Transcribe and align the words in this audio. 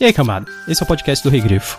E 0.00 0.04
aí, 0.06 0.14
camada? 0.14 0.50
Esse 0.66 0.82
é 0.82 0.84
o 0.84 0.86
podcast 0.86 1.22
do 1.22 1.28
Rei 1.28 1.42
Grifo. 1.42 1.78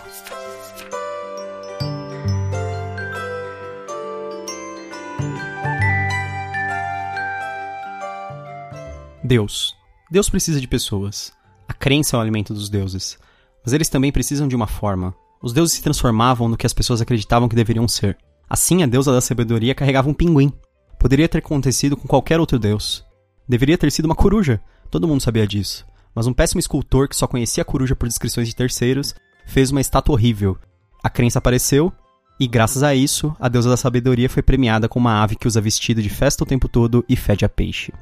Deus. 9.24 9.74
Deus 10.08 10.30
precisa 10.30 10.60
de 10.60 10.68
pessoas. 10.68 11.32
A 11.66 11.74
crença 11.74 12.14
é 12.14 12.16
o 12.16 12.22
alimento 12.22 12.54
dos 12.54 12.70
deuses. 12.70 13.18
Mas 13.64 13.72
eles 13.72 13.88
também 13.88 14.12
precisam 14.12 14.46
de 14.46 14.54
uma 14.54 14.68
forma. 14.68 15.12
Os 15.42 15.52
deuses 15.52 15.74
se 15.74 15.82
transformavam 15.82 16.48
no 16.48 16.56
que 16.56 16.64
as 16.66 16.72
pessoas 16.72 17.00
acreditavam 17.00 17.48
que 17.48 17.56
deveriam 17.56 17.88
ser. 17.88 18.16
Assim, 18.48 18.84
a 18.84 18.86
deusa 18.86 19.10
da 19.10 19.20
sabedoria 19.20 19.74
carregava 19.74 20.08
um 20.08 20.14
pinguim. 20.14 20.52
Poderia 20.96 21.28
ter 21.28 21.38
acontecido 21.38 21.96
com 21.96 22.06
qualquer 22.06 22.38
outro 22.38 22.56
deus. 22.56 23.04
Deveria 23.48 23.76
ter 23.76 23.90
sido 23.90 24.04
uma 24.04 24.14
coruja. 24.14 24.60
Todo 24.92 25.08
mundo 25.08 25.20
sabia 25.20 25.44
disso. 25.44 25.84
Mas 26.14 26.26
um 26.26 26.32
péssimo 26.32 26.60
escultor 26.60 27.08
que 27.08 27.16
só 27.16 27.26
conhecia 27.26 27.62
a 27.62 27.64
coruja 27.64 27.96
por 27.96 28.06
descrições 28.06 28.48
de 28.48 28.54
terceiros 28.54 29.14
fez 29.46 29.70
uma 29.70 29.80
estátua 29.80 30.14
horrível. 30.14 30.58
A 31.02 31.10
crença 31.10 31.38
apareceu, 31.38 31.92
e 32.38 32.46
graças 32.46 32.82
a 32.82 32.94
isso, 32.94 33.34
a 33.40 33.48
deusa 33.48 33.70
da 33.70 33.76
sabedoria 33.76 34.28
foi 34.28 34.42
premiada 34.42 34.88
com 34.88 34.98
uma 34.98 35.22
ave 35.22 35.36
que 35.36 35.46
usa 35.46 35.60
vestido 35.60 36.02
de 36.02 36.10
festa 36.10 36.44
o 36.44 36.46
tempo 36.46 36.68
todo 36.68 37.04
e 37.08 37.16
fede 37.16 37.44
a 37.44 37.48
peixe. 37.48 37.92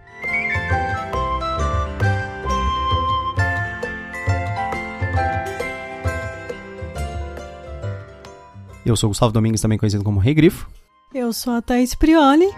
Eu 8.84 8.96
sou 8.96 9.08
o 9.08 9.10
Gustavo 9.10 9.32
Domingues, 9.32 9.60
também 9.60 9.78
conhecido 9.78 10.02
como 10.02 10.18
Rei 10.18 10.34
Grifo. 10.34 10.68
Eu 11.14 11.32
sou 11.32 11.52
a 11.52 11.62
Thaís 11.62 11.94
Prioli. 11.94 12.48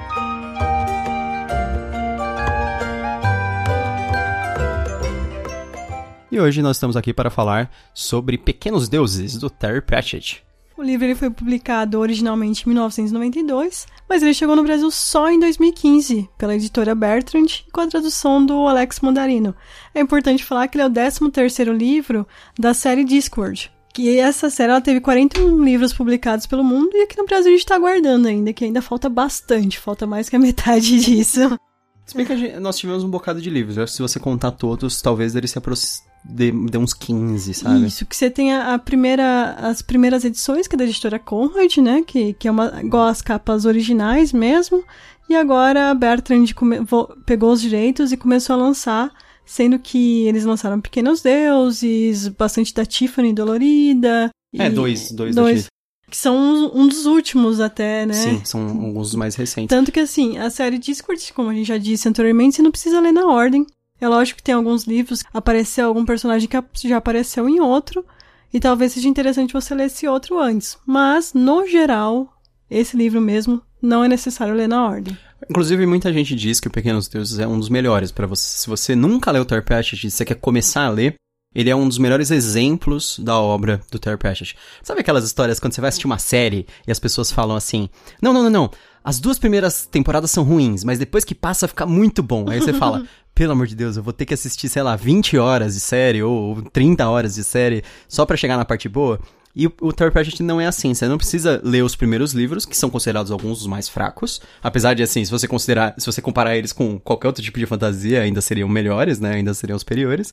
E 6.32 6.40
hoje 6.40 6.62
nós 6.62 6.78
estamos 6.78 6.96
aqui 6.96 7.12
para 7.12 7.28
falar 7.28 7.70
sobre 7.92 8.38
Pequenos 8.38 8.88
Deuses, 8.88 9.36
do 9.36 9.50
Terry 9.50 9.82
Pratchett. 9.82 10.42
O 10.78 10.82
livro 10.82 11.04
ele 11.04 11.14
foi 11.14 11.28
publicado 11.28 12.00
originalmente 12.00 12.62
em 12.64 12.68
1992, 12.70 13.86
mas 14.08 14.22
ele 14.22 14.32
chegou 14.32 14.56
no 14.56 14.62
Brasil 14.62 14.90
só 14.90 15.30
em 15.30 15.38
2015, 15.38 16.30
pela 16.38 16.54
editora 16.54 16.94
Bertrand, 16.94 17.48
com 17.70 17.82
a 17.82 17.86
tradução 17.86 18.46
do 18.46 18.66
Alex 18.66 19.00
Mandarino. 19.00 19.54
É 19.94 20.00
importante 20.00 20.42
falar 20.42 20.68
que 20.68 20.78
ele 20.78 20.84
é 20.84 20.86
o 20.86 20.90
13º 20.90 21.70
livro 21.70 22.26
da 22.58 22.72
série 22.72 23.04
Discord, 23.04 23.70
que 23.92 24.18
essa 24.18 24.48
série 24.48 24.72
ela 24.72 24.80
teve 24.80 25.02
41 25.02 25.62
livros 25.62 25.92
publicados 25.92 26.46
pelo 26.46 26.64
mundo 26.64 26.96
e 26.96 27.02
aqui 27.02 27.18
no 27.18 27.26
Brasil 27.26 27.48
a 27.48 27.50
gente 27.52 27.60
está 27.60 27.74
aguardando 27.74 28.26
ainda, 28.26 28.54
que 28.54 28.64
ainda 28.64 28.80
falta 28.80 29.10
bastante, 29.10 29.78
falta 29.78 30.06
mais 30.06 30.30
que 30.30 30.36
a 30.36 30.38
metade 30.40 30.98
disso. 30.98 31.58
Se 32.06 32.16
bem 32.16 32.24
que 32.24 32.34
gente, 32.38 32.58
nós 32.58 32.78
tivemos 32.78 33.04
um 33.04 33.10
bocado 33.10 33.38
de 33.38 33.50
livros, 33.50 33.92
se 33.92 34.00
você 34.00 34.18
contar 34.18 34.52
todos, 34.52 35.02
talvez 35.02 35.36
ele 35.36 35.46
se 35.46 35.58
aproxime 35.58 36.10
de, 36.24 36.50
de, 36.50 36.78
uns 36.78 36.94
15, 36.94 37.54
sabe? 37.54 37.86
Isso, 37.86 38.06
que 38.06 38.14
você 38.14 38.30
tem 38.30 38.52
a, 38.52 38.74
a, 38.74 38.78
primeira, 38.78 39.54
as 39.58 39.82
primeiras 39.82 40.24
edições, 40.24 40.66
que 40.66 40.74
é 40.74 40.78
da 40.78 40.84
editora 40.84 41.18
Conrad, 41.18 41.76
né? 41.78 42.02
Que, 42.06 42.32
que 42.34 42.46
é 42.46 42.50
uma, 42.50 42.80
igual 42.82 43.06
as 43.06 43.20
capas 43.20 43.64
originais 43.64 44.32
mesmo. 44.32 44.84
E 45.28 45.34
agora 45.34 45.90
a 45.90 45.94
Bertrand 45.94 46.46
come, 46.54 46.78
pegou 47.26 47.52
os 47.52 47.60
direitos 47.60 48.12
e 48.12 48.16
começou 48.16 48.54
a 48.54 48.58
lançar, 48.58 49.10
sendo 49.44 49.78
que 49.78 50.26
eles 50.26 50.44
lançaram 50.44 50.80
Pequenos 50.80 51.22
Deuses, 51.22 52.28
bastante 52.28 52.72
da 52.74 52.84
Tiffany 52.84 53.32
Dolorida. 53.32 54.30
É, 54.54 54.68
dois, 54.68 55.10
dois, 55.10 55.34
dois 55.34 55.66
que 56.12 56.16
são 56.18 56.36
um, 56.36 56.82
um, 56.82 56.86
dos 56.86 57.06
últimos 57.06 57.58
até, 57.58 58.04
né? 58.04 58.12
Sim, 58.12 58.44
são 58.44 58.60
alguns 58.68 59.08
dos 59.08 59.14
mais 59.14 59.34
recentes. 59.34 59.74
Tanto 59.74 59.90
que 59.90 59.98
assim, 59.98 60.36
a 60.36 60.50
série 60.50 60.76
Discord, 60.76 61.32
como 61.32 61.48
a 61.48 61.54
gente 61.54 61.66
já 61.66 61.78
disse 61.78 62.06
anteriormente, 62.06 62.56
você 62.56 62.62
não 62.62 62.70
precisa 62.70 63.00
ler 63.00 63.12
na 63.12 63.26
ordem. 63.26 63.66
É 64.02 64.08
lógico 64.08 64.38
que 64.38 64.42
tem 64.42 64.56
alguns 64.56 64.82
livros, 64.82 65.22
apareceu 65.32 65.86
algum 65.86 66.04
personagem 66.04 66.48
que 66.48 66.88
já 66.88 66.96
apareceu 66.96 67.48
em 67.48 67.60
outro, 67.60 68.04
e 68.52 68.58
talvez 68.58 68.90
seja 68.90 69.06
interessante 69.06 69.52
você 69.52 69.76
ler 69.76 69.84
esse 69.84 70.08
outro 70.08 70.40
antes. 70.40 70.76
Mas, 70.84 71.32
no 71.32 71.64
geral, 71.68 72.36
esse 72.68 72.96
livro 72.96 73.20
mesmo 73.20 73.62
não 73.80 74.02
é 74.02 74.08
necessário 74.08 74.54
ler 74.54 74.68
na 74.68 74.84
ordem. 74.84 75.16
Inclusive, 75.48 75.86
muita 75.86 76.12
gente 76.12 76.34
diz 76.34 76.58
que 76.58 76.66
o 76.66 76.70
Pequenos 76.70 77.06
Deuses 77.06 77.38
é 77.38 77.46
um 77.46 77.56
dos 77.56 77.68
melhores 77.68 78.10
para 78.10 78.26
você. 78.26 78.58
Se 78.58 78.68
você 78.68 78.96
nunca 78.96 79.30
leu 79.30 79.44
Terry 79.44 79.62
Pratchett 79.62 80.04
e 80.04 80.10
você 80.10 80.24
quer 80.24 80.34
começar 80.34 80.86
a 80.86 80.90
ler, 80.90 81.14
ele 81.54 81.70
é 81.70 81.76
um 81.76 81.86
dos 81.86 81.98
melhores 81.98 82.32
exemplos 82.32 83.20
da 83.20 83.38
obra 83.38 83.80
do 83.88 84.00
Terry 84.00 84.16
Pratchett. 84.16 84.56
Sabe 84.82 85.00
aquelas 85.00 85.24
histórias 85.24 85.60
quando 85.60 85.74
você 85.74 85.80
vai 85.80 85.88
assistir 85.88 86.06
uma 86.06 86.18
série 86.18 86.66
e 86.86 86.90
as 86.90 86.98
pessoas 86.98 87.30
falam 87.30 87.54
assim: 87.54 87.88
Não, 88.20 88.32
não, 88.32 88.42
não, 88.42 88.50
não. 88.50 88.70
As 89.04 89.18
duas 89.18 89.38
primeiras 89.38 89.84
temporadas 89.84 90.30
são 90.30 90.44
ruins, 90.44 90.84
mas 90.84 90.98
depois 90.98 91.24
que 91.24 91.34
passa 91.34 91.68
fica 91.68 91.84
muito 91.84 92.22
bom. 92.22 92.48
Aí 92.48 92.60
você 92.60 92.72
fala: 92.72 93.04
pelo 93.34 93.52
amor 93.52 93.66
de 93.66 93.74
Deus, 93.74 93.96
eu 93.96 94.02
vou 94.02 94.12
ter 94.12 94.26
que 94.26 94.34
assistir, 94.34 94.68
sei 94.68 94.82
lá, 94.82 94.96
20 94.96 95.38
horas 95.38 95.74
de 95.74 95.80
série 95.80 96.22
ou 96.22 96.62
30 96.62 97.08
horas 97.08 97.34
de 97.34 97.44
série 97.44 97.82
só 98.08 98.26
para 98.26 98.36
chegar 98.36 98.56
na 98.56 98.64
parte 98.64 98.88
boa. 98.88 99.18
E 99.54 99.66
o, 99.66 99.92
Terry 99.92 100.10
Pratchett 100.10 100.42
não 100.42 100.60
é 100.60 100.66
assim, 100.66 100.94
você 100.94 101.06
não 101.06 101.18
precisa 101.18 101.60
ler 101.62 101.82
os 101.82 101.94
primeiros 101.94 102.32
livros, 102.32 102.64
que 102.64 102.76
são 102.76 102.88
considerados 102.88 103.30
alguns 103.30 103.58
dos 103.58 103.66
mais 103.66 103.86
fracos, 103.86 104.40
apesar 104.62 104.94
de 104.94 105.02
assim, 105.02 105.22
se 105.24 105.30
você 105.30 105.46
considerar, 105.46 105.94
se 105.98 106.06
você 106.06 106.22
comparar 106.22 106.56
eles 106.56 106.72
com 106.72 106.98
qualquer 106.98 107.26
outro 107.26 107.42
tipo 107.42 107.58
de 107.58 107.66
fantasia, 107.66 108.22
ainda 108.22 108.40
seriam 108.40 108.68
melhores, 108.68 109.20
né? 109.20 109.34
Ainda 109.34 109.52
seriam 109.52 109.78
superiores. 109.78 110.32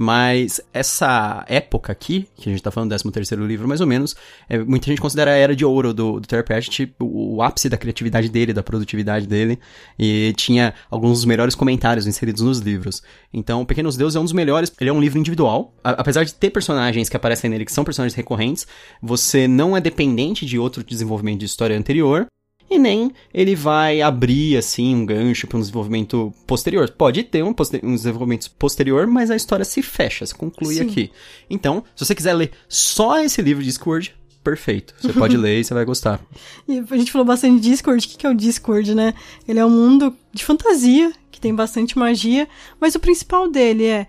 Mas 0.00 0.60
essa 0.72 1.44
época 1.48 1.90
aqui, 1.90 2.28
que 2.36 2.48
a 2.48 2.52
gente 2.52 2.62
tá 2.62 2.70
falando 2.70 2.90
do 2.90 2.92
13 2.92 3.10
terceiro 3.10 3.44
livro 3.44 3.66
mais 3.66 3.80
ou 3.80 3.86
menos, 3.86 4.14
é, 4.48 4.56
muita 4.56 4.86
gente 4.86 5.00
considera 5.00 5.32
a 5.32 5.34
era 5.34 5.56
de 5.56 5.64
ouro 5.64 5.92
do, 5.92 6.20
do 6.20 6.28
Terry 6.28 6.44
Pratchett 6.44 6.94
o, 7.00 7.34
o, 7.34 7.42
ápice 7.42 7.68
da 7.68 7.76
criatividade 7.76 8.28
dele, 8.28 8.52
da 8.52 8.62
produtividade 8.62 9.26
dele, 9.26 9.58
e 9.98 10.32
tinha 10.36 10.72
alguns 10.88 11.18
dos 11.18 11.24
melhores 11.24 11.56
comentários 11.56 12.06
inseridos 12.06 12.42
nos 12.42 12.60
livros. 12.60 13.02
Então, 13.34 13.66
Pequenos 13.66 13.96
Deuses 13.96 14.14
é 14.14 14.20
um 14.20 14.22
dos 14.22 14.32
melhores, 14.32 14.72
ele 14.80 14.88
é 14.88 14.92
um 14.92 15.00
livro 15.00 15.18
individual, 15.18 15.74
a, 15.82 15.90
apesar 15.90 16.22
de 16.22 16.32
ter 16.32 16.50
personagens 16.50 17.08
que 17.08 17.16
aparecem 17.16 17.50
nele 17.50 17.64
que 17.64 17.72
são 17.72 17.82
personagens 17.82 18.14
recorrentes, 18.14 18.68
você 19.02 19.48
não 19.48 19.76
é 19.76 19.80
dependente 19.80 20.46
de 20.46 20.60
outro 20.60 20.84
desenvolvimento 20.84 21.40
de 21.40 21.46
história 21.46 21.76
anterior, 21.76 22.28
e 22.70 22.78
nem 22.78 23.12
ele 23.32 23.54
vai 23.54 24.02
abrir, 24.02 24.56
assim, 24.56 24.94
um 24.94 25.06
gancho 25.06 25.46
para 25.46 25.56
um 25.56 25.60
desenvolvimento 25.60 26.32
posterior. 26.46 26.88
Pode 26.90 27.24
ter 27.24 27.42
um, 27.42 27.52
poster 27.52 27.80
um 27.82 27.94
desenvolvimento 27.94 28.50
posterior, 28.52 29.06
mas 29.06 29.30
a 29.30 29.36
história 29.36 29.64
se 29.64 29.82
fecha, 29.82 30.26
se 30.26 30.34
conclui 30.34 30.74
Sim. 30.74 30.82
aqui. 30.82 31.10
Então, 31.48 31.82
se 31.96 32.04
você 32.04 32.14
quiser 32.14 32.34
ler 32.34 32.52
só 32.68 33.20
esse 33.20 33.40
livro 33.40 33.62
de 33.62 33.68
Discord, 33.68 34.14
perfeito. 34.44 34.94
Você 35.00 35.12
pode 35.12 35.36
ler 35.38 35.60
e 35.60 35.64
você 35.64 35.72
vai 35.72 35.84
gostar. 35.84 36.20
E 36.66 36.78
a 36.78 36.96
gente 36.96 37.12
falou 37.12 37.26
bastante 37.26 37.60
de 37.60 37.70
Discord. 37.70 38.06
O 38.06 38.18
que 38.18 38.26
é 38.26 38.30
o 38.30 38.34
Discord, 38.34 38.94
né? 38.94 39.14
Ele 39.46 39.58
é 39.58 39.64
um 39.64 39.70
mundo 39.70 40.14
de 40.32 40.44
fantasia, 40.44 41.12
que 41.30 41.40
tem 41.40 41.54
bastante 41.54 41.98
magia, 41.98 42.48
mas 42.80 42.94
o 42.94 43.00
principal 43.00 43.50
dele 43.50 43.84
é. 43.84 44.06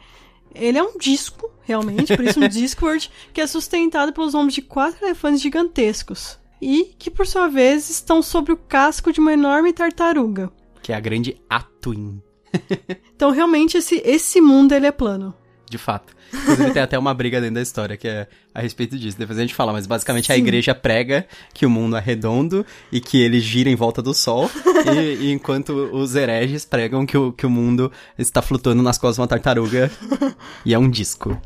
Ele 0.56 0.80
é 0.80 0.84
um 0.84 0.98
disco, 0.98 1.50
realmente, 1.62 2.16
por 2.16 2.26
isso 2.26 2.40
um 2.40 2.48
Discord, 2.50 3.10
que 3.32 3.40
é 3.40 3.46
sustentado 3.46 4.12
pelos 4.12 4.34
ombros 4.34 4.56
de 4.56 4.64
quatro 4.64 5.06
elefantes 5.06 5.40
gigantescos 5.40 6.39
e 6.62 6.96
que, 6.98 7.10
por 7.10 7.26
sua 7.26 7.48
vez, 7.48 7.90
estão 7.90 8.22
sobre 8.22 8.52
o 8.52 8.58
casco 8.58 9.12
de 9.12 9.20
uma 9.20 9.34
enorme 9.34 9.74
tartaruga. 9.74 10.52
Que 10.82 10.92
é 10.92 10.96
a 10.96 11.00
grande 11.00 11.42
Atuin. 11.50 12.22
então, 13.16 13.32
realmente, 13.32 13.78
esse, 13.78 14.02
esse 14.06 14.42
mundo 14.42 14.74
ele 14.74 14.88
é 14.88 14.92
plano. 14.92 15.34
De 15.70 15.78
fato. 15.78 16.16
Inclusive, 16.34 16.72
tem 16.72 16.82
até 16.82 16.98
uma 16.98 17.14
briga 17.14 17.40
dentro 17.40 17.56
da 17.56 17.62
história 17.62 17.96
que 17.96 18.08
é 18.08 18.28
a 18.54 18.62
respeito 18.62 18.98
disso. 18.98 19.18
Depois 19.18 19.38
a 19.38 19.42
gente 19.42 19.54
fala, 19.54 19.72
mas 19.72 19.86
basicamente 19.86 20.28
Sim. 20.28 20.34
a 20.34 20.38
igreja 20.38 20.74
prega 20.74 21.28
que 21.54 21.66
o 21.66 21.70
mundo 21.70 21.96
é 21.96 22.00
redondo 22.00 22.66
e 22.92 23.00
que 23.00 23.22
ele 23.22 23.40
gira 23.40 23.70
em 23.70 23.76
volta 23.76 24.02
do 24.02 24.14
sol, 24.14 24.50
e, 24.96 25.26
e, 25.26 25.32
enquanto 25.32 25.70
os 25.94 26.16
hereges 26.16 26.66
pregam 26.66 27.06
que 27.06 27.18
o, 27.18 27.32
que 27.32 27.46
o 27.46 27.50
mundo 27.50 27.92
está 28.18 28.42
flutuando 28.42 28.82
nas 28.82 28.98
costas 28.98 29.16
de 29.16 29.22
uma 29.22 29.28
tartaruga 29.28 29.92
e 30.66 30.74
é 30.74 30.80
um 30.80 30.90
disco. 30.90 31.40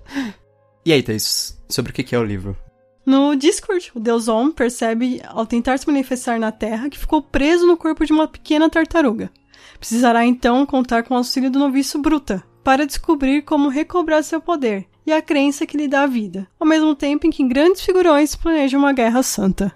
E 0.85 0.91
aí, 0.91 1.01
Thaís, 1.01 1.61
sobre 1.69 1.91
o 1.91 1.95
que 1.95 2.15
é 2.15 2.19
o 2.19 2.23
livro? 2.23 2.57
No 3.05 3.35
Discord, 3.35 3.91
o 3.93 3.99
deus 3.99 4.27
Om 4.27 4.51
percebe, 4.51 5.21
ao 5.27 5.45
tentar 5.45 5.77
se 5.77 5.85
manifestar 5.85 6.39
na 6.39 6.51
Terra, 6.51 6.89
que 6.89 6.97
ficou 6.97 7.21
preso 7.21 7.67
no 7.67 7.75
corpo 7.75 8.05
de 8.05 8.13
uma 8.13 8.27
pequena 8.27 8.69
tartaruga. 8.69 9.29
Precisará 9.77 10.25
então 10.25 10.65
contar 10.65 11.03
com 11.03 11.13
o 11.13 11.17
auxílio 11.17 11.51
do 11.51 11.59
noviço 11.59 11.99
Bruta, 11.99 12.41
para 12.63 12.85
descobrir 12.85 13.41
como 13.41 13.67
recobrar 13.67 14.23
seu 14.23 14.39
poder 14.39 14.87
e 15.05 15.11
a 15.11 15.21
crença 15.21 15.65
que 15.65 15.75
lhe 15.75 15.87
dá 15.87 16.03
a 16.03 16.07
vida, 16.07 16.47
ao 16.57 16.65
mesmo 16.65 16.95
tempo 16.95 17.27
em 17.27 17.29
que 17.29 17.45
grandes 17.45 17.81
figurões 17.81 18.35
planejam 18.35 18.79
uma 18.79 18.93
guerra 18.93 19.21
santa. 19.21 19.75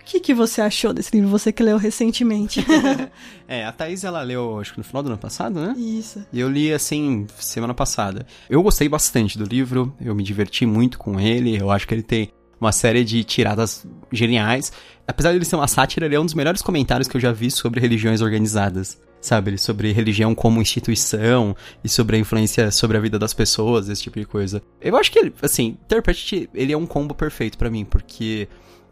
O 0.00 0.04
que, 0.04 0.20
que 0.20 0.34
você 0.34 0.60
achou 0.60 0.92
desse 0.92 1.10
livro, 1.16 1.30
você 1.30 1.50
que 1.50 1.62
leu 1.62 1.78
recentemente? 1.78 2.64
é, 3.48 3.64
a 3.64 3.72
Thaís 3.72 4.04
ela 4.04 4.22
leu, 4.22 4.60
acho 4.60 4.72
que 4.72 4.78
no 4.78 4.84
final 4.84 5.02
do 5.02 5.08
ano 5.08 5.18
passado, 5.18 5.58
né? 5.58 5.74
Isso. 5.78 6.24
E 6.30 6.38
eu 6.38 6.48
li, 6.48 6.70
assim, 6.72 7.26
semana 7.38 7.72
passada. 7.72 8.26
Eu 8.48 8.62
gostei 8.62 8.86
bastante 8.86 9.38
do 9.38 9.44
livro, 9.44 9.94
eu 9.98 10.14
me 10.14 10.22
diverti 10.22 10.66
muito 10.66 10.98
com 10.98 11.18
ele, 11.18 11.58
eu 11.58 11.70
acho 11.70 11.88
que 11.88 11.94
ele 11.94 12.02
tem 12.02 12.30
uma 12.64 12.72
série 12.72 13.04
de 13.04 13.22
tiradas 13.24 13.86
geniais. 14.10 14.72
Apesar 15.06 15.30
de 15.30 15.38
ele 15.38 15.44
ser 15.44 15.56
uma 15.56 15.68
sátira, 15.68 16.06
ele 16.06 16.14
é 16.14 16.20
um 16.20 16.24
dos 16.24 16.34
melhores 16.34 16.62
comentários 16.62 17.08
que 17.08 17.16
eu 17.16 17.20
já 17.20 17.32
vi 17.32 17.50
sobre 17.50 17.80
religiões 17.80 18.20
organizadas. 18.20 19.02
Sabe, 19.20 19.56
sobre 19.56 19.90
religião 19.90 20.34
como 20.34 20.60
instituição 20.60 21.56
e 21.82 21.88
sobre 21.88 22.16
a 22.16 22.20
influência 22.20 22.70
sobre 22.70 22.98
a 22.98 23.00
vida 23.00 23.18
das 23.18 23.32
pessoas, 23.32 23.88
esse 23.88 24.02
tipo 24.02 24.20
de 24.20 24.26
coisa. 24.26 24.62
Eu 24.78 24.98
acho 24.98 25.10
que 25.10 25.18
ele, 25.18 25.32
assim, 25.40 25.78
Interpret, 25.86 26.50
ele 26.52 26.74
é 26.74 26.76
um 26.76 26.84
combo 26.84 27.14
perfeito 27.14 27.56
para 27.56 27.70
mim, 27.70 27.86
porque 27.86 28.46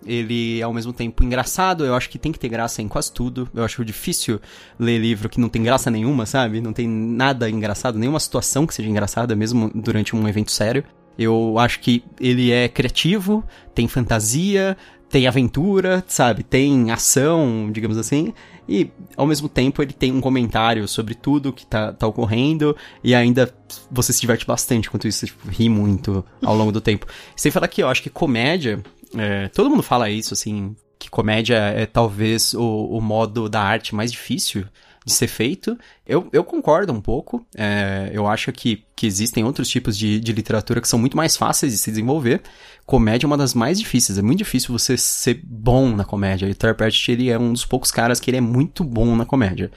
ele 0.07 0.59
é 0.59 0.63
ao 0.63 0.73
mesmo 0.73 0.93
tempo 0.93 1.23
engraçado, 1.23 1.85
eu 1.85 1.95
acho 1.95 2.09
que 2.09 2.19
tem 2.19 2.33
que 2.33 2.39
ter 2.39 2.49
graça 2.49 2.83
em 2.83 2.89
quase 2.89 3.13
tudo. 3.13 3.49
Eu 3.55 3.63
acho 3.63 3.85
difícil 3.85 4.41
ler 4.79 4.99
livro 4.99 5.29
que 5.29 5.39
não 5.39 5.51
tem 5.51 5.63
graça 5.63 5.91
nenhuma, 5.91 6.25
sabe? 6.25 6.63
Não 6.63 6.73
tem 6.73 6.89
nada 6.89 7.49
engraçado, 7.49 7.99
nenhuma 7.99 8.19
situação 8.19 8.67
que 8.67 8.75
seja 8.75 8.89
engraçada, 8.89 9.37
mesmo 9.37 9.71
durante 9.75 10.17
um 10.17 10.27
evento 10.27 10.51
sério. 10.51 10.83
Eu 11.19 11.59
acho 11.59 11.81
que 11.81 12.03
ele 12.21 12.51
é 12.51 12.69
criativo, 12.69 13.45
tem 13.75 13.87
fantasia, 13.87 14.77
tem 15.13 15.27
aventura, 15.27 16.03
sabe? 16.09 16.43
Tem 16.43 16.91
ação, 16.91 17.71
digamos 17.71 17.99
assim. 17.99 18.33
E, 18.67 18.91
ao 19.15 19.27
mesmo 19.27 19.47
tempo, 19.47 19.83
ele 19.83 19.93
tem 19.93 20.11
um 20.11 20.23
comentário 20.23 20.89
sobre 20.89 21.15
tudo 21.15 21.53
que 21.53 21.67
tá, 21.67 21.93
tá 21.93 22.07
ocorrendo. 22.07 22.75
E 23.05 23.15
ainda 23.15 23.53
você 23.91 24.11
se 24.13 24.23
diverte 24.23 24.47
bastante 24.47 24.89
enquanto 24.89 25.07
isso, 25.07 25.27
tipo, 25.27 25.49
ri 25.51 25.69
muito 25.69 26.25
ao 26.43 26.57
longo 26.57 26.73
do 26.73 26.81
tempo. 26.83 27.07
Sem 27.37 27.53
falar 27.53 27.69
que 27.69 27.83
eu 27.83 27.89
acho 27.89 28.03
que 28.03 28.09
comédia. 28.09 28.83
É, 29.15 29.49
todo 29.49 29.69
mundo 29.69 29.83
fala 29.83 30.09
isso, 30.09 30.33
assim. 30.33 30.75
Que 30.99 31.11
comédia 31.11 31.57
é 31.57 31.85
talvez 31.85 32.55
o, 32.55 32.97
o 32.97 33.01
modo 33.01 33.51
da 33.51 33.61
arte 33.61 33.95
mais 33.95 34.11
difícil 34.11 34.65
de 35.05 35.13
ser 35.13 35.27
feito. 35.27 35.77
Eu, 36.07 36.29
eu 36.33 36.45
concordo 36.45 36.93
um 36.93 37.01
pouco. 37.01 37.45
É, 37.57 38.11
eu 38.13 38.27
acho 38.27 38.53
que, 38.53 38.85
que 38.95 39.07
existem 39.07 39.45
outros 39.45 39.69
tipos 39.69 39.97
de, 39.97 40.21
de 40.21 40.33
literatura 40.33 40.81
que 40.81 40.89
são 40.89 40.99
muito 40.99 41.17
mais 41.17 41.37
fáceis 41.37 41.73
de 41.73 41.79
se 41.79 41.91
desenvolver. 41.91 42.43
Comédia 42.87 43.27
é 43.27 43.29
uma 43.29 43.37
das 43.37 43.55
mais 43.55 43.79
difíceis. 43.79 44.19
É 44.19 44.23
muito 44.23 44.39
difícil 44.39 44.77
você 44.77 44.97
ser 44.97 45.41
bom 45.45 45.95
na 45.95 46.05
comédia. 46.05 46.49
E 46.49 46.55
Pratchett, 46.55 47.13
ele 47.13 47.31
é 47.31 47.39
um 47.39 47.53
dos 47.53 47.65
poucos 47.65 47.91
caras 47.91 48.21
que 48.21 48.31
ele 48.31 48.39
é 48.39 48.41
muito 48.41 48.85
bom 48.85 49.17
na 49.17 49.25
comédia. 49.25 49.71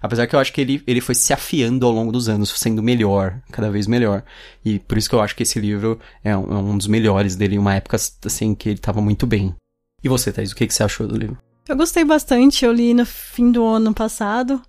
Apesar 0.00 0.26
que 0.26 0.34
eu 0.34 0.40
acho 0.40 0.52
que 0.52 0.60
ele, 0.60 0.82
ele 0.84 1.00
foi 1.00 1.14
se 1.14 1.32
afiando 1.32 1.86
ao 1.86 1.92
longo 1.92 2.10
dos 2.10 2.28
anos, 2.28 2.50
sendo 2.56 2.82
melhor, 2.82 3.40
cada 3.52 3.70
vez 3.70 3.86
melhor. 3.86 4.24
E 4.64 4.80
por 4.80 4.98
isso 4.98 5.08
que 5.08 5.14
eu 5.14 5.20
acho 5.20 5.36
que 5.36 5.44
esse 5.44 5.60
livro 5.60 6.00
é 6.24 6.36
um, 6.36 6.52
é 6.52 6.56
um 6.56 6.76
dos 6.76 6.88
melhores 6.88 7.36
dele, 7.36 7.54
em 7.54 7.58
uma 7.58 7.74
época, 7.74 7.96
assim, 8.24 8.52
que 8.54 8.70
ele 8.70 8.78
tava 8.78 9.00
muito 9.00 9.26
bem. 9.26 9.54
E 10.02 10.08
você, 10.08 10.32
Thaís, 10.32 10.50
o 10.50 10.56
que, 10.56 10.66
que 10.66 10.74
você 10.74 10.82
achou 10.82 11.06
do 11.06 11.16
livro? 11.16 11.38
Eu 11.68 11.76
gostei 11.76 12.04
bastante, 12.04 12.64
eu 12.64 12.72
li 12.72 12.92
no 12.92 13.06
fim 13.06 13.52
do 13.52 13.64
ano 13.64 13.94
passado. 13.94 14.60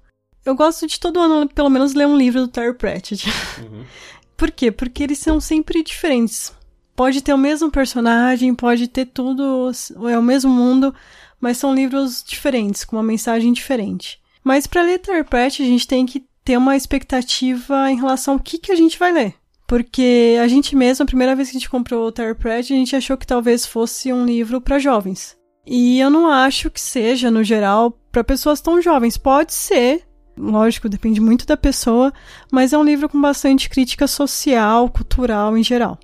Eu 0.45 0.55
gosto 0.55 0.85
de 0.87 0.99
todo 0.99 1.19
ano, 1.19 1.47
pelo 1.47 1.69
menos, 1.69 1.93
ler 1.93 2.07
um 2.07 2.17
livro 2.17 2.41
do 2.41 2.47
Terry 2.47 2.73
Pratchett. 2.73 3.29
Uhum. 3.61 3.85
Por 4.35 4.51
quê? 4.51 4.71
Porque 4.71 5.03
eles 5.03 5.19
são 5.19 5.39
sempre 5.39 5.83
diferentes. 5.83 6.53
Pode 6.95 7.21
ter 7.21 7.33
o 7.33 7.37
mesmo 7.37 7.71
personagem, 7.71 8.53
pode 8.53 8.87
ter 8.87 9.05
tudo, 9.05 9.71
é 10.09 10.17
o 10.17 10.23
mesmo 10.23 10.51
mundo, 10.51 10.93
mas 11.39 11.57
são 11.57 11.73
livros 11.73 12.23
diferentes, 12.23 12.83
com 12.83 12.97
uma 12.97 13.03
mensagem 13.03 13.51
diferente. 13.51 14.19
Mas 14.43 14.67
para 14.67 14.83
ler 14.83 14.99
Terry 14.99 15.23
Pratchett, 15.23 15.63
a 15.63 15.65
gente 15.65 15.87
tem 15.87 16.05
que 16.05 16.25
ter 16.43 16.57
uma 16.57 16.75
expectativa 16.75 17.89
em 17.89 17.95
relação 17.95 18.35
ao 18.35 18.39
que, 18.39 18.57
que 18.57 18.71
a 18.71 18.75
gente 18.75 18.99
vai 18.99 19.11
ler. 19.11 19.33
Porque 19.65 20.37
a 20.41 20.47
gente 20.47 20.75
mesmo, 20.75 21.03
a 21.03 21.07
primeira 21.07 21.35
vez 21.35 21.49
que 21.49 21.57
a 21.57 21.59
gente 21.59 21.69
comprou 21.69 22.05
o 22.05 22.11
Terry 22.11 22.35
Pratchett, 22.35 22.73
a 22.73 22.77
gente 22.77 22.95
achou 22.95 23.17
que 23.17 23.25
talvez 23.25 23.65
fosse 23.65 24.11
um 24.11 24.25
livro 24.25 24.61
para 24.61 24.77
jovens. 24.77 25.37
E 25.65 25.99
eu 25.99 26.09
não 26.09 26.27
acho 26.27 26.69
que 26.69 26.81
seja, 26.81 27.31
no 27.31 27.43
geral, 27.43 27.97
para 28.11 28.23
pessoas 28.23 28.59
tão 28.59 28.81
jovens. 28.81 29.17
Pode 29.17 29.53
ser, 29.53 30.03
Lógico, 30.37 30.89
depende 30.89 31.21
muito 31.21 31.45
da 31.45 31.55
pessoa, 31.55 32.11
mas 32.51 32.73
é 32.73 32.77
um 32.77 32.83
livro 32.83 33.07
com 33.07 33.21
bastante 33.21 33.69
crítica 33.69 34.07
social, 34.07 34.89
cultural 34.89 35.57
em 35.57 35.63
geral. 35.63 35.99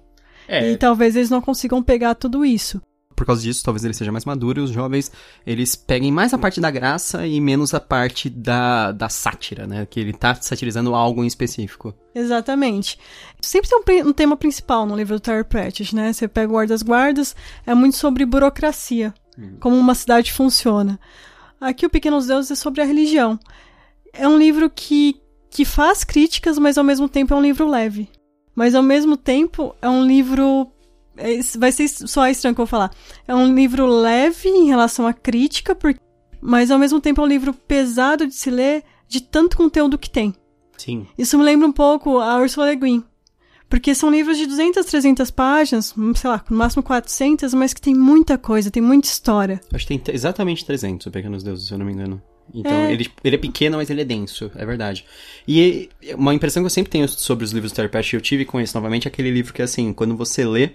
É. 0.48 0.72
E 0.72 0.78
talvez 0.78 1.16
eles 1.16 1.30
não 1.30 1.42
consigam 1.42 1.82
pegar 1.82 2.16
tudo 2.16 2.46
isso. 2.46 2.82
Por 3.16 3.26
causa 3.26 3.42
disso, 3.42 3.64
talvez 3.64 3.84
ele 3.84 3.94
seja 3.94 4.14
mais 4.14 4.24
maduro 4.24 4.62
e 4.62 4.64
os 4.64 4.72
jovens, 4.72 5.12
eles 5.46 5.76
peguem 5.76 6.10
mais 6.10 6.34
a 6.34 6.38
parte 6.38 6.62
da 6.62 6.72
graça 6.72 7.28
e 7.28 7.42
menos 7.42 7.74
a 7.74 7.80
parte 7.80 8.30
da, 8.30 8.94
da 8.94 9.10
sátira, 9.10 9.68
né? 9.68 9.86
Que 9.86 10.00
ele 10.00 10.14
tá 10.14 10.34
satirizando 10.36 10.96
algo 10.96 11.22
em 11.22 11.28
específico. 11.28 11.94
Exatamente. 12.16 12.98
Sempre 13.42 13.70
tem 13.70 14.04
um, 14.04 14.08
um 14.08 14.14
tema 14.14 14.38
principal 14.38 14.86
no 14.86 14.96
livro 14.96 15.16
do 15.16 15.20
Terry 15.20 15.44
Pratchett, 15.44 15.94
né? 15.94 16.14
Você 16.14 16.30
pega 16.30 16.48
o 16.48 16.54
Guarda 16.54 16.74
das 16.74 16.82
Guardas, 16.82 17.36
é 17.66 17.76
muito 17.76 17.98
sobre 17.98 18.26
burocracia, 18.26 19.14
hum. 19.38 19.58
como 19.60 19.76
uma 19.76 19.96
cidade 19.96 20.32
funciona. 20.32 20.98
Aqui 21.60 21.86
o 21.86 21.90
Pequenos 21.90 22.28
Deuses 22.28 22.52
é 22.52 22.56
sobre 22.56 22.82
a 22.82 22.86
religião 22.86 23.38
é 24.14 24.28
um 24.28 24.38
livro 24.38 24.70
que, 24.70 25.20
que 25.50 25.66
faz 25.66 26.04
críticas, 26.04 26.58
mas 26.58 26.78
ao 26.78 26.84
mesmo 26.84 27.08
tempo 27.08 27.34
é 27.34 27.38
um 27.38 27.42
livro 27.42 27.68
leve. 27.68 28.10
Mas 28.56 28.76
ao 28.76 28.84
mesmo 28.84 29.16
tempo 29.16 29.76
é 29.82 29.90
um 29.90 30.06
livro. 30.06 30.72
É, 31.16 31.40
vai 31.58 31.72
ser 31.72 31.88
só 31.88 32.28
estranho 32.28 32.56
que 32.56 32.62
eu 32.62 32.66
vou 32.66 32.70
falar. 32.70 32.92
É 33.28 33.34
um 33.34 33.54
livro 33.54 33.86
leve 33.88 34.50
em 34.50 34.68
relação 34.68 35.08
à 35.08 35.14
crítica, 35.14 35.76
porque, 35.76 36.00
mas 36.42 36.72
ao 36.72 36.80
mesmo 36.80 37.00
tempo 37.00 37.22
é 37.22 37.24
um 37.24 37.28
livro 37.28 37.54
pesado 37.54 38.28
de 38.28 38.34
se 38.34 38.50
ler 38.50 38.84
de 39.08 39.22
tanto 39.22 39.58
conteúdo 39.58 39.98
que 39.98 40.10
tem. 40.10 40.34
Sim. 40.78 41.08
Isso 41.18 41.38
me 41.38 41.44
lembra 41.44 41.68
um 41.68 41.72
pouco 41.72 42.20
a 42.20 42.38
Ursula 42.38 42.70
Le 42.70 42.76
Guin. 42.76 43.04
Porque 43.70 43.94
são 43.94 44.10
livros 44.10 44.38
de 44.38 44.48
200, 44.48 44.84
300 44.84 45.30
páginas, 45.30 45.94
sei 46.16 46.30
lá, 46.30 46.44
no 46.50 46.58
máximo 46.58 46.82
400, 46.82 47.54
mas 47.54 47.72
que 47.72 47.80
tem 47.80 47.94
muita 47.94 48.36
coisa, 48.36 48.72
tem 48.72 48.82
muita 48.82 49.08
história. 49.08 49.62
Acho 49.72 49.86
que 49.86 50.00
tem 50.00 50.16
exatamente 50.16 50.66
300, 50.66 51.06
o 51.06 51.12
Pequenos 51.12 51.44
Deuses, 51.44 51.68
se 51.68 51.74
eu 51.74 51.78
não 51.78 51.86
me 51.86 51.94
engano. 51.94 52.20
Então, 52.54 52.72
é. 52.72 52.92
ele, 52.92 53.08
ele 53.24 53.36
é 53.36 53.40
pequeno, 53.40 53.78
mas 53.78 53.90
ele 53.90 54.02
é 54.02 54.06
denso, 54.06 54.52
é 54.56 54.66
verdade. 54.66 55.06
E 55.48 55.90
uma 56.16 56.34
impressão 56.34 56.64
que 56.64 56.66
eu 56.66 56.72
sempre 56.72 56.92
tenho 56.92 57.08
sobre 57.08 57.46
os 57.46 57.52
livros 57.52 57.72
do 57.72 57.76
Terry 57.76 57.90
Pratchett, 57.90 58.16
eu 58.16 58.22
tive 58.22 58.46
com 58.46 58.60
esse 58.60 58.74
novamente, 58.74 59.08
é 59.08 59.10
aquele 59.10 59.32
livro 59.32 59.54
que, 59.54 59.62
assim, 59.62 59.94
quando 59.94 60.16
você 60.16 60.46
lê, 60.46 60.72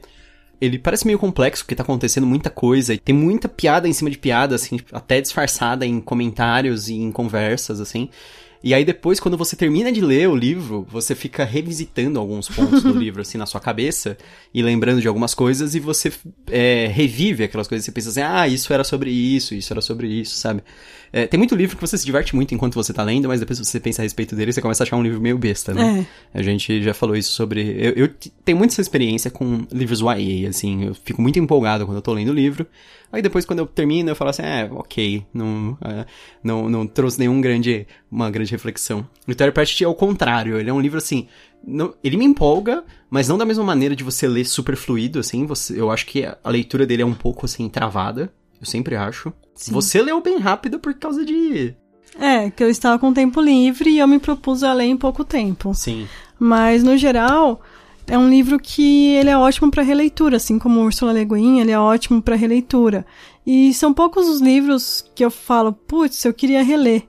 ele 0.61 0.79
parece 0.79 1.07
meio 1.07 1.19
complexo, 1.19 1.65
porque 1.65 1.75
tá 1.75 1.83
acontecendo 1.83 2.27
muita 2.27 2.51
coisa, 2.51 2.95
e 2.95 2.99
tem 2.99 3.15
muita 3.15 3.49
piada 3.49 3.89
em 3.89 3.93
cima 3.93 4.11
de 4.11 4.19
piada, 4.19 4.55
assim, 4.55 4.79
até 4.93 5.21
disfarçada 5.21 5.85
em 5.85 6.01
comentários 6.01 6.89
e 6.89 6.95
em 6.95 7.11
conversas, 7.11 7.81
assim. 7.81 8.09
E 8.65 8.73
aí 8.73 8.83
depois, 8.83 9.21
quando 9.21 9.37
você 9.37 9.55
termina 9.55 9.93
de 9.93 10.01
ler 10.01 10.27
o 10.27 10.35
livro, 10.35 10.87
você 10.91 11.15
fica 11.15 11.45
revisitando 11.45 12.19
alguns 12.19 12.49
pontos 12.49 12.83
do 12.83 12.93
livro, 12.99 13.21
assim, 13.21 13.37
na 13.37 13.45
sua 13.45 13.61
cabeça, 13.61 14.17
e 14.55 14.63
lembrando 14.63 15.03
de 15.03 15.07
algumas 15.07 15.35
coisas, 15.35 15.75
e 15.75 15.81
você 15.81 16.11
é, 16.51 16.87
revive 16.87 17.45
aquelas 17.45 17.69
coisas, 17.69 17.85
você 17.85 17.93
pensa 17.93 18.09
assim, 18.09 18.23
ah, 18.23 18.49
isso 18.49 18.73
era 18.73 18.83
sobre 18.83 19.11
isso, 19.11 19.55
isso 19.55 19.71
era 19.71 19.83
sobre 19.83 20.07
isso, 20.09 20.37
sabe? 20.37 20.65
É, 21.13 21.27
tem 21.27 21.37
muito 21.37 21.55
livro 21.55 21.77
que 21.77 21.81
você 21.81 21.99
se 21.99 22.07
diverte 22.07 22.35
muito 22.35 22.55
enquanto 22.55 22.75
você 22.75 22.95
tá 22.95 23.05
lendo, 23.05 23.29
mas 23.29 23.39
depois 23.39 23.59
você 23.59 23.79
pensa 23.79 24.01
a 24.01 24.05
respeito 24.05 24.35
dele, 24.35 24.51
você 24.51 24.63
começa 24.63 24.83
a 24.83 24.85
achar 24.85 24.97
um 24.97 25.03
livro 25.03 25.21
meio 25.21 25.37
besta, 25.37 25.75
né? 25.75 26.07
É. 26.33 26.39
A 26.39 26.43
gente 26.43 26.83
já 26.83 26.95
falou 26.95 27.15
isso 27.15 27.33
sobre... 27.33 27.61
Eu, 27.79 27.93
eu 27.93 28.09
tenho 28.47 28.57
muita 28.57 28.81
experiência 28.81 29.31
com 29.31 29.67
livros 29.71 30.01
YA, 30.01 30.49
assim, 30.49 30.87
eu 30.87 30.95
fico 31.05 31.21
muito 31.21 31.39
empolgado 31.39 31.85
quando 31.85 31.99
eu 31.99 32.03
tô 32.03 32.15
lendo 32.15 32.31
o 32.31 32.35
livro, 32.35 32.67
Aí 33.15 33.23
depois, 33.23 33.45
quando 33.45 33.61
eu 33.61 33.67
termino, 33.67 34.11
eu 34.11 34.17
falo 34.17 34.31
assim, 34.31 34.43
é, 34.43 34.69
ok, 34.73 35.25
não, 35.33 35.79
é, 35.81 36.05
não, 36.43 36.69
não 36.69 36.85
trouxe 36.85 37.17
nenhum 37.21 37.41
grande, 37.41 37.87
uma 38.11 38.29
grande 38.29 38.51
reflexão. 38.51 39.09
O 39.29 39.33
Terry 39.33 39.53
Pratchett 39.53 39.85
é 39.85 39.89
o 39.89 39.95
contrário, 39.95 40.59
ele 40.59 40.69
é 40.69 40.73
um 40.73 40.81
livro 40.81 40.99
assim, 40.99 41.29
não, 41.65 41.95
ele 42.03 42.17
me 42.17 42.25
empolga, 42.25 42.83
mas 43.09 43.29
não 43.29 43.39
da 43.39 43.45
mesma 43.45 43.63
maneira 43.63 43.95
de 43.95 44.03
você 44.03 44.27
ler 44.27 44.45
super 44.45 44.75
fluido, 44.75 45.21
assim, 45.21 45.47
você, 45.47 45.81
eu 45.81 45.93
acho 45.93 46.07
que 46.07 46.25
a 46.25 46.51
leitura 46.51 46.85
dele 46.85 47.03
é 47.03 47.07
um 47.07 47.15
pouco, 47.15 47.47
assim, 47.47 47.69
travada, 47.69 48.33
eu 48.61 48.67
sempre 48.67 48.97
acho. 48.97 49.33
Sim. 49.55 49.71
Você 49.71 50.03
leu 50.03 50.21
bem 50.21 50.39
rápido 50.39 50.81
por 50.81 50.93
causa 50.95 51.25
de... 51.25 51.73
É, 52.19 52.51
que 52.51 52.65
eu 52.65 52.69
estava 52.69 52.99
com 52.99 53.15
tempo 53.15 53.41
livre 53.41 53.91
e 53.91 54.01
eu 54.01 54.09
me 54.09 54.19
propus 54.19 54.65
a 54.65 54.73
ler 54.73 54.87
em 54.87 54.97
pouco 54.97 55.25
tempo. 55.25 55.73
Sim. 55.73 56.09
Mas, 56.37 56.83
no 56.83 56.97
geral, 56.97 57.61
é 58.07 58.19
um 58.19 58.29
livro 58.29 58.59
que 58.59 59.15
ele 59.15 59.31
é 59.31 59.37
ótimo 59.37 59.71
para 59.71 59.83
releitura, 59.83 60.37
assim 60.37 60.59
como 60.59 60.83
Ursula 60.83 61.13
Le 61.13 61.25
Guin, 61.25 61.61
ele 61.61 61.71
é 61.71 61.79
ótimo 61.79 62.21
para 62.21 62.37
releitura. 62.37 63.07
E 63.47 63.73
são 63.75 63.93
poucos 63.93 64.29
os 64.29 64.41
livros 64.41 65.05
que 65.15 65.25
eu 65.25 65.31
falo, 65.31 65.73
putz, 65.73 66.25
eu 66.25 66.35
queria 66.35 66.63
reler. 66.63 67.05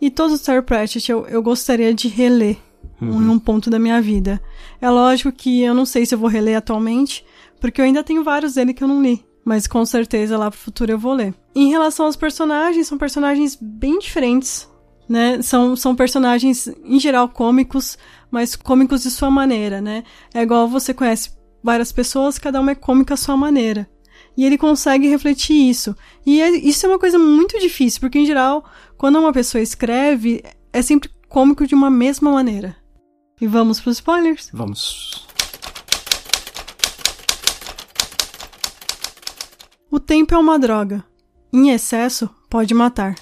E 0.00 0.10
todos 0.10 0.34
os 0.34 0.40
Terry 0.40 0.62
Pratchett 0.62 1.10
eu, 1.10 1.26
eu 1.26 1.42
gostaria 1.42 1.92
de 1.92 2.08
reler 2.08 2.56
uhum. 3.00 3.22
em 3.22 3.28
um 3.28 3.38
ponto 3.38 3.68
da 3.68 3.78
minha 3.78 4.00
vida. 4.00 4.40
É 4.80 4.88
lógico 4.88 5.30
que 5.30 5.62
eu 5.62 5.74
não 5.74 5.84
sei 5.84 6.06
se 6.06 6.14
eu 6.14 6.18
vou 6.18 6.28
reler 6.28 6.56
atualmente, 6.56 7.24
porque 7.60 7.80
eu 7.80 7.84
ainda 7.84 8.02
tenho 8.02 8.24
vários 8.24 8.54
dele 8.54 8.72
que 8.72 8.82
eu 8.82 8.88
não 8.88 9.02
li. 9.02 9.24
Mas 9.44 9.66
com 9.66 9.84
certeza 9.84 10.38
lá 10.38 10.50
pro 10.50 10.60
futuro 10.60 10.92
eu 10.92 10.98
vou 10.98 11.12
ler. 11.12 11.34
Em 11.54 11.70
relação 11.70 12.06
aos 12.06 12.16
personagens, 12.16 12.86
são 12.86 12.96
personagens 12.96 13.58
bem 13.60 13.98
diferentes, 13.98 14.68
né? 15.10 15.42
São, 15.42 15.74
são 15.74 15.96
personagens, 15.96 16.68
em 16.84 17.00
geral, 17.00 17.28
cômicos, 17.28 17.98
mas 18.30 18.54
cômicos 18.54 19.02
de 19.02 19.10
sua 19.10 19.28
maneira, 19.28 19.80
né? 19.80 20.04
É 20.32 20.40
igual 20.40 20.68
você 20.68 20.94
conhece 20.94 21.32
várias 21.64 21.90
pessoas, 21.90 22.38
cada 22.38 22.60
uma 22.60 22.70
é 22.70 22.74
cômica 22.76 23.14
à 23.14 23.16
sua 23.16 23.36
maneira. 23.36 23.90
E 24.36 24.46
ele 24.46 24.56
consegue 24.56 25.08
refletir 25.08 25.68
isso. 25.68 25.96
E 26.24 26.40
é, 26.40 26.50
isso 26.50 26.86
é 26.86 26.88
uma 26.88 26.98
coisa 26.98 27.18
muito 27.18 27.58
difícil, 27.58 27.98
porque 28.00 28.20
em 28.20 28.24
geral, 28.24 28.64
quando 28.96 29.18
uma 29.18 29.32
pessoa 29.32 29.60
escreve, 29.60 30.44
é 30.72 30.80
sempre 30.80 31.10
cômico 31.28 31.66
de 31.66 31.74
uma 31.74 31.90
mesma 31.90 32.30
maneira. 32.30 32.76
E 33.40 33.48
vamos 33.48 33.80
para 33.80 33.90
os 33.90 33.96
spoilers? 33.96 34.48
Vamos. 34.52 35.26
O 39.90 39.98
tempo 39.98 40.32
é 40.36 40.38
uma 40.38 40.56
droga. 40.56 41.04
Em 41.52 41.70
excesso, 41.70 42.30
pode 42.48 42.72
matar. 42.74 43.16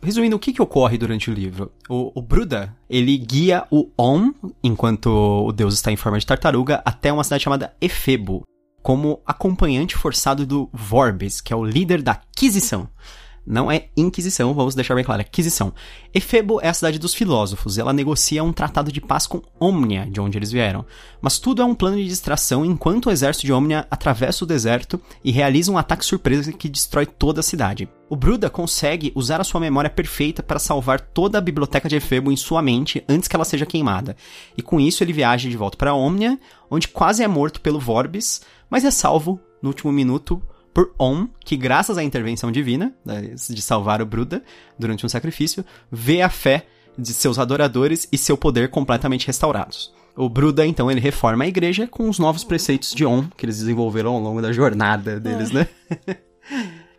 Resumindo, 0.00 0.36
o 0.36 0.38
que, 0.38 0.52
que 0.52 0.62
ocorre 0.62 0.96
durante 0.96 1.30
o 1.30 1.34
livro? 1.34 1.72
O, 1.88 2.12
o 2.14 2.22
Bruda, 2.22 2.74
ele 2.88 3.16
guia 3.18 3.66
o 3.70 3.90
On, 3.98 4.32
enquanto 4.62 5.06
o 5.08 5.52
deus 5.52 5.74
está 5.74 5.90
em 5.90 5.96
forma 5.96 6.18
de 6.18 6.26
tartaruga, 6.26 6.80
até 6.84 7.12
uma 7.12 7.24
cidade 7.24 7.44
chamada 7.44 7.74
Efebo, 7.80 8.44
como 8.82 9.20
acompanhante 9.26 9.96
forçado 9.96 10.46
do 10.46 10.68
Vorbis, 10.72 11.40
que 11.40 11.52
é 11.52 11.56
o 11.56 11.64
líder 11.64 12.00
da 12.00 12.12
Aquisição. 12.12 12.88
Não 13.50 13.72
é 13.72 13.86
Inquisição, 13.96 14.52
vamos 14.52 14.74
deixar 14.74 14.94
bem 14.94 15.02
claro, 15.02 15.22
é 15.22 15.24
Aquisição. 15.24 15.72
Efebo 16.12 16.60
é 16.60 16.68
a 16.68 16.74
cidade 16.74 16.98
dos 16.98 17.14
filósofos, 17.14 17.78
ela 17.78 17.94
negocia 17.94 18.44
um 18.44 18.52
tratado 18.52 18.92
de 18.92 19.00
paz 19.00 19.26
com 19.26 19.40
Omnia, 19.58 20.06
de 20.10 20.20
onde 20.20 20.36
eles 20.36 20.52
vieram. 20.52 20.84
Mas 21.18 21.38
tudo 21.38 21.62
é 21.62 21.64
um 21.64 21.74
plano 21.74 21.96
de 21.96 22.04
distração 22.04 22.62
enquanto 22.62 23.06
o 23.06 23.10
exército 23.10 23.46
de 23.46 23.52
Omnia 23.54 23.86
atravessa 23.90 24.44
o 24.44 24.46
deserto 24.46 25.00
e 25.24 25.30
realiza 25.30 25.72
um 25.72 25.78
ataque 25.78 26.04
surpresa 26.04 26.52
que 26.52 26.68
destrói 26.68 27.06
toda 27.06 27.40
a 27.40 27.42
cidade. 27.42 27.88
O 28.10 28.16
Bruda 28.16 28.50
consegue 28.50 29.12
usar 29.14 29.40
a 29.40 29.44
sua 29.44 29.60
memória 29.60 29.88
perfeita 29.88 30.42
para 30.42 30.58
salvar 30.58 31.00
toda 31.00 31.38
a 31.38 31.42
biblioteca 31.42 31.88
de 31.88 31.96
Efebo 31.96 32.30
em 32.30 32.36
sua 32.36 32.60
mente 32.60 33.02
antes 33.08 33.28
que 33.28 33.34
ela 33.34 33.46
seja 33.46 33.64
queimada. 33.64 34.14
E 34.58 34.62
com 34.62 34.78
isso 34.78 35.02
ele 35.02 35.12
viaja 35.14 35.48
de 35.48 35.56
volta 35.56 35.78
para 35.78 35.94
Omnia, 35.94 36.38
onde 36.70 36.88
quase 36.88 37.22
é 37.22 37.28
morto 37.28 37.62
pelo 37.62 37.80
Vorbis, 37.80 38.42
mas 38.68 38.84
é 38.84 38.90
salvo 38.90 39.40
no 39.62 39.70
último 39.70 39.90
minuto 39.90 40.42
por 40.72 40.94
Om, 40.98 41.28
que 41.44 41.56
graças 41.56 41.98
à 41.98 42.02
intervenção 42.02 42.52
divina, 42.52 42.94
né, 43.04 43.34
de 43.34 43.62
salvar 43.62 44.00
o 44.00 44.06
Bruda 44.06 44.42
durante 44.78 45.04
um 45.04 45.08
sacrifício, 45.08 45.64
vê 45.90 46.22
a 46.22 46.28
fé 46.28 46.66
de 46.96 47.12
seus 47.12 47.38
adoradores 47.38 48.08
e 48.10 48.18
seu 48.18 48.36
poder 48.36 48.70
completamente 48.70 49.26
restaurados. 49.26 49.92
O 50.16 50.28
Bruda, 50.28 50.66
então, 50.66 50.90
ele 50.90 50.98
reforma 50.98 51.44
a 51.44 51.46
igreja 51.46 51.86
com 51.86 52.08
os 52.08 52.18
novos 52.18 52.42
preceitos 52.42 52.92
de 52.92 53.04
Om, 53.04 53.28
que 53.36 53.46
eles 53.46 53.58
desenvolveram 53.58 54.14
ao 54.14 54.20
longo 54.20 54.42
da 54.42 54.52
jornada 54.52 55.20
deles, 55.20 55.50
é. 55.50 55.54
né? 55.54 55.68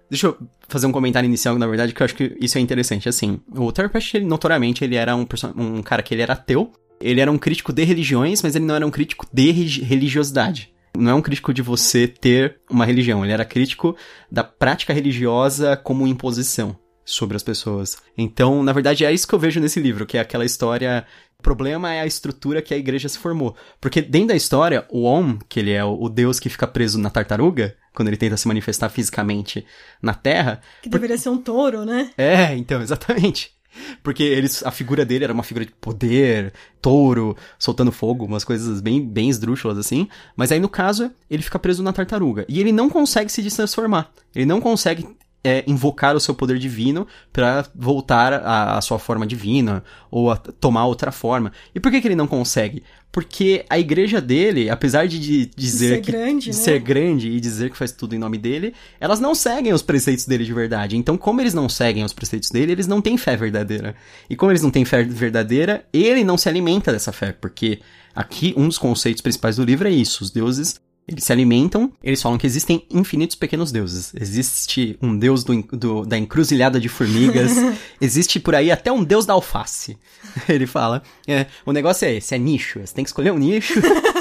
Deixa 0.09 0.27
eu 0.27 0.37
fazer 0.67 0.87
um 0.87 0.91
comentário 0.91 1.27
inicial, 1.27 1.57
na 1.59 1.67
verdade, 1.67 1.93
que 1.93 2.01
eu 2.01 2.05
acho 2.05 2.15
que 2.15 2.35
isso 2.39 2.57
é 2.57 2.61
interessante. 2.61 3.09
Assim, 3.09 3.39
o 3.51 3.71
Terpesh, 3.71 4.15
ele, 4.15 4.25
notoriamente, 4.25 4.83
ele 4.83 4.95
era 4.95 5.15
um, 5.15 5.27
um 5.57 5.83
cara 5.83 6.01
que 6.01 6.13
ele 6.15 6.21
era 6.21 6.33
ateu, 6.33 6.71
ele 6.99 7.19
era 7.19 7.31
um 7.31 7.37
crítico 7.37 7.73
de 7.73 7.83
religiões, 7.83 8.41
mas 8.41 8.55
ele 8.55 8.65
não 8.65 8.75
era 8.75 8.87
um 8.87 8.91
crítico 8.91 9.27
de 9.31 9.51
religiosidade. 9.51 10.73
Não 10.97 11.11
é 11.11 11.13
um 11.13 11.21
crítico 11.21 11.53
de 11.53 11.61
você 11.61 12.07
ter 12.07 12.59
uma 12.69 12.85
religião, 12.85 13.23
ele 13.23 13.33
era 13.33 13.45
crítico 13.45 13.95
da 14.31 14.43
prática 14.43 14.93
religiosa 14.93 15.77
como 15.77 16.07
imposição 16.07 16.77
sobre 17.09 17.35
as 17.35 17.43
pessoas. 17.43 17.97
Então, 18.17 18.61
na 18.61 18.71
verdade, 18.71 19.03
é 19.03 19.11
isso 19.11 19.27
que 19.27 19.33
eu 19.33 19.39
vejo 19.39 19.59
nesse 19.59 19.79
livro, 19.79 20.05
que 20.05 20.17
é 20.17 20.21
aquela 20.21 20.45
história. 20.45 21.05
O 21.39 21.41
problema 21.41 21.91
é 21.91 22.01
a 22.01 22.05
estrutura 22.05 22.61
que 22.61 22.73
a 22.73 22.77
igreja 22.77 23.09
se 23.09 23.17
formou. 23.17 23.55
Porque 23.81 24.01
dentro 24.01 24.29
da 24.29 24.35
história, 24.35 24.85
o 24.89 25.03
Om, 25.03 25.39
que 25.47 25.59
ele 25.59 25.71
é 25.71 25.83
o 25.83 26.07
deus 26.07 26.39
que 26.39 26.49
fica 26.49 26.67
preso 26.67 26.99
na 26.99 27.09
tartaruga, 27.09 27.75
quando 27.93 28.09
ele 28.09 28.17
tenta 28.17 28.37
se 28.37 28.47
manifestar 28.47 28.89
fisicamente 28.89 29.65
na 30.01 30.13
Terra. 30.13 30.61
Que 30.81 30.89
deveria 30.89 31.15
por... 31.15 31.21
ser 31.21 31.29
um 31.29 31.37
touro, 31.37 31.83
né? 31.83 32.11
É, 32.17 32.55
então, 32.55 32.79
exatamente. 32.83 33.58
Porque 34.03 34.23
eles, 34.23 34.63
a 34.63 34.71
figura 34.71 35.05
dele 35.05 35.23
era 35.23 35.33
uma 35.33 35.43
figura 35.43 35.65
de 35.65 35.71
poder, 35.71 36.53
touro, 36.81 37.35
soltando 37.57 37.91
fogo, 37.91 38.25
umas 38.25 38.43
coisas 38.43 38.81
bem, 38.81 39.05
bem 39.05 39.29
esdrúxulas 39.29 39.77
assim. 39.77 40.07
Mas 40.35 40.51
aí 40.51 40.59
no 40.59 40.69
caso, 40.69 41.11
ele 41.29 41.43
fica 41.43 41.59
preso 41.59 41.83
na 41.83 41.93
tartaruga. 41.93 42.45
E 42.47 42.59
ele 42.59 42.71
não 42.71 42.89
consegue 42.89 43.31
se 43.31 43.43
transformar. 43.55 44.11
Ele 44.35 44.45
não 44.45 44.59
consegue 44.61 45.07
é, 45.43 45.63
invocar 45.65 46.15
o 46.15 46.19
seu 46.19 46.33
poder 46.33 46.57
divino 46.57 47.07
para 47.31 47.65
voltar 47.73 48.33
à, 48.33 48.79
sua 48.81 48.99
forma 48.99 49.25
divina 49.25 49.83
ou 50.11 50.31
a 50.31 50.35
tomar 50.35 50.85
outra 50.85 51.11
forma. 51.11 51.51
E 51.73 51.79
por 51.79 51.91
que, 51.91 52.01
que 52.01 52.07
ele 52.07 52.15
não 52.15 52.27
consegue? 52.27 52.83
Porque 53.11 53.65
a 53.69 53.79
igreja 53.79 54.21
dele, 54.21 54.69
apesar 54.69 55.07
de, 55.07 55.17
de 55.17 55.45
dizer 55.47 55.95
ser 55.95 56.01
que 56.01 56.11
grande, 56.11 56.47
né? 56.47 56.53
ser 56.53 56.79
grande 56.79 57.29
e 57.29 57.39
dizer 57.39 57.71
que 57.71 57.77
faz 57.77 57.91
tudo 57.91 58.13
em 58.13 58.19
nome 58.19 58.37
dele, 58.37 58.73
elas 58.99 59.19
não 59.19 59.33
seguem 59.33 59.73
os 59.73 59.81
preceitos 59.81 60.25
dele 60.25 60.45
de 60.45 60.53
verdade. 60.53 60.95
Então, 60.95 61.17
como 61.17 61.41
eles 61.41 61.53
não 61.53 61.67
seguem 61.67 62.03
os 62.03 62.13
preceitos 62.13 62.51
dele, 62.51 62.71
eles 62.71 62.85
não 62.85 63.01
têm 63.01 63.17
fé 63.17 63.35
verdadeira. 63.35 63.95
E 64.29 64.35
como 64.35 64.51
eles 64.51 64.61
não 64.61 64.69
têm 64.69 64.85
fé 64.85 65.03
verdadeira, 65.03 65.85
ele 65.91 66.23
não 66.23 66.37
se 66.37 66.47
alimenta 66.47 66.91
dessa 66.91 67.11
fé, 67.11 67.31
porque 67.31 67.79
aqui 68.13 68.53
um 68.55 68.67
dos 68.67 68.77
conceitos 68.77 69.21
principais 69.21 69.55
do 69.55 69.63
livro 69.63 69.87
é 69.87 69.91
isso: 69.91 70.23
os 70.23 70.29
deuses 70.29 70.79
eles 71.11 71.23
se 71.23 71.31
alimentam, 71.31 71.91
eles 72.03 72.21
falam 72.21 72.37
que 72.37 72.45
existem 72.45 72.85
infinitos 72.89 73.35
pequenos 73.35 73.71
deuses. 73.71 74.13
Existe 74.19 74.97
um 75.01 75.17
deus 75.17 75.43
do, 75.43 75.61
do, 75.63 76.05
da 76.05 76.17
encruzilhada 76.17 76.79
de 76.79 76.87
formigas, 76.87 77.51
existe 77.99 78.39
por 78.39 78.55
aí 78.55 78.71
até 78.71 78.91
um 78.91 79.03
deus 79.03 79.25
da 79.25 79.33
alface. 79.33 79.97
Ele 80.47 80.67
fala. 80.67 81.01
É, 81.27 81.47
o 81.65 81.71
negócio 81.71 82.05
é 82.05 82.15
esse, 82.15 82.35
é 82.35 82.37
nicho. 82.37 82.79
Você 82.79 82.93
tem 82.93 83.03
que 83.03 83.09
escolher 83.09 83.31
um 83.31 83.37
nicho. 83.37 83.73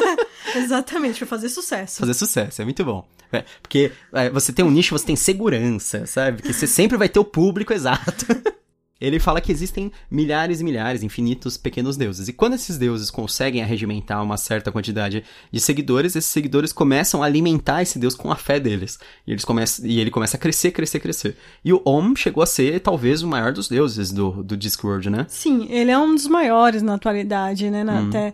Exatamente, 0.57 1.19
pra 1.19 1.27
fazer 1.27 1.51
sucesso. 1.51 2.01
Fazer 2.01 2.15
sucesso, 2.15 2.63
é 2.63 2.65
muito 2.65 2.85
bom. 2.85 3.07
É, 3.31 3.45
porque 3.61 3.93
é, 4.13 4.31
você 4.31 4.53
tem 4.53 4.65
um 4.65 4.71
nicho, 4.71 4.99
você 4.99 5.05
tem 5.05 5.17
segurança, 5.17 6.07
sabe? 6.07 6.41
Que 6.41 6.53
você 6.53 6.67
sempre 6.67 6.97
vai 6.97 7.09
ter 7.09 7.19
o 7.19 7.25
público 7.25 7.75
exato. 7.75 8.27
Ele 9.01 9.21
fala 9.21 9.41
que 9.41 9.53
existem 9.53 9.93
milhares 10.11 10.61
e 10.61 10.65
milhares, 10.65 11.03
infinitos 11.03 11.57
pequenos 11.57 11.97
deuses. 11.97 12.29
E 12.29 12.33
quando 12.33 12.55
esses 12.55 12.77
deuses 12.77 13.11
conseguem 13.11 13.63
arregimentar 13.63 14.23
uma 14.23 14.37
certa 14.37 14.73
quantidade 14.73 15.23
de 15.53 15.61
seguidores, 15.61 16.17
esses 16.17 16.31
seguidores 16.31 16.73
começam 16.73 17.23
a 17.23 17.27
alimentar 17.27 17.83
esse 17.83 17.99
deus 17.99 18.15
com 18.15 18.33
a 18.33 18.37
fé 18.37 18.59
deles. 18.59 18.99
E, 19.27 19.31
eles 19.31 19.45
começam, 19.45 19.87
e 19.87 20.01
ele 20.01 20.11
começa 20.11 20.37
a 20.37 20.41
crescer, 20.41 20.73
crescer, 20.73 20.99
crescer. 20.99 21.37
E 21.65 21.73
o 21.73 21.81
Om 21.85 22.17
chegou 22.17 22.43
a 22.43 22.47
ser 22.47 22.81
talvez 22.81 23.23
o 23.23 23.29
maior 23.29 23.53
dos 23.53 23.69
deuses 23.69 24.11
do, 24.11 24.43
do 24.43 24.57
Discworld, 24.57 25.09
né? 25.11 25.27
Sim, 25.29 25.69
ele 25.71 25.91
é 25.91 25.99
um 25.99 26.15
dos 26.15 26.27
maiores 26.27 26.83
na 26.83 26.95
atualidade, 26.95 27.71
né? 27.71 27.85
Na, 27.85 28.01
hum. 28.01 28.09
Até 28.09 28.33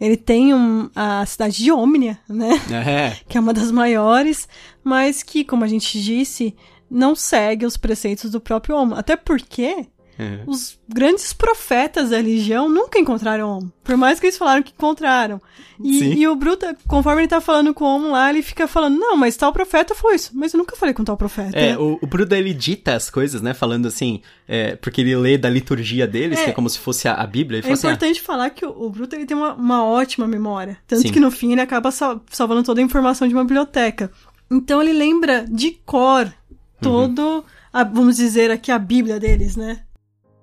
ele 0.00 0.16
tem 0.16 0.52
um, 0.52 0.90
a 0.94 1.24
cidade 1.26 1.56
de 1.56 1.72
Omnia, 1.72 2.18
né? 2.28 2.50
É. 2.70 3.16
que 3.28 3.38
é 3.38 3.40
uma 3.40 3.52
das 3.52 3.70
maiores, 3.70 4.48
mas 4.82 5.22
que, 5.22 5.44
como 5.44 5.64
a 5.64 5.68
gente 5.68 6.00
disse, 6.00 6.54
não 6.90 7.14
segue 7.14 7.64
os 7.64 7.76
preceitos 7.76 8.30
do 8.30 8.40
próprio 8.40 8.76
Om. 8.76 8.94
Até 8.94 9.16
porque 9.16 9.86
é. 10.18 10.40
Os 10.46 10.78
grandes 10.88 11.32
profetas 11.32 12.10
da 12.10 12.18
religião 12.18 12.68
nunca 12.68 12.98
encontraram 12.98 13.58
Om. 13.58 13.68
Por 13.82 13.96
mais 13.96 14.20
que 14.20 14.26
eles 14.26 14.38
falaram 14.38 14.62
que 14.62 14.72
encontraram. 14.72 15.40
E, 15.82 16.20
e 16.20 16.28
o 16.28 16.36
Bruta, 16.36 16.76
conforme 16.86 17.22
ele 17.22 17.28
tá 17.28 17.40
falando 17.40 17.74
com 17.74 17.84
o 17.84 17.96
Om 17.96 18.12
lá, 18.12 18.30
ele 18.30 18.40
fica 18.40 18.68
falando, 18.68 18.96
não, 18.96 19.16
mas 19.16 19.36
tal 19.36 19.52
profeta 19.52 19.94
foi 19.94 20.14
isso. 20.14 20.30
Mas 20.34 20.54
eu 20.54 20.58
nunca 20.58 20.76
falei 20.76 20.94
com 20.94 21.02
tal 21.02 21.16
profeta. 21.16 21.58
É, 21.58 21.76
o, 21.76 21.98
o 22.00 22.06
Bruta, 22.06 22.38
ele 22.38 22.54
dita 22.54 22.94
as 22.94 23.10
coisas, 23.10 23.42
né? 23.42 23.52
Falando 23.54 23.86
assim, 23.86 24.22
é, 24.46 24.76
porque 24.76 25.00
ele 25.00 25.16
lê 25.16 25.36
da 25.36 25.50
liturgia 25.50 26.06
deles, 26.06 26.38
é, 26.38 26.44
que 26.44 26.50
é 26.50 26.52
como 26.52 26.70
se 26.70 26.78
fosse 26.78 27.08
a, 27.08 27.14
a 27.14 27.26
Bíblia. 27.26 27.58
é 27.58 27.72
assim, 27.72 27.88
ah, 27.88 27.90
importante 27.90 28.20
ah, 28.20 28.24
falar 28.24 28.50
que 28.50 28.64
o, 28.64 28.70
o 28.70 28.90
Bruta, 28.90 29.16
ele 29.16 29.26
tem 29.26 29.36
uma, 29.36 29.54
uma 29.54 29.84
ótima 29.84 30.28
memória. 30.28 30.78
Tanto 30.86 31.02
sim. 31.02 31.12
que 31.12 31.18
no 31.18 31.30
fim 31.30 31.52
ele 31.52 31.60
acaba 31.60 31.90
sal, 31.90 32.22
salvando 32.30 32.62
toda 32.62 32.80
a 32.80 32.84
informação 32.84 33.26
de 33.26 33.34
uma 33.34 33.44
biblioteca. 33.44 34.12
Então 34.50 34.80
ele 34.80 34.92
lembra 34.92 35.44
de 35.48 35.72
cor 35.84 36.32
todo... 36.80 37.20
Uhum. 37.20 37.42
A, 37.74 37.82
vamos 37.82 38.18
dizer 38.18 38.52
aqui 38.52 38.70
a 38.70 38.78
Bíblia 38.78 39.18
deles, 39.18 39.56
né? 39.56 39.80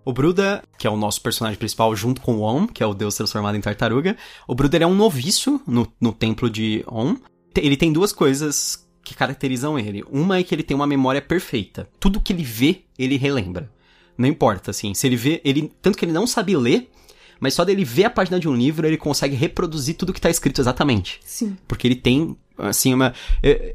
O 0.03 0.11
Bruda, 0.11 0.63
que 0.77 0.87
é 0.87 0.89
o 0.89 0.97
nosso 0.97 1.21
personagem 1.21 1.57
principal, 1.57 1.95
junto 1.95 2.21
com 2.21 2.37
o 2.37 2.41
Om, 2.41 2.67
que 2.67 2.81
é 2.81 2.85
o 2.85 2.93
deus 2.93 3.15
transformado 3.15 3.55
em 3.55 3.61
tartaruga, 3.61 4.17
o 4.47 4.55
Bruda 4.55 4.77
é 4.77 4.87
um 4.87 4.95
novício 4.95 5.61
no, 5.67 5.91
no 5.99 6.11
templo 6.11 6.49
de 6.49 6.83
Om. 6.87 7.15
Ele 7.55 7.77
tem 7.77 7.93
duas 7.93 8.11
coisas 8.11 8.87
que 9.03 9.15
caracterizam 9.15 9.77
ele. 9.77 10.03
Uma 10.09 10.37
é 10.37 10.43
que 10.43 10.53
ele 10.55 10.63
tem 10.63 10.75
uma 10.75 10.87
memória 10.87 11.21
perfeita. 11.21 11.87
Tudo 11.99 12.21
que 12.21 12.33
ele 12.33 12.43
vê, 12.43 12.83
ele 12.97 13.17
relembra. 13.17 13.71
Não 14.17 14.27
importa, 14.27 14.71
assim. 14.71 14.93
Se 14.93 15.07
ele 15.07 15.15
vê. 15.15 15.41
Ele, 15.43 15.71
tanto 15.81 15.97
que 15.97 16.05
ele 16.05 16.11
não 16.11 16.25
sabe 16.25 16.55
ler, 16.55 16.89
mas 17.39 17.53
só 17.53 17.65
dele 17.65 17.83
ver 17.83 18.05
a 18.05 18.09
página 18.09 18.39
de 18.39 18.47
um 18.47 18.55
livro, 18.55 18.85
ele 18.85 18.97
consegue 18.97 19.35
reproduzir 19.35 19.95
tudo 19.95 20.13
que 20.13 20.19
está 20.19 20.29
escrito 20.29 20.61
exatamente. 20.61 21.19
Sim. 21.25 21.57
Porque 21.67 21.87
ele 21.87 21.95
tem, 21.95 22.37
assim, 22.61 22.93
uma. 22.93 23.13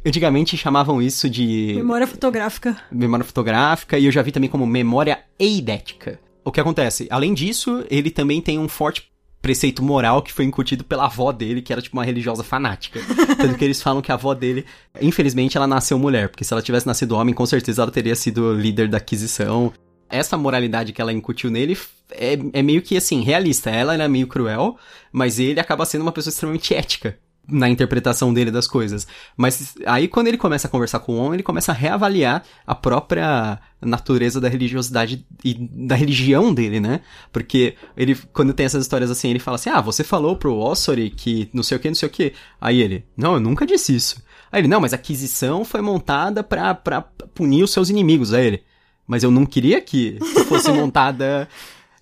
Antigamente 0.04 0.56
chamavam 0.56 1.00
isso 1.02 1.28
de. 1.28 1.74
Memória 1.76 2.06
fotográfica. 2.06 2.76
Memória 2.90 3.24
fotográfica, 3.24 3.98
e 3.98 4.06
eu 4.06 4.12
já 4.12 4.22
vi 4.22 4.32
também 4.32 4.50
como 4.50 4.66
memória 4.66 5.20
eidética. 5.38 6.20
O 6.44 6.52
que 6.52 6.60
acontece? 6.60 7.06
Além 7.10 7.34
disso, 7.34 7.84
ele 7.90 8.10
também 8.10 8.40
tem 8.40 8.58
um 8.58 8.68
forte 8.68 9.10
preceito 9.42 9.82
moral 9.82 10.22
que 10.22 10.32
foi 10.32 10.44
incutido 10.44 10.82
pela 10.84 11.04
avó 11.04 11.30
dele, 11.30 11.62
que 11.62 11.72
era 11.72 11.82
tipo 11.82 11.96
uma 11.96 12.04
religiosa 12.04 12.42
fanática. 12.42 13.00
Tanto 13.38 13.56
que 13.56 13.64
eles 13.64 13.82
falam 13.82 14.02
que 14.02 14.10
a 14.10 14.14
avó 14.14 14.34
dele, 14.34 14.64
infelizmente, 15.00 15.56
ela 15.56 15.66
nasceu 15.66 15.98
mulher, 15.98 16.28
porque 16.28 16.44
se 16.44 16.52
ela 16.52 16.62
tivesse 16.62 16.86
nascido 16.86 17.16
homem, 17.16 17.34
com 17.34 17.46
certeza 17.46 17.82
ela 17.82 17.90
teria 17.90 18.14
sido 18.14 18.52
líder 18.54 18.88
da 18.88 18.98
aquisição 18.98 19.72
essa 20.08 20.36
moralidade 20.36 20.92
que 20.92 21.00
ela 21.00 21.12
incutiu 21.12 21.50
nele 21.50 21.76
é, 22.12 22.38
é 22.52 22.62
meio 22.62 22.80
que 22.80 22.96
assim, 22.96 23.22
realista. 23.22 23.70
Ela 23.70 23.94
era 23.94 24.08
meio 24.08 24.26
cruel, 24.26 24.76
mas 25.12 25.38
ele 25.38 25.58
acaba 25.58 25.84
sendo 25.84 26.02
uma 26.02 26.12
pessoa 26.12 26.30
extremamente 26.30 26.74
ética 26.74 27.18
na 27.48 27.68
interpretação 27.68 28.32
dele 28.32 28.50
das 28.50 28.66
coisas. 28.66 29.06
Mas 29.36 29.74
aí 29.86 30.08
quando 30.08 30.28
ele 30.28 30.36
começa 30.36 30.66
a 30.66 30.70
conversar 30.70 31.00
com 31.00 31.14
o 31.14 31.18
homem, 31.18 31.34
ele 31.34 31.42
começa 31.42 31.72
a 31.72 31.74
reavaliar 31.74 32.42
a 32.66 32.74
própria 32.74 33.58
natureza 33.80 34.40
da 34.40 34.48
religiosidade 34.48 35.24
e 35.44 35.54
da 35.54 35.94
religião 35.94 36.52
dele, 36.52 36.80
né? 36.80 37.00
Porque 37.32 37.74
ele, 37.96 38.16
quando 38.32 38.52
tem 38.52 38.66
essas 38.66 38.82
histórias 38.82 39.10
assim, 39.10 39.30
ele 39.30 39.38
fala 39.38 39.56
assim: 39.56 39.70
Ah, 39.70 39.80
você 39.80 40.02
falou 40.02 40.36
pro 40.36 40.56
Ossory 40.56 41.10
que 41.10 41.48
não 41.52 41.62
sei 41.62 41.76
o 41.76 41.80
que, 41.80 41.88
não 41.88 41.94
sei 41.94 42.08
o 42.08 42.12
que. 42.12 42.32
Aí 42.60 42.80
ele, 42.80 43.04
não, 43.16 43.34
eu 43.34 43.40
nunca 43.40 43.66
disse 43.66 43.94
isso. 43.94 44.24
Aí 44.50 44.60
ele, 44.60 44.68
não, 44.68 44.80
mas 44.80 44.92
a 44.92 44.96
aquisição 44.96 45.64
foi 45.64 45.80
montada 45.80 46.42
pra, 46.42 46.74
pra 46.74 47.02
punir 47.34 47.62
os 47.62 47.72
seus 47.72 47.90
inimigos. 47.90 48.32
Aí 48.32 48.46
ele, 48.46 48.62
mas 49.06 49.22
eu 49.22 49.30
não 49.30 49.46
queria 49.46 49.80
que 49.80 50.18
fosse 50.48 50.70
montada. 50.72 51.48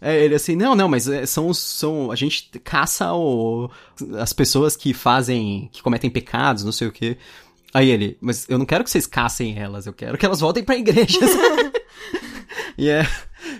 É, 0.00 0.22
ele 0.22 0.34
assim, 0.34 0.56
não, 0.56 0.74
não, 0.74 0.88
mas 0.88 1.08
é, 1.08 1.24
são, 1.24 1.52
são 1.54 2.10
a 2.10 2.16
gente 2.16 2.50
caça 2.62 3.12
o, 3.14 3.70
as 4.18 4.32
pessoas 4.32 4.76
que 4.76 4.92
fazem, 4.92 5.68
que 5.72 5.82
cometem 5.82 6.10
pecados, 6.10 6.64
não 6.64 6.72
sei 6.72 6.88
o 6.88 6.92
quê. 6.92 7.16
Aí 7.72 7.90
ele, 7.90 8.16
mas 8.20 8.46
eu 8.48 8.56
não 8.56 8.66
quero 8.66 8.84
que 8.84 8.90
vocês 8.90 9.06
caçem 9.06 9.58
elas, 9.58 9.86
eu 9.86 9.92
quero 9.92 10.16
que 10.16 10.24
elas 10.24 10.40
voltem 10.40 10.62
pra 10.62 10.76
igreja. 10.76 11.18
e 12.78 12.88
é, 12.88 13.04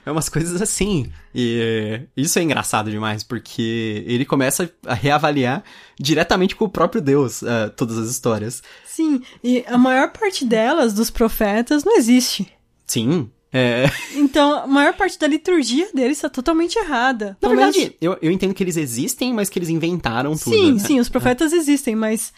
é 0.06 0.10
umas 0.10 0.28
coisas 0.28 0.62
assim. 0.62 1.10
E 1.34 2.06
isso 2.16 2.38
é 2.38 2.42
engraçado 2.42 2.90
demais, 2.90 3.24
porque 3.24 4.04
ele 4.06 4.24
começa 4.24 4.70
a 4.86 4.94
reavaliar 4.94 5.64
diretamente 5.98 6.54
com 6.54 6.66
o 6.66 6.68
próprio 6.68 7.02
Deus 7.02 7.42
uh, 7.42 7.70
todas 7.76 7.98
as 7.98 8.08
histórias. 8.08 8.62
Sim, 8.86 9.20
e 9.42 9.64
a 9.66 9.76
maior 9.76 10.12
parte 10.12 10.44
delas, 10.44 10.92
dos 10.92 11.10
profetas, 11.10 11.82
não 11.82 11.96
existe. 11.96 12.46
Sim, 12.86 13.30
É... 13.56 13.84
Então, 14.16 14.64
a 14.64 14.66
maior 14.66 14.94
parte 14.94 15.16
da 15.16 15.28
liturgia 15.28 15.88
deles 15.94 16.18
está 16.18 16.28
totalmente 16.28 16.76
errada. 16.76 17.36
Na 17.40 17.48
verdade, 17.48 17.78
menos- 17.78 17.94
eu, 18.00 18.18
eu 18.20 18.32
entendo 18.32 18.52
que 18.52 18.62
eles 18.64 18.76
existem, 18.76 19.32
mas 19.32 19.48
que 19.48 19.58
eles 19.58 19.68
inventaram 19.68 20.36
tudo. 20.36 20.52
sim, 20.56 20.72
né? 20.72 20.78
sim, 20.80 20.98
os 21.00 21.08
profetas 21.08 21.52
existem, 21.52 21.94
mas 21.94 22.32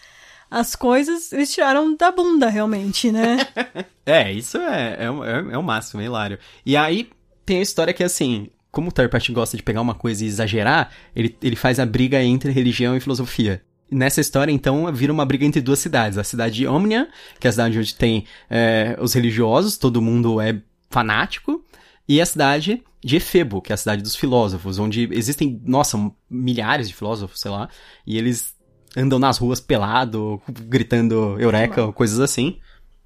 as 0.49 0.75
coisas 0.75 1.33
eles 1.33 1.51
tiraram 1.51 1.95
da 1.95 2.11
bunda, 2.11 2.47
realmente, 2.49 3.11
né? 3.11 3.37
É, 4.05 4.31
isso 4.31 4.57
é, 4.57 4.95
é, 5.05 5.11
o- 5.11 5.21
é, 5.25 5.45
é 5.51 5.57
o 5.57 5.63
máximo, 5.63 5.99
é 6.01 6.05
hilário. 6.05 6.39
E 6.65 6.77
aí 6.77 7.09
tem 7.45 7.59
a 7.59 7.61
história 7.61 7.93
que, 7.93 8.03
assim, 8.03 8.49
como 8.71 8.87
o 8.87 8.91
Tarpat 8.91 9.29
gosta 9.33 9.57
de 9.57 9.63
pegar 9.63 9.81
uma 9.81 9.93
coisa 9.95 10.23
e 10.23 10.27
exagerar, 10.27 10.91
ele, 11.13 11.35
ele 11.43 11.57
faz 11.57 11.77
a 11.77 11.85
briga 11.85 12.21
entre 12.23 12.49
religião 12.51 12.95
e 12.95 13.01
filosofia. 13.01 13.61
Nessa 13.91 14.21
história, 14.21 14.51
então, 14.51 14.89
vira 14.93 15.11
uma 15.11 15.25
briga 15.25 15.45
entre 15.45 15.59
duas 15.61 15.79
cidades. 15.79 16.17
A 16.17 16.23
cidade 16.23 16.55
de 16.55 16.67
Omnia, 16.67 17.07
que 17.39 17.47
é 17.47 17.49
a 17.49 17.51
cidade 17.51 17.77
onde 17.79 17.95
tem 17.95 18.25
é, 18.49 18.97
os 19.01 19.13
religiosos, 19.13 19.77
todo 19.77 20.01
mundo 20.01 20.39
é 20.39 20.57
fanático, 20.89 21.63
e 22.07 22.21
a 22.21 22.25
cidade 22.25 22.83
de 23.03 23.17
Efebo, 23.17 23.61
que 23.61 23.71
é 23.71 23.75
a 23.75 23.77
cidade 23.77 24.01
dos 24.01 24.15
filósofos, 24.15 24.79
onde 24.79 25.07
existem, 25.11 25.61
nossa, 25.65 25.97
milhares 26.29 26.87
de 26.87 26.95
filósofos, 26.95 27.39
sei 27.39 27.51
lá, 27.51 27.69
e 28.05 28.17
eles 28.17 28.55
andam 28.95 29.19
nas 29.19 29.37
ruas 29.37 29.59
pelado, 29.59 30.41
gritando 30.49 31.39
eureka, 31.39 31.91
coisas 31.93 32.19
assim. 32.19 32.59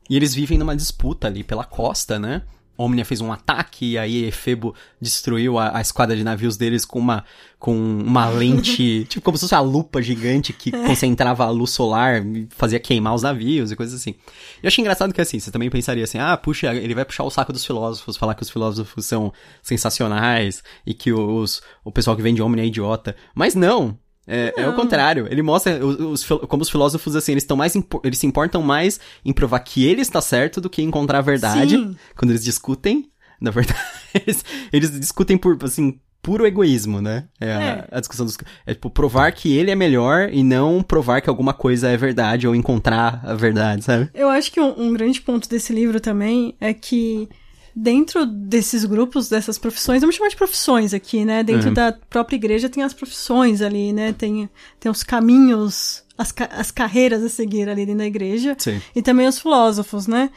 E 0.09 0.15
eles 0.15 0.33
vivem 0.33 0.57
numa 0.57 0.75
disputa 0.75 1.27
ali 1.27 1.43
pela 1.43 1.63
costa, 1.63 2.19
né? 2.19 2.43
Omnia 2.81 3.05
fez 3.05 3.21
um 3.21 3.31
ataque 3.31 3.91
e 3.91 3.97
aí 3.97 4.25
Efebo 4.25 4.73
destruiu 4.99 5.57
a, 5.57 5.77
a 5.77 5.81
esquadra 5.81 6.15
de 6.15 6.23
navios 6.23 6.57
deles 6.57 6.85
com 6.85 6.99
uma, 6.99 7.23
com 7.59 7.75
uma 7.75 8.29
lente, 8.29 9.05
tipo 9.09 9.23
como 9.23 9.37
se 9.37 9.41
fosse 9.41 9.55
uma 9.55 9.61
lupa 9.61 10.01
gigante 10.01 10.53
que 10.53 10.71
concentrava 10.71 11.45
a 11.45 11.49
luz 11.49 11.71
solar 11.71 12.25
e 12.25 12.47
fazia 12.51 12.79
queimar 12.79 13.13
os 13.13 13.21
navios 13.21 13.71
e 13.71 13.75
coisas 13.75 13.99
assim. 13.99 14.15
Eu 14.61 14.67
achei 14.67 14.81
engraçado 14.81 15.13
que 15.13 15.21
assim, 15.21 15.39
você 15.39 15.51
também 15.51 15.69
pensaria 15.69 16.03
assim, 16.03 16.17
ah, 16.17 16.35
puxa, 16.37 16.73
ele 16.73 16.95
vai 16.95 17.05
puxar 17.05 17.23
o 17.23 17.29
saco 17.29 17.53
dos 17.53 17.65
filósofos, 17.65 18.17
falar 18.17 18.35
que 18.35 18.43
os 18.43 18.49
filósofos 18.49 19.05
são 19.05 19.31
sensacionais 19.61 20.63
e 20.85 20.93
que 20.93 21.11
os, 21.11 21.61
o 21.83 21.91
pessoal 21.91 22.15
que 22.15 22.21
vem 22.21 22.33
de 22.33 22.41
Omnia 22.41 22.63
é 22.63 22.67
idiota. 22.67 23.15
Mas 23.35 23.55
não, 23.55 23.97
é, 24.31 24.53
é 24.63 24.69
o 24.69 24.73
contrário. 24.73 25.27
Ele 25.29 25.41
mostra 25.41 25.85
os, 25.85 26.23
os 26.23 26.39
como 26.47 26.63
os 26.63 26.69
filósofos, 26.69 27.15
assim, 27.15 27.33
eles 27.33 27.43
estão 27.43 27.57
mais. 27.57 27.73
Eles 28.03 28.17
se 28.17 28.25
importam 28.25 28.61
mais 28.61 28.99
em 29.25 29.33
provar 29.33 29.59
que 29.59 29.85
ele 29.85 30.01
está 30.01 30.21
certo 30.21 30.61
do 30.61 30.69
que 30.69 30.81
encontrar 30.81 31.19
a 31.19 31.21
verdade. 31.21 31.75
Sim. 31.75 31.95
Quando 32.15 32.31
eles 32.31 32.43
discutem, 32.43 33.09
na 33.39 33.51
verdade, 33.51 33.79
eles, 34.13 34.45
eles 34.71 34.99
discutem 34.99 35.37
por, 35.37 35.57
assim, 35.63 35.99
puro 36.21 36.45
egoísmo, 36.45 37.01
né? 37.01 37.25
É, 37.39 37.51
A, 37.53 37.61
É. 37.61 37.87
a 37.91 37.99
discussão 37.99 38.25
dos. 38.25 38.37
É 38.65 38.73
tipo, 38.73 38.89
provar 38.89 39.31
que 39.31 39.55
ele 39.57 39.71
é 39.71 39.75
melhor 39.75 40.29
e 40.31 40.43
não 40.43 40.81
provar 40.83 41.19
que 41.21 41.29
alguma 41.29 41.53
coisa 41.53 41.89
é 41.89 41.97
verdade 41.97 42.47
ou 42.47 42.55
encontrar 42.55 43.21
a 43.23 43.33
verdade, 43.33 43.83
sabe? 43.83 44.09
Eu 44.13 44.29
acho 44.29 44.51
que 44.51 44.59
um, 44.61 44.73
um 44.79 44.93
grande 44.93 45.19
ponto 45.21 45.49
desse 45.49 45.73
livro 45.73 45.99
também 45.99 46.55
é 46.61 46.73
que 46.73 47.27
dentro 47.75 48.25
desses 48.25 48.83
grupos, 48.85 49.29
dessas 49.29 49.57
profissões, 49.57 50.01
vamos 50.01 50.15
chamar 50.15 50.29
de 50.29 50.35
profissões 50.35 50.93
aqui, 50.93 51.23
né? 51.25 51.43
Dentro 51.43 51.69
Uhum. 51.69 51.73
da 51.73 51.93
própria 52.09 52.35
igreja 52.35 52.69
tem 52.69 52.83
as 52.83 52.93
profissões 52.93 53.61
ali, 53.61 53.93
né? 53.93 54.13
Tem, 54.13 54.49
tem 54.79 54.91
os 54.91 55.03
caminhos, 55.03 56.03
as, 56.17 56.33
as 56.51 56.71
carreiras 56.71 57.23
a 57.23 57.29
seguir 57.29 57.67
ali 57.69 57.85
dentro 57.85 57.99
da 57.99 58.05
igreja. 58.07 58.55
Sim. 58.59 58.81
E 58.95 59.01
também 59.01 59.27
os 59.27 59.39
filósofos, 59.39 60.07
né? 60.07 60.29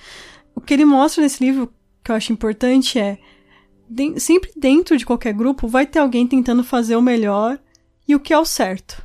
O 0.55 0.61
que 0.61 0.73
ele 0.73 0.85
mostra 0.85 1.23
nesse 1.23 1.45
livro, 1.45 1.73
que 2.05 2.11
eu 2.11 2.15
acho 2.17 2.33
importante, 2.33 2.99
é 2.99 3.19
den- 3.89 4.19
sempre 4.19 4.51
dentro 4.57 4.97
de 4.97 5.05
qualquer 5.05 5.35
grupo 5.35 5.67
vai 5.69 5.85
ter 5.87 5.99
alguém 5.99 6.27
tentando 6.27 6.63
fazer 6.65 6.97
o 6.97 7.03
melhor 7.03 7.59
e 8.09 8.15
o 8.15 8.21
que 8.21 8.33
é 8.33 8.39
o 8.39 8.45
certo. 8.45 9.04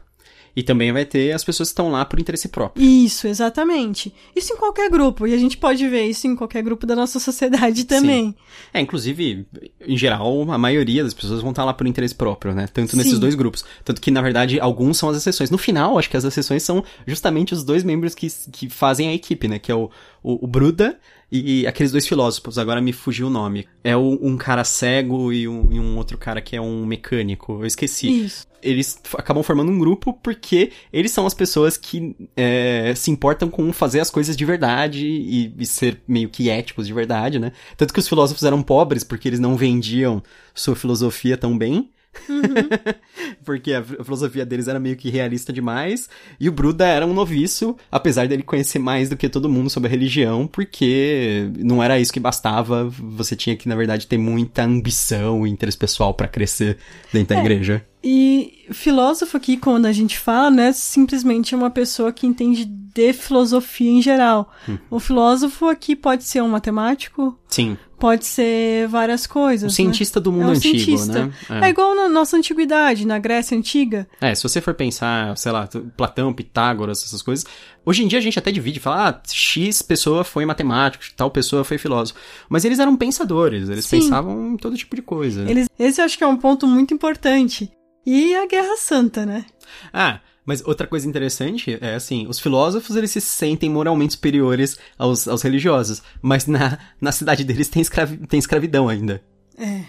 E 0.60 0.63
também 0.63 0.92
vai 0.92 1.06
ter 1.06 1.32
as 1.32 1.42
pessoas 1.42 1.70
que 1.70 1.72
estão 1.72 1.89
lá 1.89 2.04
por 2.04 2.20
interesse 2.20 2.50
próprio. 2.50 2.86
Isso, 2.86 3.30
exatamente. 3.30 4.13
Isso 4.36 4.51
em 4.51 4.58
qualquer 4.58 4.89
grupo, 4.89 5.25
e 5.25 5.34
a 5.34 5.38
gente 5.38 5.56
pode 5.56 5.88
ver 5.88 6.04
isso 6.04 6.28
em 6.28 6.36
qualquer 6.36 6.62
grupo 6.62 6.86
da 6.86 6.98
nossa 6.98 7.18
sociedade 7.18 7.86
também. 7.86 8.36
É, 8.74 8.82
inclusive, 8.82 9.48
em 9.88 9.98
geral, 9.98 10.51
a 10.51 10.58
maioria 10.58 11.01
das 11.01 11.13
pessoas 11.13 11.39
vão 11.39 11.51
estar 11.51 11.63
lá 11.63 11.74
por 11.74 11.88
interesse 11.88 12.13
próprio, 12.13 12.54
né? 12.54 12.68
Tanto 12.68 12.98
nesses 12.98 13.13
Sim. 13.13 13.20
dois 13.20 13.36
grupos. 13.36 13.63
Tanto 13.86 14.01
que, 14.01 14.12
na 14.12 14.22
verdade, 14.22 14.60
alguns 14.60 14.98
são 14.98 15.08
as 15.08 15.16
exceções. 15.16 15.50
No 15.50 15.58
final, 15.58 15.98
acho 15.98 16.10
que 16.10 16.18
as 16.18 16.25
exceções 16.25 16.62
são 16.62 16.84
justamente 17.08 17.54
os 17.54 17.63
dois 17.63 17.82
membros 17.82 18.13
que, 18.13 18.28
que 18.51 18.70
fazem 18.70 19.08
a 19.08 19.13
equipe, 19.13 19.48
né? 19.48 19.60
Que 19.60 19.72
é 19.72 19.75
o, 19.75 19.89
o, 20.24 20.44
o 20.46 20.48
Bruda 20.48 21.00
e, 21.32 21.68
aqueles 21.68 21.92
dois 21.92 22.08
filósofos. 22.08 22.58
Agora 22.58 22.82
me 22.82 22.92
fugiu 22.92 23.28
o 23.28 23.30
nome. 23.30 23.68
É 23.84 23.96
o- 23.96 24.20
um 24.22 24.36
cara 24.38 24.64
cego 24.64 25.32
e 25.32 25.48
um, 25.48 25.72
e 25.72 25.80
um 25.80 25.96
outro 25.98 26.18
cara 26.18 26.42
que 26.42 26.56
é 26.56 26.62
um 26.62 26.86
mecânico. 26.86 27.60
Eu 27.62 27.66
esqueci 27.66 28.26
Isso. 28.26 28.48
eles 28.64 29.00
acabam 29.18 29.44
formando 29.44 29.72
um 29.72 29.78
grupo 29.80 30.14
porque 30.14 30.72
eles 30.91 31.12
são 31.12 31.26
as 31.28 31.34
pessoas 31.34 31.78
que 31.78 32.15
é, 32.36 32.93
se 32.96 33.12
importam 33.12 33.50
com 33.50 33.72
fazer 33.72 34.00
as 34.00 34.10
coisas 34.10 34.36
de 34.36 34.43
verdade 34.46 35.06
e, 35.08 35.54
e 35.58 35.65
ser 35.65 36.02
meio 36.08 36.30
que 36.30 36.50
éticos 36.50 36.88
de 36.88 36.93
verdade, 36.93 37.38
né? 37.39 37.52
Tanto 37.78 37.93
que 37.93 38.00
os 38.00 38.08
filósofos 38.08 38.43
eram 38.43 38.62
pobres 38.63 39.04
porque 39.04 39.28
eles 39.30 39.39
não 39.39 39.56
vendiam 39.56 40.22
sua 40.56 40.76
filosofia 40.76 41.38
tão 41.38 41.58
bem. 41.58 41.89
porque 43.43 43.73
a 43.73 43.84
fi- 43.84 43.97
a 43.99 44.03
filosofia 44.03 44.45
deles 44.45 44.67
era 44.67 44.79
meio 44.79 44.95
que 44.95 45.10
realista 45.10 45.51
demais. 45.53 46.10
E 46.39 46.47
o 46.47 46.51
Bruda 46.51 46.86
era 46.86 47.05
um 47.05 47.13
noviço, 47.13 47.75
apesar 47.91 48.27
dele 48.27 48.43
conhecer 48.43 48.79
mais 48.79 49.10
do 49.10 49.17
que 49.17 49.29
todo 49.29 49.49
mundo 49.49 49.69
sobre 49.69 49.88
a 49.88 49.91
religião, 49.91 50.47
porque 50.47 51.49
não 51.58 51.82
era 51.82 51.99
isso 51.99 52.13
que 52.13 52.19
bastava. 52.19 52.89
Você 52.89 53.36
tinha 53.36 53.55
que, 53.55 53.67
na 53.67 53.75
verdade, 53.75 54.08
ter 54.08 54.17
muita 54.17 54.63
ambição 54.63 55.45
e 55.45 55.49
interesse 55.49 55.77
pessoal 55.77 56.13
pra 56.13 56.27
crescer 56.27 56.77
dentro 57.12 57.36
da 57.36 57.41
É. 57.41 57.43
igreja. 57.43 57.86
E 58.01 58.65
filósofo 58.71 59.36
aqui, 59.36 59.58
quando 59.58 59.86
a 59.86 59.91
gente 59.91 60.17
fala, 60.17 60.49
não 60.49 60.63
é 60.63 60.71
simplesmente 60.71 61.53
uma 61.53 61.69
pessoa 61.69 62.13
que 62.13 62.25
entende 62.25 62.63
de 62.63 63.12
filosofia 63.13 63.91
em 63.91 64.01
geral. 64.01 64.51
Uhum. 64.67 64.77
O 64.89 64.99
filósofo 65.01 65.67
aqui 65.67 65.95
pode 65.97 66.23
ser 66.23 66.41
um 66.41 66.47
matemático, 66.47 67.38
Sim. 67.49 67.77
Pode 68.00 68.26
ser 68.26 68.88
várias 68.88 69.28
coisas. 69.28 69.72
Um 69.72 69.76
cientista 69.76 70.20
do 70.20 70.32
né? 70.32 70.38
mundo 70.38 70.48
é 70.48 70.54
um 70.54 70.56
antigo, 70.56 70.80
cientista. 70.80 71.26
né? 71.26 71.34
É. 71.62 71.70
igual 71.70 71.94
na 71.96 72.08
nossa 72.08 72.38
antiguidade, 72.38 73.06
na 73.06 73.20
Grécia 73.20 73.58
Antiga. 73.58 74.08
É, 74.22 74.34
se 74.34 74.42
você 74.42 74.62
for 74.62 74.74
pensar, 74.74 75.38
sei 75.38 75.52
lá, 75.52 75.68
Platão, 75.98 76.34
Pitágoras, 76.34 77.04
essas 77.04 77.22
coisas, 77.22 77.46
hoje 77.86 78.04
em 78.04 78.08
dia 78.08 78.18
a 78.18 78.22
gente 78.22 78.40
até 78.40 78.52
divide, 78.52 78.80
fala, 78.80 79.10
ah, 79.10 79.22
X 79.28 79.82
pessoa 79.82 80.24
foi 80.24 80.46
matemático, 80.46 81.04
tal 81.16 81.30
pessoa 81.30 81.64
foi 81.64 81.78
filósofo. 81.78 82.20
Mas 82.48 82.66
eles 82.66 82.80
eram 82.80 82.96
pensadores, 82.96 83.70
eles 83.70 83.86
Sim. 83.86 84.00
pensavam 84.00 84.54
em 84.54 84.58
todo 84.58 84.78
tipo 84.78 84.96
de 84.96 85.02
coisa. 85.02 85.50
Eles, 85.50 85.68
esse 85.78 86.02
eu 86.02 86.06
acho 86.06 86.18
que 86.18 86.24
é 86.24 86.28
um 86.28 86.38
ponto 86.38 86.66
muito 86.66 86.94
importante. 86.94 87.70
E 88.06 88.34
a 88.36 88.48
Guerra 88.48 88.78
Santa, 88.78 89.26
né? 89.26 89.46
Ah, 89.94 90.20
mas 90.50 90.66
outra 90.66 90.88
coisa 90.88 91.08
interessante 91.08 91.78
é 91.80 91.94
assim, 91.94 92.26
os 92.28 92.40
filósofos 92.40 92.96
eles 92.96 93.12
se 93.12 93.22
sentem 93.22 93.70
moralmente 93.70 94.14
superiores 94.14 94.80
aos, 94.98 95.28
aos 95.28 95.44
religiosos, 95.44 96.02
mas 96.24 96.48
na, 96.48 96.80
na 97.00 97.12
cidade 97.12 97.44
deles 97.44 97.70
tem, 97.70 97.84
escravi, 97.84 98.18
tem 98.26 98.40
escravidão 98.40 98.90
ainda. 98.90 99.22
É. 99.56 99.84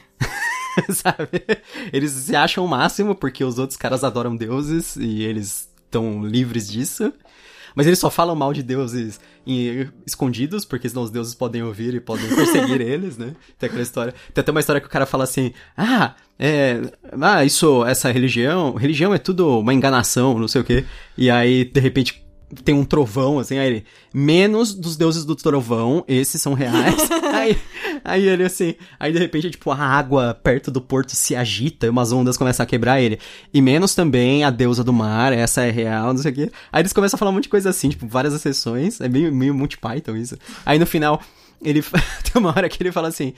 sabe? 0.93 1.43
Eles 1.91 2.11
se 2.11 2.37
acham 2.37 2.63
o 2.63 2.69
máximo 2.69 3.15
porque 3.15 3.43
os 3.43 3.59
outros 3.59 3.79
caras 3.79 4.05
adoram 4.05 4.37
deuses 4.37 4.97
e 4.97 5.23
eles 5.23 5.71
estão 5.83 6.23
livres 6.23 6.69
disso. 6.69 7.11
Mas 7.75 7.87
eles 7.87 7.99
só 7.99 8.11
falam 8.11 8.35
mal 8.35 8.53
de 8.53 8.63
deuses 8.63 9.21
em- 9.47 9.89
escondidos, 10.07 10.65
porque 10.65 10.89
senão 10.89 11.03
os 11.03 11.11
deuses 11.11 11.35
podem 11.35 11.63
ouvir 11.63 11.95
e 11.95 12.01
podem 12.01 12.29
perseguir 12.29 12.81
eles, 12.83 13.17
né? 13.19 13.35
Tem 13.59 13.69
aquela 13.69 13.83
história. 13.83 14.15
Tem 14.35 14.43
até 14.43 14.51
uma 14.51 14.61
história 14.61 14.81
que 14.81 14.87
o 14.87 14.91
cara 14.91 15.07
fala 15.07 15.25
assim: 15.25 15.53
Ah, 15.77 16.15
é. 16.39 16.81
Ah, 17.21 17.45
isso, 17.45 17.85
essa 17.85 18.11
religião. 18.11 18.75
Religião 18.75 19.13
é 19.15 19.19
tudo 19.19 19.59
uma 19.61 19.75
enganação, 19.75 20.39
não 20.39 20.49
sei 20.49 20.61
o 20.61 20.65
quê. 20.65 20.85
E 21.17 21.31
aí, 21.31 21.65
de 21.65 21.81
repente, 21.81 22.25
tem 22.65 22.75
um 22.75 22.85
trovão, 22.85 23.39
assim, 23.39 23.59
aí 23.59 23.67
ele. 23.67 23.85
Menos 24.13 24.75
dos 24.75 24.97
deuses 24.97 25.25
do 25.25 25.37
trovão, 25.37 26.05
esses 26.09 26.41
são 26.43 26.53
reais. 26.53 26.97
aí, 27.33 27.59
aí 28.05 28.29
ele 28.29 28.45
assim. 28.45 28.75
Aí 28.99 29.13
de 29.13 29.19
repente, 29.19 29.51
tipo, 29.51 29.71
a 29.71 29.77
água 29.77 30.35
perto 30.35 30.71
do 30.71 30.81
porto 30.81 31.15
se 31.15 31.37
agita 31.37 31.87
e 31.87 31.91
umas 31.91 32.13
ondas 32.13 32.37
começam 32.37 32.65
a 32.65 32.67
quebrar 32.67 33.01
ele. 33.01 33.19
E 33.55 33.63
menos 33.63 33.95
também 33.95 34.45
a 34.45 34.51
deusa 34.51 34.83
do 34.83 34.93
mar, 34.93 35.33
essa 35.33 35.63
é 35.63 35.71
real, 35.71 36.13
não 36.13 36.21
sei 36.21 36.33
o 36.33 36.35
quê. 36.35 36.53
Aí 36.73 36.83
eles 36.83 36.93
começam 36.93 37.17
a 37.17 37.19
falar 37.19 37.31
um 37.31 37.35
monte 37.35 37.45
de 37.45 37.51
coisa 37.51 37.71
assim, 37.71 37.89
tipo, 37.89 38.07
várias 38.07 38.35
exceções. 38.35 39.01
É 39.01 39.09
meio, 39.09 39.33
meio 39.33 39.55
Monty 39.55 39.79
Python 39.79 40.17
isso. 40.17 40.37
Aí 40.67 40.79
no 40.79 40.87
final, 40.87 41.21
ele. 41.63 41.83
tem 42.25 42.41
uma 42.41 42.51
hora 42.51 42.69
que 42.69 42.83
ele 42.83 42.93
fala 42.93 43.09
assim. 43.09 43.33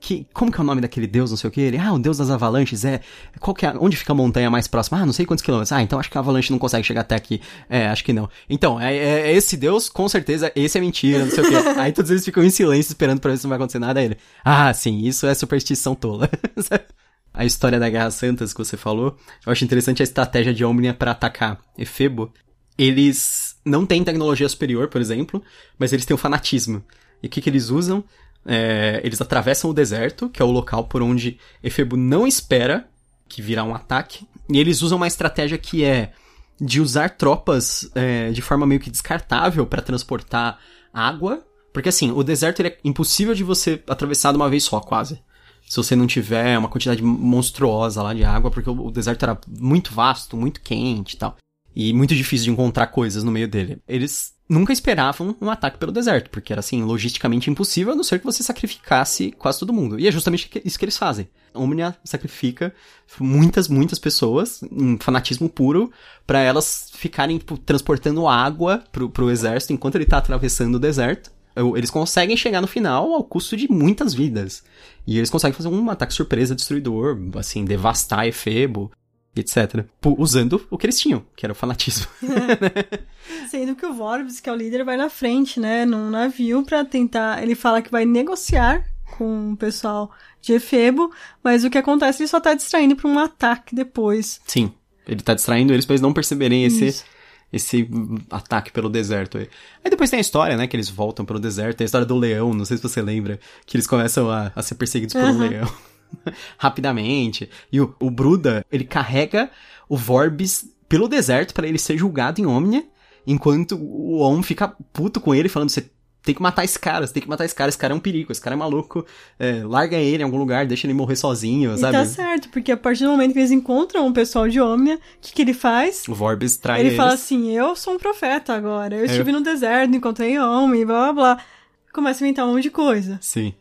Que, 0.00 0.24
como 0.32 0.52
que 0.52 0.58
é 0.58 0.60
o 0.62 0.64
nome 0.64 0.80
daquele 0.80 1.08
deus, 1.08 1.30
não 1.30 1.36
sei 1.36 1.48
o 1.48 1.50
que? 1.50 1.60
Ele, 1.60 1.76
ah, 1.76 1.92
o 1.92 1.98
deus 1.98 2.18
das 2.18 2.30
avalanches 2.30 2.84
é. 2.84 3.00
Qual 3.40 3.52
que 3.52 3.66
é. 3.66 3.74
Onde 3.80 3.96
fica 3.96 4.12
a 4.12 4.14
montanha 4.14 4.48
mais 4.48 4.68
próxima? 4.68 4.98
Ah, 5.00 5.04
não 5.04 5.12
sei 5.12 5.26
quantos 5.26 5.42
quilômetros. 5.44 5.72
Ah, 5.72 5.82
então 5.82 5.98
acho 5.98 6.08
que 6.08 6.16
a 6.16 6.20
avalanche 6.20 6.52
não 6.52 6.58
consegue 6.58 6.86
chegar 6.86 7.00
até 7.00 7.16
aqui. 7.16 7.40
É, 7.68 7.88
acho 7.88 8.04
que 8.04 8.12
não. 8.12 8.30
Então, 8.48 8.80
é, 8.80 8.94
é- 8.96 9.20
é 9.30 9.32
esse 9.32 9.56
deus, 9.56 9.88
com 9.88 10.08
certeza, 10.08 10.52
esse 10.54 10.78
é 10.78 10.80
mentira, 10.80 11.24
não 11.24 11.30
sei 11.32 11.42
o 11.42 11.48
que. 11.48 11.56
Aí 11.80 11.90
todos 11.92 12.12
eles 12.12 12.24
ficam 12.24 12.44
em 12.44 12.50
silêncio 12.50 12.90
esperando 12.90 13.20
pra 13.20 13.32
ver 13.32 13.38
se 13.38 13.44
não 13.44 13.48
vai 13.48 13.56
acontecer 13.56 13.80
nada. 13.80 13.98
Aí 13.98 14.06
ele, 14.06 14.18
ah, 14.44 14.72
sim, 14.72 15.00
isso 15.04 15.26
é 15.26 15.34
superstição 15.34 15.96
tola. 15.96 16.30
a 17.34 17.44
história 17.44 17.80
da 17.80 17.90
Guerra 17.90 18.10
Santas 18.12 18.52
que 18.52 18.58
você 18.58 18.76
falou, 18.76 19.16
eu 19.44 19.50
acho 19.52 19.64
interessante 19.64 20.00
a 20.00 20.04
estratégia 20.04 20.54
de 20.54 20.64
Omnia 20.64 20.94
pra 20.94 21.10
atacar 21.10 21.58
Efebo. 21.76 22.32
Eles 22.78 23.56
não 23.64 23.84
têm 23.84 24.04
tecnologia 24.04 24.48
superior, 24.48 24.86
por 24.88 25.00
exemplo, 25.00 25.42
mas 25.76 25.92
eles 25.92 26.06
têm 26.06 26.14
o 26.14 26.18
fanatismo. 26.18 26.84
E 27.20 27.26
o 27.26 27.30
que, 27.30 27.40
que 27.40 27.50
eles 27.50 27.68
usam? 27.68 28.04
É, 28.46 29.00
eles 29.04 29.20
atravessam 29.20 29.70
o 29.70 29.74
deserto, 29.74 30.28
que 30.28 30.40
é 30.40 30.44
o 30.44 30.50
local 30.50 30.84
por 30.84 31.02
onde 31.02 31.38
Efebo 31.62 31.96
não 31.96 32.26
espera 32.26 32.88
que 33.28 33.42
virá 33.42 33.62
um 33.64 33.74
ataque. 33.74 34.26
E 34.50 34.58
eles 34.58 34.80
usam 34.82 34.96
uma 34.96 35.06
estratégia 35.06 35.58
que 35.58 35.84
é 35.84 36.12
de 36.60 36.80
usar 36.80 37.10
tropas 37.10 37.90
é, 37.94 38.30
de 38.30 38.42
forma 38.42 38.66
meio 38.66 38.80
que 38.80 38.90
descartável 38.90 39.64
para 39.64 39.80
transportar 39.80 40.58
água 40.92 41.46
Porque 41.72 41.90
assim, 41.90 42.10
o 42.10 42.24
deserto 42.24 42.60
é 42.62 42.76
impossível 42.82 43.34
de 43.34 43.44
você 43.44 43.82
atravessar 43.86 44.32
de 44.32 44.36
uma 44.36 44.48
vez 44.48 44.64
só, 44.64 44.80
quase. 44.80 45.22
Se 45.68 45.76
você 45.76 45.94
não 45.94 46.06
tiver 46.06 46.58
uma 46.58 46.68
quantidade 46.68 47.02
monstruosa 47.02 48.02
lá 48.02 48.14
de 48.14 48.24
água, 48.24 48.50
porque 48.50 48.70
o 48.70 48.90
deserto 48.90 49.22
era 49.22 49.38
muito 49.46 49.92
vasto, 49.92 50.36
muito 50.36 50.60
quente 50.60 51.14
e 51.14 51.18
tal. 51.18 51.36
E 51.80 51.92
muito 51.92 52.12
difícil 52.12 52.46
de 52.46 52.50
encontrar 52.50 52.88
coisas 52.88 53.22
no 53.22 53.30
meio 53.30 53.46
dele. 53.46 53.78
Eles 53.86 54.34
nunca 54.48 54.72
esperavam 54.72 55.36
um 55.40 55.48
ataque 55.48 55.78
pelo 55.78 55.92
deserto, 55.92 56.28
porque 56.28 56.52
era 56.52 56.58
assim, 56.58 56.82
logisticamente 56.82 57.48
impossível, 57.48 57.92
a 57.92 57.96
não 57.96 58.02
ser 58.02 58.18
que 58.18 58.24
você 58.24 58.42
sacrificasse 58.42 59.30
quase 59.38 59.60
todo 59.60 59.72
mundo. 59.72 59.96
E 59.96 60.08
é 60.08 60.10
justamente 60.10 60.50
isso 60.64 60.76
que 60.76 60.84
eles 60.84 60.98
fazem. 60.98 61.28
Omnia 61.54 61.94
sacrifica 62.02 62.74
muitas, 63.20 63.68
muitas 63.68 64.00
pessoas, 64.00 64.60
em 64.72 64.98
fanatismo 64.98 65.48
puro, 65.48 65.92
para 66.26 66.40
elas 66.40 66.90
ficarem 66.94 67.38
tipo, 67.38 67.56
transportando 67.56 68.26
água 68.26 68.82
pro, 68.90 69.08
pro 69.08 69.30
exército 69.30 69.72
enquanto 69.72 69.94
ele 69.94 70.04
tá 70.04 70.18
atravessando 70.18 70.74
o 70.74 70.80
deserto 70.80 71.30
eles 71.76 71.90
conseguem 71.90 72.36
chegar 72.36 72.60
no 72.60 72.68
final 72.68 73.12
ao 73.12 73.24
custo 73.24 73.56
de 73.56 73.68
muitas 73.68 74.14
vidas. 74.14 74.62
E 75.04 75.18
eles 75.18 75.28
conseguem 75.28 75.56
fazer 75.56 75.68
um 75.68 75.90
ataque 75.90 76.14
surpresa 76.14 76.54
destruidor, 76.54 77.18
assim, 77.36 77.64
devastar 77.64 78.28
Efebo, 78.28 78.92
etc. 79.36 79.84
Usando 80.16 80.66
o 80.70 80.76
que 80.76 80.86
eles 80.86 80.98
tinham, 80.98 81.24
que 81.36 81.46
era 81.46 81.52
o 81.52 81.56
fanatismo. 81.56 82.06
Sendo 83.50 83.74
que 83.76 83.86
o 83.86 83.92
Vorbis, 83.92 84.40
que 84.40 84.48
é 84.48 84.52
o 84.52 84.56
líder, 84.56 84.84
vai 84.84 84.96
na 84.96 85.08
frente, 85.08 85.60
né, 85.60 85.84
num 85.84 86.10
navio 86.10 86.62
para 86.64 86.84
tentar. 86.84 87.42
Ele 87.42 87.54
fala 87.54 87.82
que 87.82 87.90
vai 87.90 88.04
negociar 88.04 88.84
com 89.16 89.52
o 89.52 89.56
pessoal 89.56 90.10
de 90.40 90.52
Efebo, 90.52 91.10
mas 91.42 91.64
o 91.64 91.70
que 91.70 91.78
acontece, 91.78 92.22
ele 92.22 92.28
só 92.28 92.40
tá 92.40 92.54
distraindo 92.54 92.96
para 92.96 93.08
um 93.08 93.18
ataque 93.18 93.74
depois. 93.74 94.40
Sim. 94.46 94.72
Ele 95.06 95.22
tá 95.22 95.34
distraindo 95.34 95.72
eles 95.72 95.86
pra 95.86 95.94
eles 95.94 96.02
não 96.02 96.12
perceberem 96.12 96.64
esse. 96.64 96.86
Isso 96.86 97.04
esse 97.52 97.88
ataque 98.30 98.70
pelo 98.70 98.88
deserto 98.88 99.38
aí. 99.38 99.48
Aí 99.82 99.90
depois 99.90 100.10
tem 100.10 100.18
a 100.18 100.20
história, 100.20 100.56
né, 100.56 100.66
que 100.66 100.76
eles 100.76 100.88
voltam 100.88 101.24
pelo 101.24 101.40
deserto, 101.40 101.78
tem 101.78 101.84
a 101.84 101.86
história 101.86 102.06
do 102.06 102.16
leão, 102.16 102.52
não 102.52 102.64
sei 102.64 102.76
se 102.76 102.82
você 102.82 103.00
lembra, 103.00 103.40
que 103.64 103.76
eles 103.76 103.86
começam 103.86 104.30
a, 104.30 104.52
a 104.54 104.62
ser 104.62 104.74
perseguidos 104.74 105.14
por 105.14 105.22
um 105.24 105.38
leão. 105.38 105.68
Rapidamente. 106.58 107.48
E 107.72 107.80
o, 107.80 107.94
o 108.00 108.10
Bruda, 108.10 108.64
ele 108.70 108.84
carrega 108.84 109.50
o 109.88 109.96
Vorbis 109.96 110.70
pelo 110.88 111.08
deserto 111.08 111.54
para 111.54 111.66
ele 111.66 111.78
ser 111.78 111.96
julgado 111.96 112.40
em 112.40 112.46
Omnia, 112.46 112.84
enquanto 113.26 113.76
o 113.76 114.20
Om 114.20 114.42
fica 114.42 114.74
puto 114.92 115.20
com 115.20 115.34
ele, 115.34 115.48
falando, 115.48 115.68
você 115.68 115.90
tem 116.22 116.34
que 116.34 116.42
matar 116.42 116.64
esse 116.64 116.78
cara, 116.78 117.06
você 117.06 117.12
tem 117.12 117.22
que 117.22 117.28
matar 117.28 117.44
esse 117.44 117.54
cara, 117.54 117.68
esse 117.68 117.78
cara 117.78 117.94
é 117.94 117.96
um 117.96 118.00
perigo, 118.00 118.32
esse 118.32 118.40
cara 118.40 118.54
é 118.54 118.58
maluco, 118.58 119.06
é, 119.38 119.62
larga 119.64 119.96
ele 119.96 120.22
em 120.22 120.24
algum 120.24 120.36
lugar, 120.36 120.66
deixa 120.66 120.86
ele 120.86 120.94
morrer 120.94 121.16
sozinho, 121.16 121.72
e 121.74 121.78
sabe? 121.78 121.92
tá 121.92 122.04
certo, 122.04 122.48
porque 122.50 122.72
a 122.72 122.76
partir 122.76 123.04
do 123.04 123.10
momento 123.10 123.32
que 123.32 123.38
eles 123.38 123.50
encontram 123.50 124.06
o 124.06 124.12
pessoal 124.12 124.48
de 124.48 124.60
Omnia, 124.60 124.96
o 124.96 125.00
que, 125.20 125.32
que 125.32 125.42
ele 125.42 125.54
faz? 125.54 126.04
O 126.08 126.14
Vorbis 126.14 126.56
trai 126.56 126.80
Ele 126.80 126.88
eles. 126.90 126.96
fala 126.96 127.14
assim, 127.14 127.50
eu 127.50 127.74
sou 127.76 127.94
um 127.94 127.98
profeta 127.98 128.54
agora, 128.54 128.96
eu 128.96 129.04
estive 129.04 129.32
no 129.32 129.40
deserto, 129.40 129.94
encontrei 129.94 130.38
Omnia, 130.38 130.84
blá 130.84 131.12
blá 131.12 131.12
blá. 131.12 131.44
Começa 131.92 132.22
a 132.22 132.26
inventar 132.26 132.46
um 132.46 132.52
monte 132.52 132.64
de 132.64 132.70
coisa. 132.70 133.18
Sim. 133.22 133.54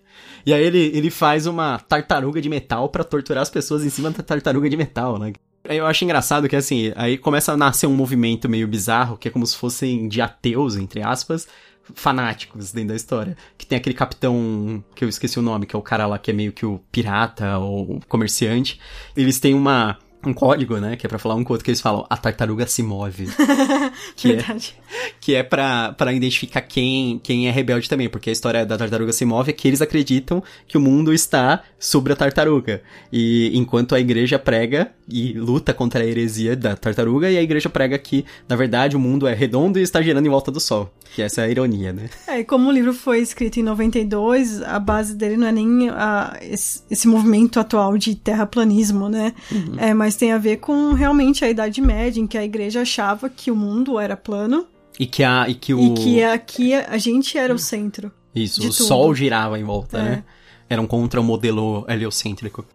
E 0.47 0.53
aí 0.53 0.63
ele, 0.63 0.91
ele 0.93 1.09
faz 1.09 1.45
uma 1.45 1.77
tartaruga 1.77 2.39
de 2.39 2.47
metal 2.47 2.87
para 2.87 3.03
torturar 3.03 3.41
as 3.41 3.49
pessoas 3.49 3.83
em 3.83 3.89
cima 3.89 4.09
da 4.11 4.23
tartaruga 4.23 4.69
de 4.69 4.77
metal, 4.77 5.19
né? 5.19 5.33
Eu 5.65 5.85
acho 5.85 6.05
engraçado 6.05 6.47
que, 6.47 6.55
assim, 6.55 6.93
aí 6.95 7.17
começa 7.17 7.51
a 7.51 7.57
nascer 7.57 7.85
um 7.85 7.93
movimento 7.93 8.47
meio 8.47 8.65
bizarro, 8.65 9.17
que 9.17 9.27
é 9.27 9.31
como 9.31 9.45
se 9.45 9.57
fossem 9.57 10.07
de 10.07 10.21
ateus, 10.21 10.77
entre 10.77 11.03
aspas, 11.03 11.49
fanáticos 11.93 12.71
dentro 12.71 12.91
da 12.91 12.95
história. 12.95 13.35
Que 13.57 13.65
tem 13.65 13.77
aquele 13.77 13.93
capitão, 13.93 14.81
que 14.95 15.03
eu 15.03 15.09
esqueci 15.09 15.37
o 15.37 15.41
nome, 15.41 15.65
que 15.65 15.75
é 15.75 15.79
o 15.79 15.81
cara 15.81 16.07
lá 16.07 16.17
que 16.17 16.31
é 16.31 16.33
meio 16.33 16.53
que 16.53 16.65
o 16.65 16.79
pirata 16.93 17.57
ou 17.57 17.99
comerciante. 18.07 18.79
Eles 19.17 19.41
têm 19.41 19.53
uma 19.53 19.97
um 20.25 20.33
código, 20.33 20.77
né? 20.77 20.95
Que 20.95 21.05
é 21.05 21.09
pra 21.09 21.19
falar 21.19 21.35
um 21.35 21.43
com 21.43 21.53
outro 21.53 21.63
que 21.63 21.71
eles 21.71 21.81
falam, 21.81 22.05
a 22.09 22.17
tartaruga 22.17 22.65
se 22.67 22.83
move. 22.83 23.27
que 24.15 24.33
Verdade. 24.33 24.75
É, 24.77 25.11
que 25.19 25.35
é 25.35 25.43
pra, 25.43 25.93
pra 25.93 26.13
identificar 26.13 26.61
quem, 26.61 27.19
quem 27.19 27.47
é 27.47 27.51
rebelde 27.51 27.89
também, 27.89 28.09
porque 28.09 28.29
a 28.29 28.33
história 28.33 28.65
da 28.65 28.77
tartaruga 28.77 29.13
se 29.13 29.25
move 29.25 29.49
é 29.49 29.53
que 29.53 29.67
eles 29.67 29.81
acreditam 29.81 30.43
que 30.67 30.77
o 30.77 30.81
mundo 30.81 31.13
está 31.13 31.63
sobre 31.79 32.13
a 32.13 32.15
tartaruga. 32.15 32.81
E 33.11 33.51
enquanto 33.57 33.95
a 33.95 33.99
igreja 33.99 34.39
prega 34.39 34.91
e 35.07 35.33
luta 35.33 35.73
contra 35.73 36.03
a 36.03 36.05
heresia 36.05 36.55
da 36.55 36.75
tartaruga, 36.75 37.29
e 37.29 37.37
a 37.37 37.41
igreja 37.41 37.69
prega 37.69 37.97
que, 37.97 38.25
na 38.47 38.55
verdade, 38.55 38.95
o 38.95 38.99
mundo 38.99 39.27
é 39.27 39.33
redondo 39.33 39.79
e 39.79 39.81
está 39.81 40.01
girando 40.01 40.25
em 40.25 40.29
volta 40.29 40.51
do 40.51 40.59
sol. 40.59 40.91
Que 41.15 41.21
essa 41.21 41.41
é 41.41 41.45
a 41.45 41.49
ironia, 41.49 41.93
né? 41.93 42.09
É, 42.27 42.39
e 42.39 42.43
como 42.43 42.69
o 42.69 42.71
livro 42.71 42.93
foi 42.93 43.19
escrito 43.19 43.59
em 43.59 43.63
92, 43.63 44.61
a 44.61 44.79
base 44.79 45.15
dele 45.15 45.37
não 45.37 45.47
é 45.47 45.51
nem 45.51 45.89
a, 45.89 46.37
esse, 46.41 46.81
esse 46.91 47.07
movimento 47.07 47.59
atual 47.59 47.97
de 47.97 48.13
terraplanismo, 48.15 49.09
né? 49.09 49.33
Uhum. 49.51 49.75
É, 49.77 49.93
mas 49.93 50.06
tem 50.15 50.31
a 50.31 50.37
ver 50.37 50.57
com 50.57 50.93
realmente 50.93 51.43
a 51.43 51.49
Idade 51.49 51.81
Média, 51.81 52.21
em 52.21 52.27
que 52.27 52.37
a 52.37 52.43
igreja 52.43 52.81
achava 52.81 53.29
que 53.29 53.51
o 53.51 53.55
mundo 53.55 53.99
era 53.99 54.15
plano. 54.15 54.67
E 54.99 55.05
que, 55.05 55.23
a, 55.23 55.47
e 55.47 55.53
que 55.53 55.73
o. 55.73 55.79
E 55.79 55.93
que 55.93 56.23
aqui 56.23 56.73
a 56.73 56.97
gente 56.97 57.37
era 57.37 57.53
o 57.53 57.59
centro. 57.59 58.11
Isso, 58.33 58.59
o 58.59 58.63
tudo. 58.63 58.73
sol 58.73 59.13
girava 59.15 59.59
em 59.59 59.63
volta, 59.63 59.97
é. 59.97 60.03
né? 60.03 60.23
Era 60.69 60.81
um 60.81 60.87
contra 60.87 61.19
o 61.19 61.23
modelo 61.23 61.85
heliocêntrico. 61.87 62.65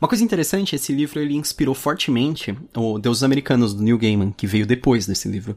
Uma 0.00 0.08
coisa 0.08 0.22
interessante, 0.22 0.76
esse 0.76 0.92
livro 0.92 1.20
ele 1.20 1.34
inspirou 1.34 1.74
fortemente 1.74 2.54
o 2.76 2.98
Deuses 2.98 3.22
Americanos 3.22 3.72
do 3.72 3.82
Neil 3.82 3.96
Gaiman, 3.96 4.30
que 4.30 4.46
veio 4.46 4.66
depois 4.66 5.06
desse 5.06 5.26
livro. 5.26 5.56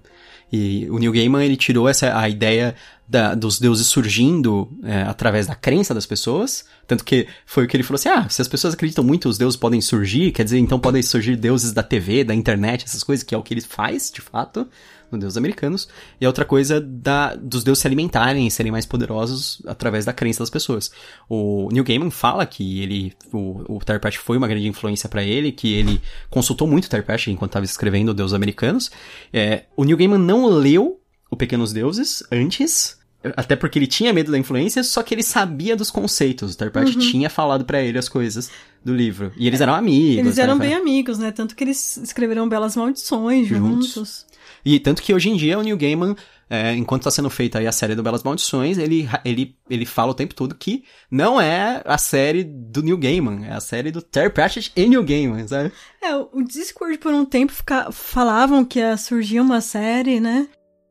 E 0.51 0.87
o 0.89 0.97
Neil 0.97 1.11
Gaiman 1.11 1.43
ele 1.43 1.57
tirou 1.57 1.87
essa 1.87 2.17
a 2.17 2.27
ideia 2.27 2.73
da, 3.07 3.35
dos 3.35 3.59
deuses 3.59 3.87
surgindo 3.87 4.71
é, 4.83 5.03
através 5.03 5.45
da 5.45 5.55
crença 5.55 5.93
das 5.93 6.05
pessoas, 6.05 6.65
tanto 6.87 7.03
que 7.03 7.27
foi 7.45 7.65
o 7.65 7.67
que 7.67 7.75
ele 7.75 7.83
falou 7.83 7.95
assim: 7.95 8.09
ah, 8.09 8.27
se 8.29 8.41
as 8.41 8.47
pessoas 8.47 8.73
acreditam 8.73 9.03
muito, 9.03 9.27
os 9.27 9.37
deuses 9.37 9.57
podem 9.57 9.81
surgir, 9.81 10.31
quer 10.31 10.43
dizer, 10.43 10.57
então 10.57 10.79
podem 10.79 11.01
surgir 11.01 11.35
deuses 11.35 11.71
da 11.73 11.83
TV, 11.83 12.23
da 12.23 12.33
internet, 12.33 12.85
essas 12.85 13.03
coisas, 13.03 13.23
que 13.23 13.35
é 13.35 13.37
o 13.37 13.43
que 13.43 13.53
ele 13.53 13.61
faz, 13.61 14.09
de 14.09 14.21
fato 14.21 14.67
no 15.11 15.17
Deus 15.17 15.37
americanos, 15.37 15.87
e 16.19 16.25
a 16.25 16.29
outra 16.29 16.45
coisa 16.45 16.79
da, 16.79 17.35
dos 17.35 17.63
deuses 17.63 17.81
se 17.81 17.87
alimentarem 17.87 18.47
e 18.47 18.51
serem 18.51 18.71
mais 18.71 18.85
poderosos 18.85 19.61
através 19.65 20.05
da 20.05 20.13
crença 20.13 20.39
das 20.39 20.49
pessoas. 20.49 20.91
O 21.29 21.69
Neil 21.71 21.83
Gaiman 21.83 22.11
fala 22.11 22.45
que 22.45 22.81
ele, 22.81 23.13
o, 23.31 23.77
o 23.77 23.79
Terpatch 23.79 24.17
foi 24.17 24.37
uma 24.37 24.47
grande 24.47 24.67
influência 24.67 25.09
para 25.09 25.23
ele, 25.23 25.51
que 25.51 25.73
ele 25.73 26.01
consultou 26.29 26.67
muito 26.67 26.85
o 26.85 26.89
Terpatch 26.89 27.27
enquanto 27.27 27.51
estava 27.51 27.65
escrevendo 27.65 28.09
o 28.09 28.13
Deus 28.13 28.33
Americanos. 28.33 28.91
É, 29.33 29.65
o 29.75 29.83
Neil 29.83 29.97
Gaiman 29.97 30.19
não 30.19 30.45
leu 30.47 30.99
o 31.29 31.37
Pequenos 31.37 31.71
Deuses 31.71 32.23
antes, 32.31 32.97
até 33.35 33.55
porque 33.55 33.77
ele 33.77 33.87
tinha 33.87 34.13
medo 34.13 34.31
da 34.31 34.37
influência, 34.37 34.83
só 34.83 35.03
que 35.03 35.13
ele 35.13 35.23
sabia 35.23 35.75
dos 35.75 35.91
conceitos. 35.91 36.53
O 36.53 36.57
Terpatch 36.57 36.95
uhum. 36.95 36.99
tinha 36.99 37.29
falado 37.29 37.65
para 37.65 37.81
ele 37.81 37.97
as 37.97 38.07
coisas 38.07 38.49
do 38.83 38.95
livro. 38.95 39.33
E 39.37 39.45
eles 39.45 39.59
eram 39.59 39.73
amigos. 39.73 40.17
Eles 40.19 40.37
eram 40.37 40.57
né? 40.57 40.67
bem 40.67 40.75
amigos, 40.75 41.19
né? 41.19 41.31
Tanto 41.31 41.55
que 41.55 41.63
eles 41.63 41.97
escreveram 41.97 42.47
Belas 42.47 42.75
Maldições 42.75 43.47
juntos. 43.47 43.93
juntos. 43.93 44.25
E 44.65 44.79
tanto 44.79 45.01
que 45.01 45.13
hoje 45.13 45.29
em 45.29 45.35
dia 45.35 45.57
o 45.57 45.61
Neil 45.61 45.77
Gaiman, 45.77 46.15
é, 46.49 46.73
enquanto 46.73 47.01
está 47.01 47.11
sendo 47.11 47.29
feita 47.29 47.59
aí 47.59 47.67
a 47.67 47.71
série 47.71 47.95
do 47.95 48.03
Belas 48.03 48.23
Maldições, 48.23 48.77
ele, 48.77 49.07
ele, 49.23 49.55
ele 49.69 49.85
fala 49.85 50.11
o 50.11 50.15
tempo 50.15 50.33
todo 50.33 50.55
que 50.55 50.83
não 51.11 51.39
é 51.39 51.81
a 51.85 51.97
série 51.97 52.43
do 52.43 52.81
Neil 52.81 52.97
Gaiman, 52.97 53.45
é 53.45 53.53
a 53.53 53.59
série 53.59 53.91
do 53.91 54.01
Terry 54.01 54.31
Pratchett 54.31 54.71
e 54.75 54.87
Neil 54.87 55.03
Gaiman, 55.03 55.47
sabe? 55.47 55.71
É, 56.01 56.15
o 56.15 56.41
Discord 56.43 56.97
por 56.97 57.13
um 57.13 57.25
tempo 57.25 57.51
fica, 57.51 57.91
falavam 57.91 58.65
que 58.65 58.79
ia 58.79 58.97
surgir 58.97 59.39
uma 59.39 59.61
série, 59.61 60.19
né? 60.19 60.47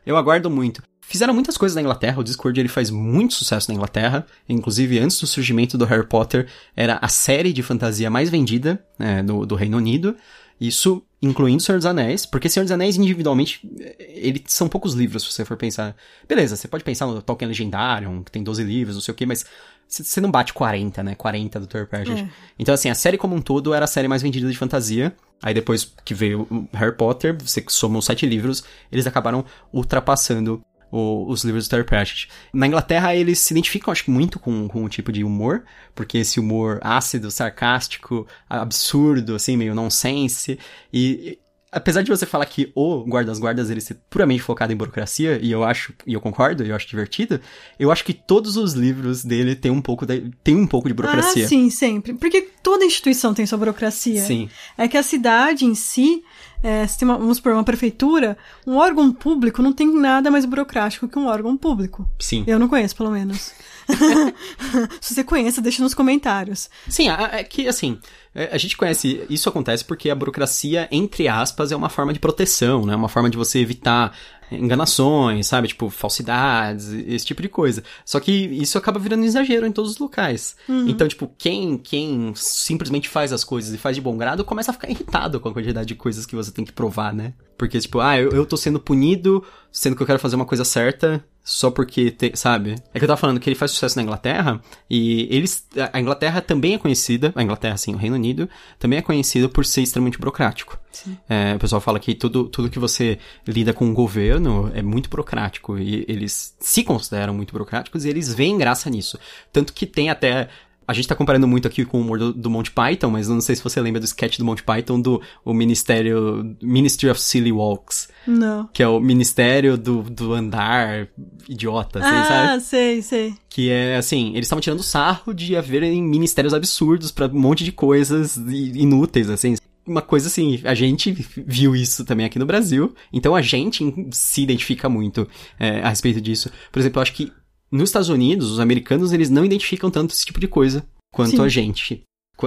Eu 0.07 0.17
aguardo 0.17 0.49
muito. 0.49 0.83
Fizeram 1.09 1.33
muitas 1.33 1.57
coisas 1.57 1.75
na 1.75 1.81
Inglaterra, 1.81 2.21
o 2.21 2.23
Discord 2.23 2.61
ele 2.61 2.69
faz 2.69 2.91
muito 2.91 3.33
sucesso 3.33 3.71
na 3.71 3.75
Inglaterra, 3.75 4.27
inclusive 4.47 4.99
antes 4.99 5.19
do 5.19 5.27
surgimento 5.27 5.79
do 5.79 5.87
Harry 5.87 6.07
Potter, 6.07 6.47
era 6.77 6.99
a 7.01 7.09
série 7.09 7.51
de 7.51 7.63
fantasia 7.63 8.11
mais 8.11 8.29
vendida 8.29 8.85
né, 8.99 9.23
do, 9.23 9.47
do 9.47 9.55
Reino 9.55 9.79
Unido. 9.79 10.15
Isso 10.61 11.03
incluindo 11.21 11.63
Senhor 11.63 11.79
dos 11.79 11.87
Anéis, 11.87 12.25
porque 12.25 12.49
Senhor 12.49 12.65
dos 12.65 12.73
Anéis 12.73 12.97
individualmente, 12.97 13.61
eles 13.99 14.43
são 14.47 14.69
poucos 14.69 14.95
livros 14.95 15.25
se 15.25 15.33
você 15.33 15.45
for 15.45 15.57
pensar. 15.57 15.97
Beleza, 16.29 16.57
você 16.57 16.69
pode 16.69 16.85
pensar 16.85 17.07
no 17.07 17.21
Tolkien 17.21 17.49
Legendarium, 17.49 18.23
que 18.23 18.31
tem 18.31 18.43
12 18.43 18.63
livros, 18.63 18.97
não 18.97 19.03
sei 19.03 19.13
o 19.13 19.17
que, 19.17 19.27
mas 19.27 19.45
você 19.89 20.21
não 20.21 20.31
bate 20.31 20.53
40, 20.53 21.03
né? 21.03 21.15
40 21.15 21.61
do 21.61 21.67
Thor 21.67 21.87
Pratchett. 21.87 22.23
É. 22.23 22.29
Então, 22.59 22.75
assim, 22.75 22.91
a 22.91 22.95
série 22.95 23.17
como 23.17 23.35
um 23.35 23.41
todo 23.41 23.73
era 23.73 23.85
a 23.85 23.89
série 23.89 24.07
mais 24.07 24.23
vendida 24.23 24.49
de 24.49 24.57
fantasia. 24.57 25.17
Aí 25.43 25.55
depois 25.55 25.93
que 26.05 26.15
veio 26.15 26.47
o 26.51 26.69
Harry 26.77 26.95
Potter, 26.95 27.37
você 27.41 27.65
soma 27.69 27.99
os 27.99 28.05
sete 28.05 28.27
livros, 28.27 28.65
eles 28.93 29.07
acabaram 29.07 29.45
ultrapassando 29.73 30.63
o, 30.91 31.27
os 31.29 31.45
livros 31.45 31.67
do 31.67 31.71
Terry 31.71 31.85
Pratchett. 31.85 32.29
Na 32.53 32.67
Inglaterra, 32.67 33.15
eles 33.15 33.39
se 33.39 33.53
identificam, 33.53 33.93
acho 33.93 34.05
que, 34.05 34.11
muito 34.11 34.39
com, 34.39 34.69
com 34.69 34.85
o 34.85 34.89
tipo 34.89 35.13
de 35.13 35.25
humor, 35.25 35.65
porque 35.95 36.19
esse 36.19 36.41
humor 36.41 36.79
ácido, 36.83 37.31
sarcástico, 37.31 38.27
absurdo, 38.49 39.35
assim, 39.35 39.57
meio 39.57 39.75
nonsense, 39.75 40.59
e 40.93 41.39
apesar 41.71 42.03
de 42.03 42.11
você 42.11 42.25
falar 42.25 42.47
que 42.47 42.73
o 42.75 43.05
Guarda 43.05 43.31
das 43.31 43.39
Guardas 43.39 43.71
ele 43.71 43.81
ser 43.81 43.99
puramente 44.09 44.43
focado 44.43 44.73
em 44.73 44.77
burocracia, 44.77 45.39
e 45.43 45.51
eu 45.51 45.65
acho, 45.65 45.93
e 46.07 46.15
eu 46.15 46.21
concordo, 46.21 46.65
eu 46.65 46.75
acho 46.75 46.89
divertido, 46.89 47.41
eu 47.79 47.91
acho 47.93 48.05
que 48.05 48.13
todos 48.13 48.57
os 48.57 48.73
livros 48.73 49.25
dele 49.25 49.55
tem 49.55 49.71
um 49.71 49.81
pouco 49.81 50.07
de, 50.07 50.31
tem 50.43 50.57
um 50.57 50.67
pouco 50.67 50.89
de 50.89 50.95
burocracia. 50.95 51.45
Ah, 51.45 51.49
sim, 51.49 51.71
sempre. 51.71 52.15
Porque 52.15 52.49
toda 52.63 52.85
instituição 52.85 53.35
tem 53.35 53.47
sua 53.47 53.59
burocracia. 53.59 54.23
Sim. 54.23 54.49
É 54.77 54.89
que 54.89 54.97
a 54.97 55.03
cidade 55.03 55.65
em 55.65 55.75
si, 55.75 56.23
é, 56.63 56.87
se 56.87 56.99
tem 56.99 57.09
uma, 57.09 57.17
vamos 57.17 57.37
supor, 57.37 57.53
uma 57.53 57.65
prefeitura, 57.65 58.37
um 58.67 58.77
órgão 58.77 59.13
público 59.13 59.63
não 59.63 59.73
tem 59.73 59.93
nada 59.93 60.31
mais 60.31 60.45
burocrático 60.45 61.09
que 61.09 61.19
um 61.19 61.27
órgão 61.27 61.57
público. 61.57 62.09
Sim. 62.19 62.45
Eu 62.47 62.59
não 62.59 62.69
conheço, 62.69 62.97
pelo 62.97 63.11
menos. 63.11 63.53
se 65.01 65.15
você 65.15 65.25
conhece, 65.25 65.61
deixa 65.61 65.83
nos 65.83 65.95
comentários. 65.95 66.69
Sim, 66.89 67.09
é 67.09 67.43
que, 67.45 67.69
assim, 67.69 67.99
é, 68.35 68.51
a 68.53 68.59
gente 68.59 68.77
conhece, 68.77 69.25
isso 69.31 69.49
acontece 69.49 69.85
porque 69.85 70.11
a 70.11 70.15
burocracia, 70.15 70.89
entre 70.91 71.29
aspas, 71.29 71.73
é 71.73 71.77
uma 71.77 71.89
forma 71.89 72.13
de 72.13 72.19
proteção, 72.19 72.85
né? 72.85 72.95
Uma 72.95 73.09
forma 73.09 73.31
de 73.31 73.37
você 73.37 73.61
evitar 73.61 74.17
enganações, 74.51 75.47
sabe? 75.47 75.69
Tipo, 75.69 75.91
falsidades, 75.91 76.89
esse 76.89 77.27
tipo 77.27 77.43
de 77.43 77.49
coisa. 77.49 77.83
Só 78.05 78.21
que 78.21 78.33
isso 78.33 78.79
acaba 78.79 78.99
virando 78.99 79.25
exagero 79.25 79.67
em 79.67 79.73
todos 79.73 79.93
os 79.93 79.99
locais. 79.99 80.57
Uhum. 80.69 80.89
Então, 80.89 81.07
tipo, 81.07 81.31
quem, 81.39 81.77
quem 81.79 82.33
simplesmente 82.35 83.09
faz 83.09 83.33
as 83.33 83.45
coisas 83.45 83.75
e 83.75 83.79
faz 83.79 83.97
de 83.97 84.03
bom 84.03 84.17
grado 84.17 84.45
começa 84.45 84.71
a 84.71 84.75
ficar 84.75 84.91
irritado 84.91 85.41
com 85.41 85.49
a 85.49 85.53
quantidade 85.53 85.89
de 85.89 85.95
coisas 85.95 86.27
que 86.27 86.37
você 86.37 86.51
tem 86.51 86.65
que 86.65 86.73
provar, 86.73 87.13
né? 87.13 87.35
Porque, 87.57 87.79
tipo, 87.79 88.01
ah, 88.01 88.19
eu, 88.19 88.31
eu 88.31 88.47
tô 88.47 88.57
sendo 88.57 88.79
punido, 88.79 89.45
sendo 89.73 89.97
que 89.97 90.03
eu 90.03 90.07
quero 90.07 90.19
fazer 90.19 90.37
uma 90.37 90.45
coisa 90.45 90.65
certa, 90.65 91.25
só 91.49 91.71
porque, 91.71 92.15
sabe? 92.35 92.75
É 92.93 92.99
que 92.99 93.05
eu 93.07 93.09
tava 93.09 93.17
falando 93.17 93.41
que 93.41 93.49
ele 93.49 93.57
faz 93.57 93.71
sucesso 93.71 93.97
na 93.97 94.03
Inglaterra, 94.03 94.61
e 94.89 95.27
eles. 95.35 95.67
A 95.95 95.99
Inglaterra 95.99 96.43
também 96.43 96.75
é 96.75 96.79
conhecida, 96.79 97.33
a 97.35 97.43
Inglaterra, 97.43 97.75
sim, 97.79 97.95
o 97.95 97.97
Reino 97.97 98.17
Unido, 98.17 98.51
também 98.79 98.99
é 98.99 99.03
conhecido 99.03 99.49
por 99.49 99.65
ser 99.65 99.81
extremamente 99.81 100.19
burocrático. 100.19 100.79
É, 101.27 101.55
o 101.55 101.59
pessoal 101.59 101.81
fala 101.81 101.99
que 101.99 102.15
tudo, 102.15 102.45
tudo 102.49 102.69
que 102.69 102.79
você 102.79 103.19
lida 103.47 103.73
com 103.73 103.89
o 103.89 103.95
governo 103.95 104.71
é 104.75 104.83
muito 104.83 105.09
burocrático, 105.09 105.79
e 105.79 106.05
eles 106.07 106.55
se 106.61 106.85
consideram 106.85 107.33
muito 107.33 107.53
burocráticos 107.53 108.05
e 108.05 108.11
eles 108.11 108.35
veem 108.35 108.59
graça 108.59 108.91
nisso. 108.91 109.19
Tanto 109.51 109.73
que 109.73 109.87
tem 109.87 110.11
até 110.11 110.51
a 110.89 110.95
gente 110.95 111.07
tá 111.07 111.15
comparando 111.15 111.47
muito 111.47 111.69
aqui 111.69 111.85
com 111.85 111.99
o 111.99 112.01
humor 112.01 112.19
do, 112.19 112.33
do 112.33 112.49
Monty 112.49 112.71
Python, 112.71 113.11
mas 113.11 113.29
não 113.29 113.43
sei 113.43 113.55
se 113.55 113.63
você 113.63 113.79
lembra 113.79 114.01
do 114.01 114.07
sketch 114.07 114.39
do 114.39 114.45
Monty 114.45 114.63
Python 114.63 114.99
do 114.99 115.21
o 115.45 115.53
Ministério 115.53 116.57
Ministry 116.63 117.11
of 117.11 117.21
Silly 117.21 117.53
Walks. 117.53 118.09
Não. 118.27 118.67
Que 118.73 118.83
é 118.83 118.89
o 118.89 118.99
Ministério 118.99 119.77
do, 119.77 120.03
do 120.03 120.33
Andar 120.33 121.09
Idiota, 121.47 121.99
assim, 121.99 122.09
ah, 122.09 122.25
sabe? 122.25 122.63
sei, 122.63 123.03
sei. 123.03 123.35
Que 123.51 123.69
é 123.69 123.97
assim, 123.99 124.31
eles 124.31 124.47
estavam 124.47 124.63
tirando 124.63 124.83
sarro 124.83 125.35
de 125.35 125.55
haverem 125.57 126.03
ministérios 126.03 126.55
absurdos 126.55 127.13
para 127.13 127.27
um 127.27 127.39
monte 127.39 127.65
de 127.65 127.73
coisas 127.73 128.37
inúteis, 128.37 129.29
assim. 129.29 129.57
Uma 129.87 130.01
coisa 130.01 130.29
assim, 130.29 130.59
a 130.65 130.75
gente 130.75 131.13
viu 131.47 131.77
isso 131.77 132.03
também 132.03 132.25
aqui 132.25 132.39
no 132.39 132.47
Brasil, 132.47 132.95
então 133.13 133.37
a 133.37 133.43
gente 133.43 133.85
se 134.11 134.43
identifica 134.43 134.89
muito 134.89 135.29
é, 135.59 135.83
a 135.83 135.91
respeito 135.91 136.19
disso. 136.19 136.51
Por 136.73 136.79
exemplo, 136.79 136.99
eu 136.99 137.03
acho 137.03 137.13
que 137.13 137.31
nos 137.71 137.89
Estados 137.91 138.09
Unidos, 138.09 138.51
os 138.51 138.61
americanos, 138.61 139.13
eles 139.13 139.29
não 139.31 139.45
identificam 139.45 139.91
tanto 139.91 140.15
esse 140.15 140.25
tipo 140.25 140.41
de 140.41 140.49
coisa 140.49 140.87
quanto 141.13 141.31
Sim. 141.37 141.43
a 141.43 141.49
gente. 141.49 142.03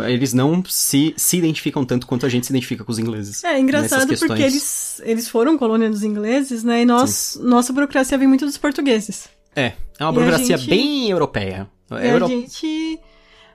Eles 0.08 0.32
não 0.34 0.64
se, 0.66 1.14
se 1.18 1.36
identificam 1.38 1.84
tanto 1.84 2.08
quanto 2.08 2.26
a 2.26 2.30
gente 2.30 2.46
se 2.48 2.54
identifica 2.54 2.84
com 2.84 2.92
os 2.94 2.98
ingleses. 2.98 3.44
É 3.44 3.60
engraçado 3.60 4.18
porque 4.18 4.42
eles, 4.42 5.02
eles 5.04 5.28
foram 5.28 5.58
colônia 5.58 5.90
dos 5.90 6.02
ingleses, 6.02 6.64
né? 6.64 6.84
E 6.84 6.86
nós, 6.86 7.38
nossa 7.42 7.74
burocracia 7.74 8.18
vem 8.18 8.28
muito 8.28 8.46
dos 8.46 8.58
portugueses. 8.58 9.28
É, 9.54 9.74
é 10.00 10.04
uma 10.06 10.12
E 10.12 10.14
burocracia 10.14 10.56
gente- 10.58 10.70
bem 10.70 11.10
europeia. 11.10 11.70
E 11.92 12.08
Euro- 12.08 12.24
a 12.26 12.28
gente 12.30 13.00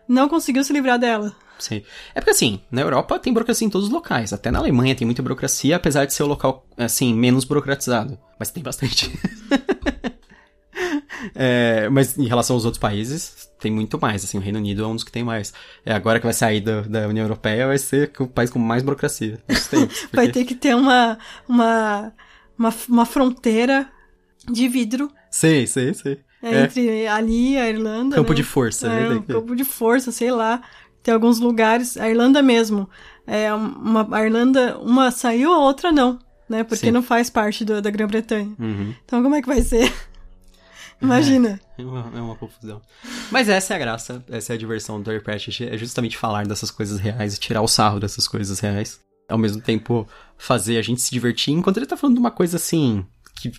não 0.07 0.29
conseguiu 0.29 0.63
se 0.63 0.75
livrar 0.75 0.99
dela. 0.99 1.35
Sim. 1.59 1.81
É 2.15 2.21
porque 2.21 2.33
assim, 2.33 2.61
na 2.71 2.83
Europa 2.83 3.19
tem 3.19 3.33
burocracia 3.33 3.67
em 3.67 3.71
todos 3.71 3.87
os 3.87 3.93
locais. 3.93 4.31
Até 4.35 4.51
na 4.51 4.59
Alemanha 4.59 4.95
tem 4.95 5.07
muita 5.07 5.23
burocracia, 5.23 5.77
apesar 5.77 6.05
de 6.05 6.13
ser 6.13 6.23
o 6.23 6.27
local, 6.27 6.67
assim, 6.77 7.15
menos 7.15 7.47
burocratizado. 7.47 8.19
Mas 8.39 8.51
tem 8.51 8.63
bastante. 8.63 9.11
É, 11.35 11.89
mas 11.89 12.17
em 12.19 12.27
relação 12.27 12.57
aos 12.57 12.65
outros 12.65 12.81
países, 12.81 13.49
tem 13.61 13.71
muito 13.71 13.99
mais. 14.01 14.25
Assim, 14.25 14.39
o 14.39 14.41
Reino 14.41 14.59
Unido 14.59 14.85
é 14.85 14.87
um 14.87 14.95
dos 14.95 15.05
que 15.05 15.13
tem 15.13 15.25
mais. 15.25 15.53
É, 15.85 15.93
agora 15.93 16.19
que 16.19 16.27
vai 16.27 16.33
sair 16.35 16.61
da, 16.61 16.83
da 16.83 17.09
União 17.09 17.25
Europeia, 17.25 17.67
vai 17.67 17.79
ser 17.79 18.11
o 18.19 18.27
país 18.27 18.51
com 18.51 18.59
mais 18.59 18.83
burocracia. 18.83 19.39
Isso 19.49 19.71
tem, 19.71 19.81
Vai 20.13 20.27
porque- 20.27 20.33
ter 20.33 20.45
que 20.45 20.55
ter 20.55 20.75
uma, 20.75 21.19
uma, 21.49 22.13
uma, 22.59 22.75
uma 22.89 23.07
fronteira 23.07 23.89
de 24.51 24.69
vidro 24.69 25.11
Sei, 25.31 25.67
sei, 25.67 25.93
sei. 25.93 26.21
é, 26.43 26.51
É. 26.55 26.63
entre 26.65 27.07
ali 27.09 27.53
e 27.55 27.59
a 27.59 27.69
Irlanda. 27.69 28.17
Campo 28.17 28.31
né? 28.31 28.37
de 28.37 28.43
força, 28.43 28.87
É, 28.89 29.09
né? 29.09 29.15
um 29.17 29.23
campo 29.23 29.55
de 29.57 29.65
força, 29.65 30.11
sei 30.13 30.31
lá. 30.31 30.63
Tem 31.03 31.13
alguns 31.15 31.39
lugares, 31.39 31.97
a 31.97 32.09
Irlanda 32.09 32.43
mesmo. 32.43 32.89
É 33.27 33.53
uma, 33.55 34.07
a 34.17 34.25
Irlanda, 34.25 34.79
uma 34.79 35.11
saiu, 35.11 35.53
a 35.53 35.59
outra 35.59 35.93
não, 35.93 36.19
né? 36.49 36.63
Porque 36.65 36.87
Sim. 36.87 36.91
não 36.93 37.03
faz 37.03 37.29
parte 37.31 37.65
do- 37.65 37.81
da 37.83 37.91
Grã-Bretanha. 37.91 38.53
Uhum. 38.59 38.95
Então 39.05 39.23
como 39.23 39.35
é 39.35 39.41
que 39.43 39.47
vai 39.49 39.61
ser? 39.63 39.93
Imagina. 41.01 41.61
É 41.77 41.83
uma, 41.83 42.13
é 42.15 42.21
uma 42.21 42.37
confusão. 42.37 42.81
Mas 43.31 43.49
essa 43.49 43.75
é 43.75 43.77
a 43.77 43.79
graça, 43.79 44.25
essa 44.29 44.53
é 44.53 44.55
a 44.55 44.59
diversão 44.59 45.01
do 45.01 45.11
Harry 45.11 45.23
Pratchett, 45.23 45.69
é 45.69 45.77
justamente 45.77 46.17
falar 46.17 46.47
dessas 46.47 46.71
coisas 46.71 46.99
reais 46.99 47.35
e 47.35 47.41
tirar 47.41 47.63
o 47.63 47.69
sarro 47.69 48.01
dessas 48.01 48.27
coisas 48.27 48.59
reais. 48.61 49.01
Ao 49.29 49.37
mesmo 49.37 49.61
tempo, 49.61 50.07
fazer 50.39 50.79
a 50.79 50.83
gente 50.83 51.03
se 51.03 51.11
divertir, 51.11 51.53
enquanto 51.53 51.77
ele 51.79 51.87
tá 51.87 51.97
falando 51.97 52.15
de 52.15 52.21
uma 52.21 52.31
coisa 52.31 52.57
assim, 52.57 53.05
que 53.35 53.53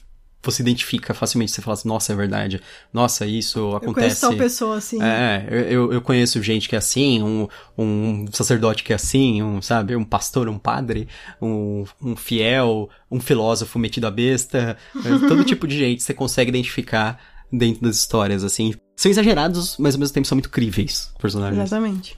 você 0.43 0.61
identifica 0.61 1.13
facilmente, 1.13 1.51
você 1.51 1.61
fala 1.61 1.73
assim, 1.73 1.87
nossa, 1.89 2.13
é 2.13 2.15
verdade, 2.15 2.61
nossa, 2.93 3.25
isso 3.25 3.59
Eu 3.59 3.71
conheço 3.71 3.89
acontece. 3.91 4.21
tal 4.21 4.33
pessoa 4.35 4.77
assim. 4.77 5.01
É, 5.03 5.45
eu- 5.69 5.91
eu, 5.91 6.01
conheço 6.01 6.41
gente 6.41 6.69
que 6.69 6.75
é 6.75 6.77
assim, 6.77 7.21
um, 7.21 7.47
um 7.77 8.25
sacerdote 8.31 8.83
que 8.83 8.93
é 8.93 8.95
assim, 8.95 9.41
um, 9.43 9.61
sabe, 9.61 9.95
um 9.95 10.05
pastor, 10.05 10.47
um 10.47 10.57
padre, 10.57 11.07
um, 11.41 11.83
um 12.01 12.15
fiel, 12.15 12.89
um 13.11 13.19
filósofo 13.19 13.77
metido 13.77 14.07
a 14.07 14.11
besta, 14.11 14.77
é, 14.95 15.27
todo 15.27 15.43
tipo 15.45 15.67
de 15.67 15.77
gente 15.77 16.03
você 16.03 16.13
consegue 16.13 16.49
identificar 16.49 17.19
dentro 17.51 17.81
das 17.81 17.97
histórias, 17.97 18.43
assim. 18.43 18.73
São 18.95 19.11
exagerados, 19.11 19.75
mas 19.77 19.95
ao 19.95 19.99
mesmo 19.99 20.13
tempo 20.13 20.27
são 20.27 20.35
muito 20.35 20.49
críveis, 20.49 21.11
personagens. 21.19 21.61
Exatamente. 21.61 22.17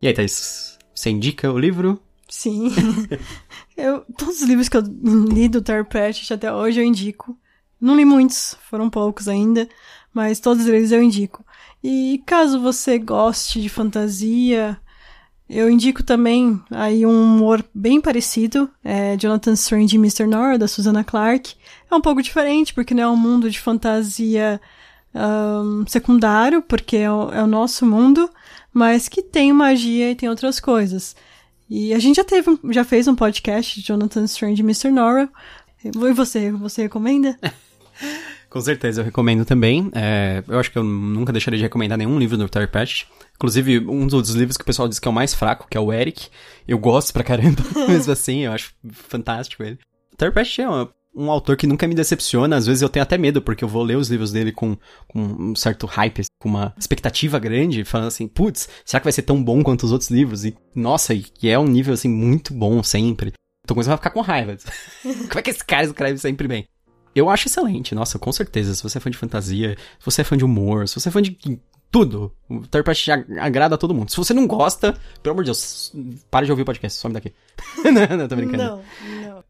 E 0.00 0.06
aí, 0.06 0.14
Thaís, 0.14 0.78
você 0.94 1.10
indica 1.10 1.52
o 1.52 1.58
livro? 1.58 2.00
Sim. 2.28 2.70
eu, 3.76 4.04
todos 4.16 4.42
os 4.42 4.48
livros 4.48 4.68
que 4.68 4.76
eu 4.76 4.82
li 4.82 5.48
do 5.48 5.60
Terry 5.60 5.84
Pratchett 5.84 6.32
até 6.32 6.52
hoje 6.52 6.80
eu 6.80 6.84
indico. 6.84 7.36
Não 7.80 7.96
li 7.96 8.04
muitos, 8.04 8.56
foram 8.70 8.88
poucos 8.88 9.26
ainda, 9.26 9.68
mas 10.14 10.38
todos 10.38 10.66
eles 10.68 10.92
eu 10.92 11.02
indico. 11.02 11.44
E 11.82 12.22
caso 12.24 12.60
você 12.60 12.96
goste 12.96 13.60
de 13.60 13.68
fantasia, 13.68 14.80
eu 15.50 15.68
indico 15.68 16.04
também 16.04 16.62
aí 16.70 17.04
um 17.04 17.22
humor 17.22 17.64
bem 17.74 18.00
parecido, 18.00 18.70
é 18.84 19.16
Jonathan 19.16 19.54
Strange 19.54 19.96
e 19.96 19.98
Mr. 19.98 20.26
Nora, 20.26 20.58
da 20.58 20.68
Susanna 20.68 21.02
Clark. 21.02 21.56
É 21.90 21.94
um 21.94 22.00
pouco 22.00 22.22
diferente, 22.22 22.72
porque 22.72 22.94
não 22.94 23.02
é 23.02 23.08
um 23.08 23.16
mundo 23.16 23.50
de 23.50 23.58
fantasia 23.58 24.60
ahn, 25.14 25.84
secundário, 25.88 26.62
porque 26.62 26.98
é 26.98 27.10
o, 27.10 27.30
é 27.32 27.42
o 27.42 27.46
nosso 27.46 27.86
mundo, 27.86 28.30
mas 28.72 29.08
que 29.08 29.22
tem 29.22 29.52
magia 29.52 30.10
e 30.10 30.14
tem 30.14 30.28
outras 30.28 30.60
coisas. 30.60 31.14
E 31.70 31.92
a 31.92 31.98
gente 31.98 32.16
já 32.16 32.24
teve, 32.24 32.58
já 32.70 32.84
fez 32.84 33.06
um 33.08 33.14
podcast 33.14 33.80
de 33.80 33.86
Jonathan 33.86 34.24
Strange 34.24 34.62
e 34.62 34.64
Mr. 34.64 34.90
Nora. 34.90 35.28
E 35.84 35.90
você, 36.12 36.50
você 36.50 36.82
recomenda? 36.82 37.38
Com 38.48 38.60
certeza, 38.62 39.00
eu 39.02 39.04
recomendo 39.04 39.44
também. 39.44 39.90
É, 39.94 40.42
eu 40.48 40.58
acho 40.58 40.70
que 40.72 40.78
eu 40.78 40.82
nunca 40.84 41.32
deixaria 41.32 41.58
de 41.58 41.64
recomendar 41.64 41.98
nenhum 41.98 42.18
livro 42.18 42.36
do 42.38 42.48
Terry 42.48 42.66
Pratchett. 42.66 43.06
Inclusive, 43.36 43.80
um 43.80 44.06
dos 44.06 44.30
livros 44.30 44.56
que 44.56 44.62
o 44.62 44.66
pessoal 44.66 44.88
diz 44.88 44.98
que 44.98 45.06
é 45.06 45.10
o 45.10 45.14
mais 45.14 45.34
fraco, 45.34 45.66
que 45.70 45.76
é 45.76 45.80
o 45.80 45.92
Eric. 45.92 46.28
Eu 46.66 46.78
gosto 46.78 47.12
pra 47.12 47.22
caramba, 47.22 47.62
mesmo 47.86 48.10
assim, 48.12 48.40
eu 48.40 48.52
acho 48.52 48.72
fantástico 48.90 49.62
ele. 49.62 49.78
Terry 50.16 50.32
Pratchett 50.32 50.62
é 50.62 50.68
uma- 50.68 50.88
um 51.14 51.30
autor 51.30 51.56
que 51.56 51.66
nunca 51.66 51.86
me 51.86 51.94
decepciona, 51.94 52.56
às 52.56 52.66
vezes 52.66 52.82
eu 52.82 52.88
tenho 52.88 53.02
até 53.02 53.18
medo, 53.18 53.42
porque 53.42 53.64
eu 53.64 53.68
vou 53.68 53.82
ler 53.82 53.96
os 53.96 54.08
livros 54.08 54.30
dele 54.30 54.52
com, 54.52 54.76
com 55.08 55.20
um 55.20 55.56
certo 55.56 55.86
hype, 55.86 56.24
com 56.38 56.48
uma 56.48 56.74
expectativa 56.78 57.38
grande, 57.38 57.84
falando 57.84 58.08
assim, 58.08 58.28
putz, 58.28 58.68
será 58.84 59.00
que 59.00 59.06
vai 59.06 59.12
ser 59.12 59.22
tão 59.22 59.42
bom 59.42 59.62
quanto 59.62 59.84
os 59.84 59.92
outros 59.92 60.10
livros? 60.10 60.44
E, 60.44 60.56
nossa, 60.74 61.14
e 61.14 61.26
é 61.42 61.58
um 61.58 61.66
nível, 61.66 61.94
assim, 61.94 62.08
muito 62.08 62.54
bom 62.54 62.82
sempre. 62.82 63.32
Tô 63.66 63.74
começando 63.74 63.94
a 63.94 63.98
ficar 63.98 64.10
com 64.10 64.20
raiva. 64.20 64.56
Como 65.02 65.38
é 65.38 65.42
que 65.42 65.50
esse 65.50 65.64
cara 65.64 65.84
escreve 65.84 66.18
sempre 66.18 66.46
bem? 66.46 66.66
Eu 67.14 67.28
acho 67.28 67.48
excelente, 67.48 67.94
nossa, 67.94 68.18
com 68.18 68.30
certeza. 68.30 68.74
Se 68.74 68.82
você 68.82 68.98
é 68.98 69.00
fã 69.00 69.10
de 69.10 69.18
fantasia, 69.18 69.76
se 69.98 70.04
você 70.04 70.20
é 70.20 70.24
fã 70.24 70.36
de 70.36 70.44
humor, 70.44 70.88
se 70.88 70.94
você 70.94 71.08
é 71.08 71.12
fã 71.12 71.20
de 71.20 71.36
tudo, 71.90 72.32
o 72.48 72.60
Third 72.66 72.86
agrada 73.40 73.74
a 73.74 73.78
todo 73.78 73.94
mundo. 73.94 74.10
Se 74.10 74.16
você 74.16 74.34
não 74.34 74.46
gosta, 74.46 74.96
pelo 75.22 75.32
amor 75.32 75.42
de 75.42 75.48
Deus, 75.48 75.92
para 76.30 76.44
de 76.44 76.52
ouvir 76.52 76.62
o 76.62 76.66
podcast, 76.66 76.98
some 76.98 77.14
daqui. 77.14 77.34
não, 77.84 78.16
não, 78.16 78.28
tô 78.28 78.36
brincando. 78.36 78.62
Não, 78.62 78.82
não. 79.22 79.44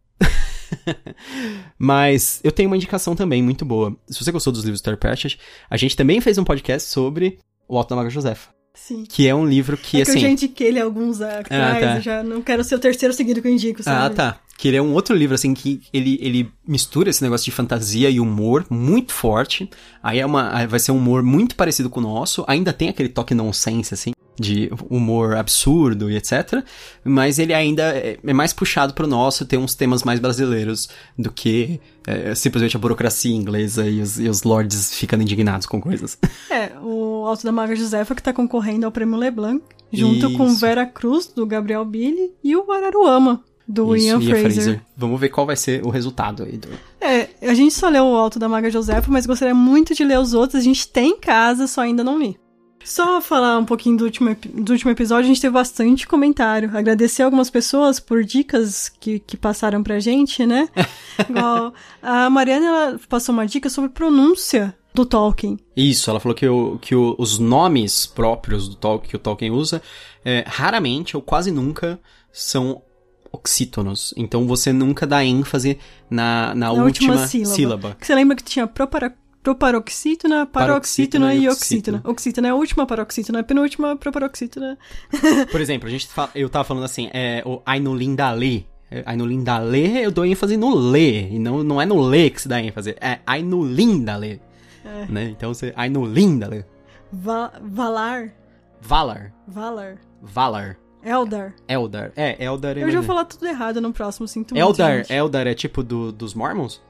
Mas 1.79 2.40
eu 2.42 2.53
tenho 2.53 2.68
uma 2.68 2.77
indicação 2.77 3.14
também 3.14 3.42
muito 3.42 3.64
boa. 3.64 3.96
Se 4.09 4.22
você 4.22 4.33
gostou 4.33 4.53
dos 4.53 4.64
livros 4.64 4.81
do 4.81 4.85
Terry 4.85 4.96
Pratchett, 4.96 5.38
a 5.68 5.77
gente 5.77 5.96
também 5.96 6.20
fez 6.20 6.38
um 6.38 6.44
podcast 6.44 6.88
sobre 6.90 7.38
O 7.68 7.77
Alto 7.77 7.90
da 7.90 7.96
Maga 7.96 8.11
Josefa, 8.11 8.51
Sim. 8.74 9.05
que 9.09 9.27
é 9.27 9.35
um 9.35 9.46
livro 9.46 9.77
que, 9.77 10.01
é 10.01 10.05
que 10.05 10.11
assim... 10.11 10.18
eu 10.18 10.22
já 10.22 10.29
indiquei 10.29 10.68
ele 10.68 10.81
alguns 10.81 11.20
atrás, 11.20 11.81
tá. 11.81 11.96
eu 11.96 12.01
já 12.01 12.22
não 12.22 12.42
quero 12.42 12.64
ser 12.64 12.74
o 12.74 12.79
terceiro 12.79 13.14
seguido 13.14 13.40
que 13.42 13.48
eu 13.48 13.53
indico, 13.53 13.81
Ah, 13.81 13.85
sabe? 13.85 14.14
tá. 14.14 14.40
Que 14.57 14.66
ele 14.66 14.77
é 14.77 14.83
um 14.83 14.92
outro 14.92 15.14
livro, 15.14 15.37
assim, 15.37 15.55
que 15.55 15.83
ele, 15.92 16.18
ele 16.20 16.51
mistura 16.66 17.11
esse 17.11 17.22
negócio 17.22 17.44
de 17.44 17.53
fantasia 17.53 18.11
e 18.11 18.18
humor 18.18 18.66
muito 18.68 19.12
forte. 19.12 19.70
Aí 20.03 20.18
é 20.18 20.27
uma, 20.27 20.53
aí 20.53 20.66
vai 20.66 20.81
ser 20.81 20.90
um 20.90 20.96
humor 20.96 21.22
muito 21.22 21.55
parecido 21.55 21.88
com 21.88 22.01
o 22.01 22.03
nosso. 22.03 22.44
Ainda 22.48 22.72
tem 22.72 22.88
aquele 22.88 23.09
toque 23.09 23.35
nonsense, 23.35 23.94
assim, 23.94 24.11
de 24.38 24.70
humor 24.88 25.37
absurdo 25.37 26.11
e 26.11 26.16
etc. 26.16 26.62
Mas 27.05 27.38
ele 27.38 27.53
ainda 27.53 27.96
é, 27.96 28.18
é 28.24 28.33
mais 28.33 28.53
puxado 28.53 28.94
pro 28.94 29.07
nosso, 29.07 29.44
tem 29.44 29.59
uns 29.59 29.74
temas 29.74 30.03
mais 30.03 30.20
brasileiros 30.20 30.88
do 31.18 31.33
que 31.33 31.81
é, 32.07 32.35
simplesmente 32.35 32.77
a 32.77 32.81
burocracia 32.81 33.35
inglesa 33.35 33.87
e 33.87 34.01
os, 34.01 34.18
e 34.18 34.29
os 34.29 34.42
lords 34.42 34.94
ficando 34.94 35.22
indignados 35.22 35.66
com 35.66 35.81
coisas. 35.81 36.16
É, 36.51 36.72
o 36.83 37.27
Alto 37.27 37.44
da 37.44 37.53
Maga 37.53 37.77
Josefa 37.77 38.14
que 38.14 38.22
tá 38.22 38.33
concorrendo 38.33 38.87
ao 38.87 38.92
Prêmio 38.92 39.16
Leblanc, 39.16 39.62
junto 39.92 40.33
com 40.33 40.46
Isso. 40.46 40.57
Vera 40.57 40.87
Cruz, 40.87 41.27
do 41.27 41.44
Gabriel 41.44 41.85
Billy, 41.85 42.33
e 42.42 42.57
o 42.57 42.72
Araruama, 42.72 43.44
do 43.66 43.94
Isso, 43.94 44.07
Ian 44.07 44.20
Ian 44.20 44.40
Fraser. 44.40 44.81
Vamos 44.96 45.20
ver 45.20 45.29
qual 45.29 45.46
vai 45.46 45.57
ser 45.57 45.85
o 45.85 45.90
resultado 45.90 46.44
aí 46.44 46.57
do... 46.57 46.68
É, 47.01 47.29
a 47.42 47.55
gente 47.55 47.74
só 47.74 47.88
leu 47.88 48.05
o 48.05 48.16
Alto 48.16 48.38
da 48.38 48.48
Maga 48.48 48.70
Josefa, 48.70 49.11
mas 49.11 49.27
gostaria 49.27 49.55
muito 49.55 49.94
de 49.94 50.05
ler 50.05 50.18
os 50.18 50.33
outros. 50.33 50.61
A 50.61 50.64
gente 50.64 50.88
tem 50.88 51.11
em 51.11 51.20
casa, 51.20 51.66
só 51.66 51.83
ainda 51.83 52.03
não 52.03 52.18
li. 52.18 52.38
Só 52.85 53.21
falar 53.21 53.59
um 53.59 53.64
pouquinho 53.64 53.97
do 53.97 54.05
último, 54.05 54.35
do 54.55 54.73
último 54.73 54.91
episódio, 54.91 55.25
a 55.25 55.29
gente 55.29 55.41
teve 55.41 55.53
bastante 55.53 56.07
comentário. 56.07 56.71
Agradecer 56.75 57.23
algumas 57.23 57.51
pessoas 57.51 58.01
por 58.01 58.25
dicas 58.25 58.88
que, 58.88 59.19
que 59.19 59.37
passaram 59.37 59.83
pra 59.83 60.01
gente, 60.01 60.47
né? 60.47 60.69
Igual 61.29 61.75
a 62.03 62.31
Mariana 62.31 62.67
ela 62.67 63.01
passou 63.09 63.33
uma 63.33 63.47
dica 63.47 63.69
sobre 63.69 63.91
pronúncia 63.91 64.75
do 64.95 65.05
Tolkien. 65.05 65.59
Isso, 65.77 66.11
ela 66.11 66.19
falou 66.19 66.35
que, 66.35 66.49
o, 66.49 66.79
que 66.79 66.95
o, 66.95 67.14
os 67.19 67.38
nomes 67.38 68.07
próprios 68.07 68.69
do 68.69 68.75
Tolkien 68.75 69.11
que 69.11 69.17
o 69.17 69.19
Tolkien 69.19 69.51
usa, 69.51 69.83
é, 70.25 70.45
raramente 70.47 71.17
ou 71.17 71.23
quase 71.23 71.51
nunca 71.51 72.01
são 72.33 72.83
oxítonos. 73.31 74.14
Então 74.17 74.47
você 74.47 74.73
nunca 74.73 75.07
dá 75.07 75.25
ênfase 75.25 75.79
na, 76.11 76.49
na, 76.49 76.55
na 76.55 76.73
última, 76.73 77.14
última 77.14 77.27
sílaba. 77.27 77.55
sílaba. 77.55 77.97
Você 78.01 78.14
lembra 78.14 78.37
que 78.37 78.43
tinha 78.43 78.67
propara, 78.67 79.14
proparoxítona, 79.49 80.45
paroxítona 80.45 81.35
e 81.35 81.49
oxítona. 81.49 82.03
Oxítona 82.05 82.49
é 82.49 82.51
a 82.51 82.55
última 82.55 82.87
paroxítona, 82.87 83.41
a 83.41 83.43
penúltima 83.43 83.97
proparoxítona. 83.97 84.77
Por 85.51 85.61
exemplo, 85.61 85.89
a 85.89 85.91
gente 85.91 86.07
fala, 86.09 86.31
eu 86.35 86.51
tava 86.51 86.65
falando 86.65 86.85
assim, 86.85 87.09
é, 87.15 87.43
o 87.47 87.63
Ainulindale. 87.65 88.67
Ainulindale, 89.05 90.03
eu 90.03 90.11
dou 90.11 90.25
ênfase 90.25 90.57
no 90.57 90.75
lê, 90.75 91.29
e 91.29 91.39
não, 91.39 91.63
não 91.63 91.81
é 91.81 91.87
no 91.87 92.01
lê 92.01 92.31
que 92.31 92.41
se 92.41 92.49
dá 92.49 92.61
ênfase, 92.61 92.95
é 93.01 93.21
Ainulindale. 93.27 94.41
É. 94.85 95.07
Né? 95.11 95.25
Então 95.37 95.53
você. 95.53 95.73
Ainulindale. 95.77 96.65
Va 97.13 97.53
Valar. 97.63 98.33
Valar. 98.81 99.33
Valar. 99.47 99.99
Valar. 100.23 100.79
Eldar. 101.03 101.55
Eldar. 101.67 102.13
É, 102.17 102.43
Eldar 102.43 102.77
é. 102.77 102.83
Eu 102.83 102.91
já 102.91 102.99
vou 102.99 103.07
falar 103.07 103.25
tudo 103.25 103.47
errado 103.47 103.81
no 103.81 103.93
próximo, 103.93 104.27
sinto 104.27 104.57
Eldar, 104.57 104.97
muito. 104.97 105.11
Eldar 105.11 105.47
é 105.47 105.55
tipo 105.55 105.83
do, 105.83 106.11
dos 106.13 106.35
Mormons? 106.35 106.81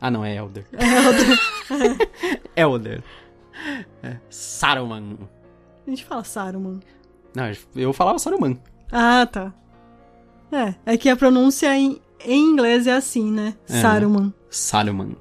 Ah, 0.00 0.10
não, 0.10 0.24
é 0.24 0.36
Elder. 0.36 0.64
É 0.72 0.84
Elder. 0.84 1.38
Elder. 2.56 3.02
É. 4.02 4.16
Saruman. 4.30 5.18
A 5.86 5.90
gente 5.90 6.04
fala 6.04 6.24
Saruman. 6.24 6.80
Não, 7.34 7.44
eu 7.76 7.92
falava 7.92 8.18
Saruman. 8.18 8.58
Ah, 8.90 9.26
tá. 9.26 9.52
É, 10.50 10.74
é 10.86 10.96
que 10.96 11.08
a 11.08 11.16
pronúncia 11.16 11.76
em, 11.76 12.00
em 12.24 12.40
inglês 12.40 12.86
é 12.86 12.92
assim, 12.92 13.30
né? 13.30 13.54
É, 13.68 13.80
Saruman. 13.80 14.32
Saruman. 14.48 15.16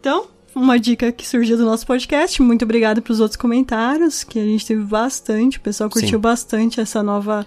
Então, 0.00 0.28
uma 0.54 0.78
dica 0.78 1.12
que 1.12 1.26
surgiu 1.26 1.56
do 1.56 1.64
nosso 1.64 1.86
podcast. 1.86 2.40
Muito 2.42 2.64
obrigada 2.64 3.00
pelos 3.00 3.20
outros 3.20 3.36
comentários, 3.36 4.24
que 4.24 4.38
a 4.38 4.44
gente 4.44 4.66
teve 4.66 4.82
bastante. 4.82 5.58
O 5.58 5.60
pessoal 5.60 5.90
curtiu 5.90 6.18
Sim. 6.18 6.18
bastante 6.18 6.80
essa 6.80 7.02
nova 7.02 7.46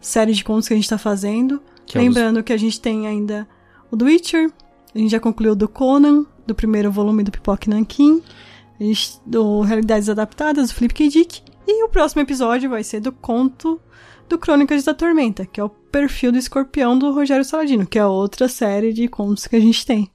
série 0.00 0.32
de 0.32 0.44
contos 0.44 0.68
que 0.68 0.74
a 0.74 0.76
gente 0.76 0.88
tá 0.88 0.98
fazendo. 0.98 1.62
Que 1.84 1.98
Lembrando 1.98 2.38
é 2.38 2.40
os... 2.40 2.44
que 2.44 2.52
a 2.52 2.56
gente 2.56 2.80
tem 2.80 3.06
ainda 3.06 3.46
o 3.90 3.96
The 3.96 4.04
Witcher, 4.04 4.50
a 4.94 4.98
gente 4.98 5.10
já 5.10 5.20
concluiu 5.20 5.54
do 5.54 5.68
Conan, 5.68 6.26
do 6.46 6.54
primeiro 6.54 6.90
volume 6.90 7.22
do 7.22 7.30
Pipoque 7.30 7.68
Nankin, 7.68 8.22
do 9.24 9.60
Realidades 9.62 10.08
Adaptadas, 10.08 10.68
do 10.68 10.74
Felipe 10.74 10.94
K. 10.94 11.08
Dick, 11.08 11.42
e 11.66 11.84
o 11.84 11.88
próximo 11.88 12.22
episódio 12.22 12.70
vai 12.70 12.84
ser 12.84 13.00
do 13.00 13.10
conto 13.10 13.80
do 14.28 14.38
Crônicas 14.38 14.84
da 14.84 14.94
Tormenta, 14.94 15.46
que 15.46 15.60
é 15.60 15.64
o 15.64 15.68
perfil 15.68 16.32
do 16.32 16.38
escorpião 16.38 16.98
do 16.98 17.12
Rogério 17.12 17.44
Saladino, 17.44 17.86
que 17.86 17.98
é 17.98 18.06
outra 18.06 18.48
série 18.48 18.92
de 18.92 19.08
contos 19.08 19.46
que 19.46 19.56
a 19.56 19.60
gente 19.60 19.84
tem. 19.86 20.10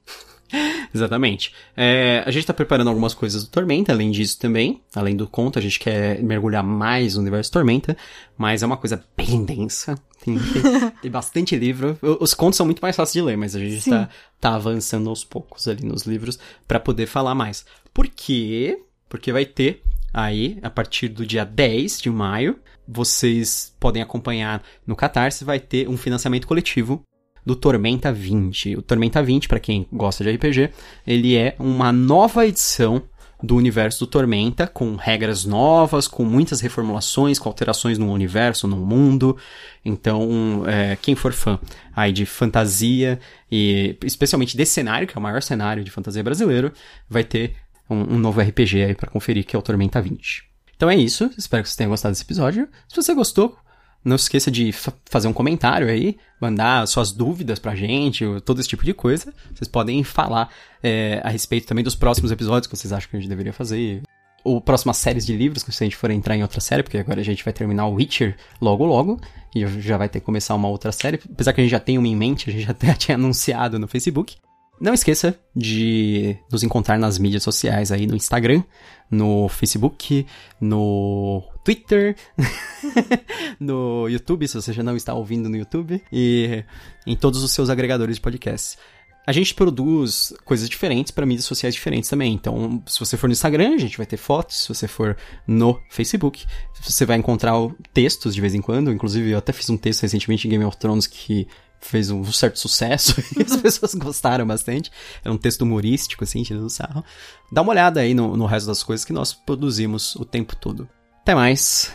Exatamente. 0.94 1.52
É, 1.76 2.22
a 2.26 2.30
gente 2.30 2.46
tá 2.46 2.54
preparando 2.54 2.88
algumas 2.88 3.14
coisas 3.14 3.44
do 3.44 3.50
Tormenta, 3.50 3.92
além 3.92 4.10
disso 4.10 4.38
também. 4.38 4.82
Além 4.94 5.16
do 5.16 5.26
conto, 5.26 5.58
a 5.58 5.62
gente 5.62 5.78
quer 5.78 6.22
mergulhar 6.22 6.62
mais 6.62 7.14
no 7.14 7.22
universo 7.22 7.50
Tormenta, 7.50 7.96
mas 8.36 8.62
é 8.62 8.66
uma 8.66 8.76
coisa 8.76 9.02
bem 9.16 9.44
densa. 9.44 9.98
Tem, 10.24 10.38
tem, 10.38 10.90
tem 11.02 11.10
bastante 11.10 11.56
livro. 11.56 11.98
Os 12.20 12.34
contos 12.34 12.56
são 12.56 12.66
muito 12.66 12.80
mais 12.80 12.96
fáceis 12.96 13.14
de 13.14 13.22
ler, 13.22 13.36
mas 13.36 13.56
a 13.56 13.58
gente 13.58 13.88
tá, 13.88 14.08
tá 14.40 14.54
avançando 14.54 15.08
aos 15.08 15.24
poucos 15.24 15.66
ali 15.66 15.84
nos 15.84 16.02
livros 16.02 16.38
para 16.68 16.78
poder 16.78 17.06
falar 17.06 17.34
mais. 17.34 17.64
Por 17.92 18.08
quê? 18.08 18.78
Porque 19.08 19.32
vai 19.32 19.44
ter 19.44 19.82
aí, 20.12 20.58
a 20.62 20.70
partir 20.70 21.08
do 21.08 21.26
dia 21.26 21.44
10 21.44 22.00
de 22.00 22.10
maio, 22.10 22.58
vocês 22.86 23.74
podem 23.80 24.02
acompanhar 24.02 24.62
no 24.86 24.96
Catarse, 24.96 25.44
vai 25.44 25.58
ter 25.58 25.88
um 25.88 25.96
financiamento 25.96 26.46
coletivo 26.46 27.02
do 27.44 27.56
Tormenta 27.56 28.12
20. 28.12 28.76
O 28.76 28.82
Tormenta 28.82 29.22
20, 29.22 29.48
para 29.48 29.60
quem 29.60 29.86
gosta 29.92 30.24
de 30.24 30.30
RPG, 30.30 30.70
ele 31.06 31.36
é 31.36 31.54
uma 31.58 31.92
nova 31.92 32.46
edição 32.46 33.02
do 33.42 33.56
universo 33.56 34.00
do 34.00 34.06
Tormenta, 34.06 34.68
com 34.68 34.94
regras 34.94 35.44
novas, 35.44 36.06
com 36.06 36.24
muitas 36.24 36.60
reformulações, 36.60 37.38
com 37.38 37.48
alterações 37.48 37.98
no 37.98 38.12
universo, 38.12 38.68
no 38.68 38.76
mundo. 38.76 39.36
Então, 39.84 40.62
é, 40.66 40.96
quem 41.02 41.16
for 41.16 41.32
fã 41.32 41.58
aí 41.94 42.12
de 42.12 42.24
fantasia, 42.24 43.18
e 43.50 43.96
especialmente 44.04 44.56
desse 44.56 44.72
cenário, 44.72 45.08
que 45.08 45.16
é 45.16 45.18
o 45.18 45.22
maior 45.22 45.42
cenário 45.42 45.82
de 45.82 45.90
fantasia 45.90 46.22
brasileiro, 46.22 46.72
vai 47.08 47.24
ter 47.24 47.56
um, 47.90 48.14
um 48.14 48.18
novo 48.18 48.40
RPG 48.40 48.84
aí 48.84 48.94
para 48.94 49.10
conferir, 49.10 49.44
que 49.44 49.56
é 49.56 49.58
o 49.58 49.62
Tormenta 49.62 50.00
20. 50.00 50.44
Então 50.76 50.88
é 50.88 50.96
isso, 50.96 51.30
espero 51.36 51.62
que 51.62 51.68
vocês 51.68 51.76
tenham 51.76 51.90
gostado 51.90 52.12
desse 52.12 52.24
episódio. 52.24 52.68
Se 52.88 52.96
você 52.96 53.12
gostou, 53.14 53.56
não 54.04 54.18
se 54.18 54.24
esqueça 54.24 54.50
de 54.50 54.72
fazer 55.04 55.28
um 55.28 55.32
comentário 55.32 55.88
aí, 55.88 56.16
mandar 56.40 56.86
suas 56.88 57.12
dúvidas 57.12 57.58
pra 57.58 57.74
gente, 57.74 58.24
todo 58.44 58.60
esse 58.60 58.68
tipo 58.68 58.84
de 58.84 58.92
coisa. 58.92 59.32
Vocês 59.54 59.68
podem 59.68 60.02
falar 60.02 60.50
é, 60.82 61.20
a 61.22 61.28
respeito 61.28 61.66
também 61.66 61.84
dos 61.84 61.94
próximos 61.94 62.32
episódios 62.32 62.66
que 62.66 62.76
vocês 62.76 62.92
acham 62.92 63.08
que 63.08 63.16
a 63.16 63.20
gente 63.20 63.28
deveria 63.28 63.52
fazer. 63.52 64.02
Ou 64.44 64.60
próximas 64.60 64.96
séries 64.96 65.24
de 65.24 65.36
livros, 65.36 65.62
se 65.62 65.84
a 65.84 65.86
gente 65.86 65.96
for 65.96 66.10
entrar 66.10 66.36
em 66.36 66.42
outra 66.42 66.60
série, 66.60 66.82
porque 66.82 66.98
agora 66.98 67.20
a 67.20 67.24
gente 67.24 67.44
vai 67.44 67.52
terminar 67.52 67.86
o 67.86 67.94
Witcher 67.94 68.36
logo 68.60 68.84
logo, 68.84 69.20
e 69.54 69.64
já 69.80 69.96
vai 69.96 70.08
ter 70.08 70.18
que 70.18 70.26
começar 70.26 70.56
uma 70.56 70.68
outra 70.68 70.90
série. 70.90 71.20
Apesar 71.32 71.52
que 71.52 71.60
a 71.60 71.64
gente 71.64 71.70
já 71.70 71.78
tem 71.78 71.96
uma 71.96 72.08
em 72.08 72.16
mente, 72.16 72.50
a 72.50 72.52
gente 72.52 72.66
já 72.66 72.74
tinha 72.94 73.14
anunciado 73.14 73.78
no 73.78 73.86
Facebook. 73.86 74.36
Não 74.80 74.92
esqueça 74.92 75.38
de 75.54 76.36
nos 76.50 76.64
encontrar 76.64 76.98
nas 76.98 77.16
mídias 77.18 77.44
sociais 77.44 77.92
aí 77.92 78.04
no 78.04 78.16
Instagram, 78.16 78.64
no 79.08 79.48
Facebook, 79.48 80.26
no 80.60 81.44
Twitter, 81.64 82.16
no 83.58 84.08
YouTube, 84.08 84.46
se 84.48 84.54
você 84.54 84.72
já 84.72 84.82
não 84.82 84.96
está 84.96 85.14
ouvindo 85.14 85.48
no 85.48 85.56
YouTube, 85.56 86.02
e 86.12 86.64
em 87.06 87.16
todos 87.16 87.42
os 87.42 87.52
seus 87.52 87.70
agregadores 87.70 88.16
de 88.16 88.22
podcasts. 88.22 88.78
A 89.24 89.30
gente 89.30 89.54
produz 89.54 90.34
coisas 90.44 90.68
diferentes 90.68 91.12
para 91.12 91.24
mídias 91.24 91.44
sociais 91.44 91.74
diferentes 91.74 92.10
também. 92.10 92.34
Então, 92.34 92.82
se 92.86 92.98
você 92.98 93.16
for 93.16 93.28
no 93.28 93.32
Instagram, 93.32 93.74
a 93.74 93.78
gente 93.78 93.96
vai 93.96 94.04
ter 94.04 94.16
fotos. 94.16 94.62
Se 94.62 94.68
você 94.68 94.88
for 94.88 95.16
no 95.46 95.80
Facebook, 95.90 96.44
você 96.80 97.06
vai 97.06 97.18
encontrar 97.18 97.52
textos 97.94 98.34
de 98.34 98.40
vez 98.40 98.52
em 98.52 98.60
quando. 98.60 98.90
Inclusive, 98.90 99.30
eu 99.30 99.38
até 99.38 99.52
fiz 99.52 99.70
um 99.70 99.76
texto 99.76 100.02
recentemente 100.02 100.48
em 100.48 100.50
Game 100.50 100.64
of 100.64 100.76
Thrones 100.76 101.06
que 101.06 101.46
fez 101.78 102.10
um 102.10 102.24
certo 102.32 102.58
sucesso 102.58 103.20
e 103.38 103.42
as 103.42 103.56
pessoas 103.56 103.94
gostaram 103.94 104.44
bastante. 104.44 104.90
É 105.24 105.30
um 105.30 105.38
texto 105.38 105.62
humorístico, 105.62 106.24
assim, 106.24 106.42
tirando 106.42 106.68
sarro. 106.68 107.04
Dá 107.52 107.62
uma 107.62 107.70
olhada 107.70 108.00
aí 108.00 108.14
no, 108.14 108.36
no 108.36 108.46
resto 108.46 108.66
das 108.66 108.82
coisas 108.82 109.04
que 109.04 109.12
nós 109.12 109.32
produzimos 109.32 110.16
o 110.16 110.24
tempo 110.24 110.56
todo. 110.56 110.88
Até 111.22 111.36
mais 111.36 111.94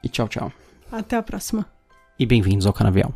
e 0.00 0.08
tchau, 0.08 0.28
tchau. 0.28 0.52
Até 0.92 1.16
a 1.16 1.22
próxima. 1.22 1.66
E 2.16 2.24
bem-vindos 2.24 2.66
ao 2.66 2.72
Canavial. 2.72 3.12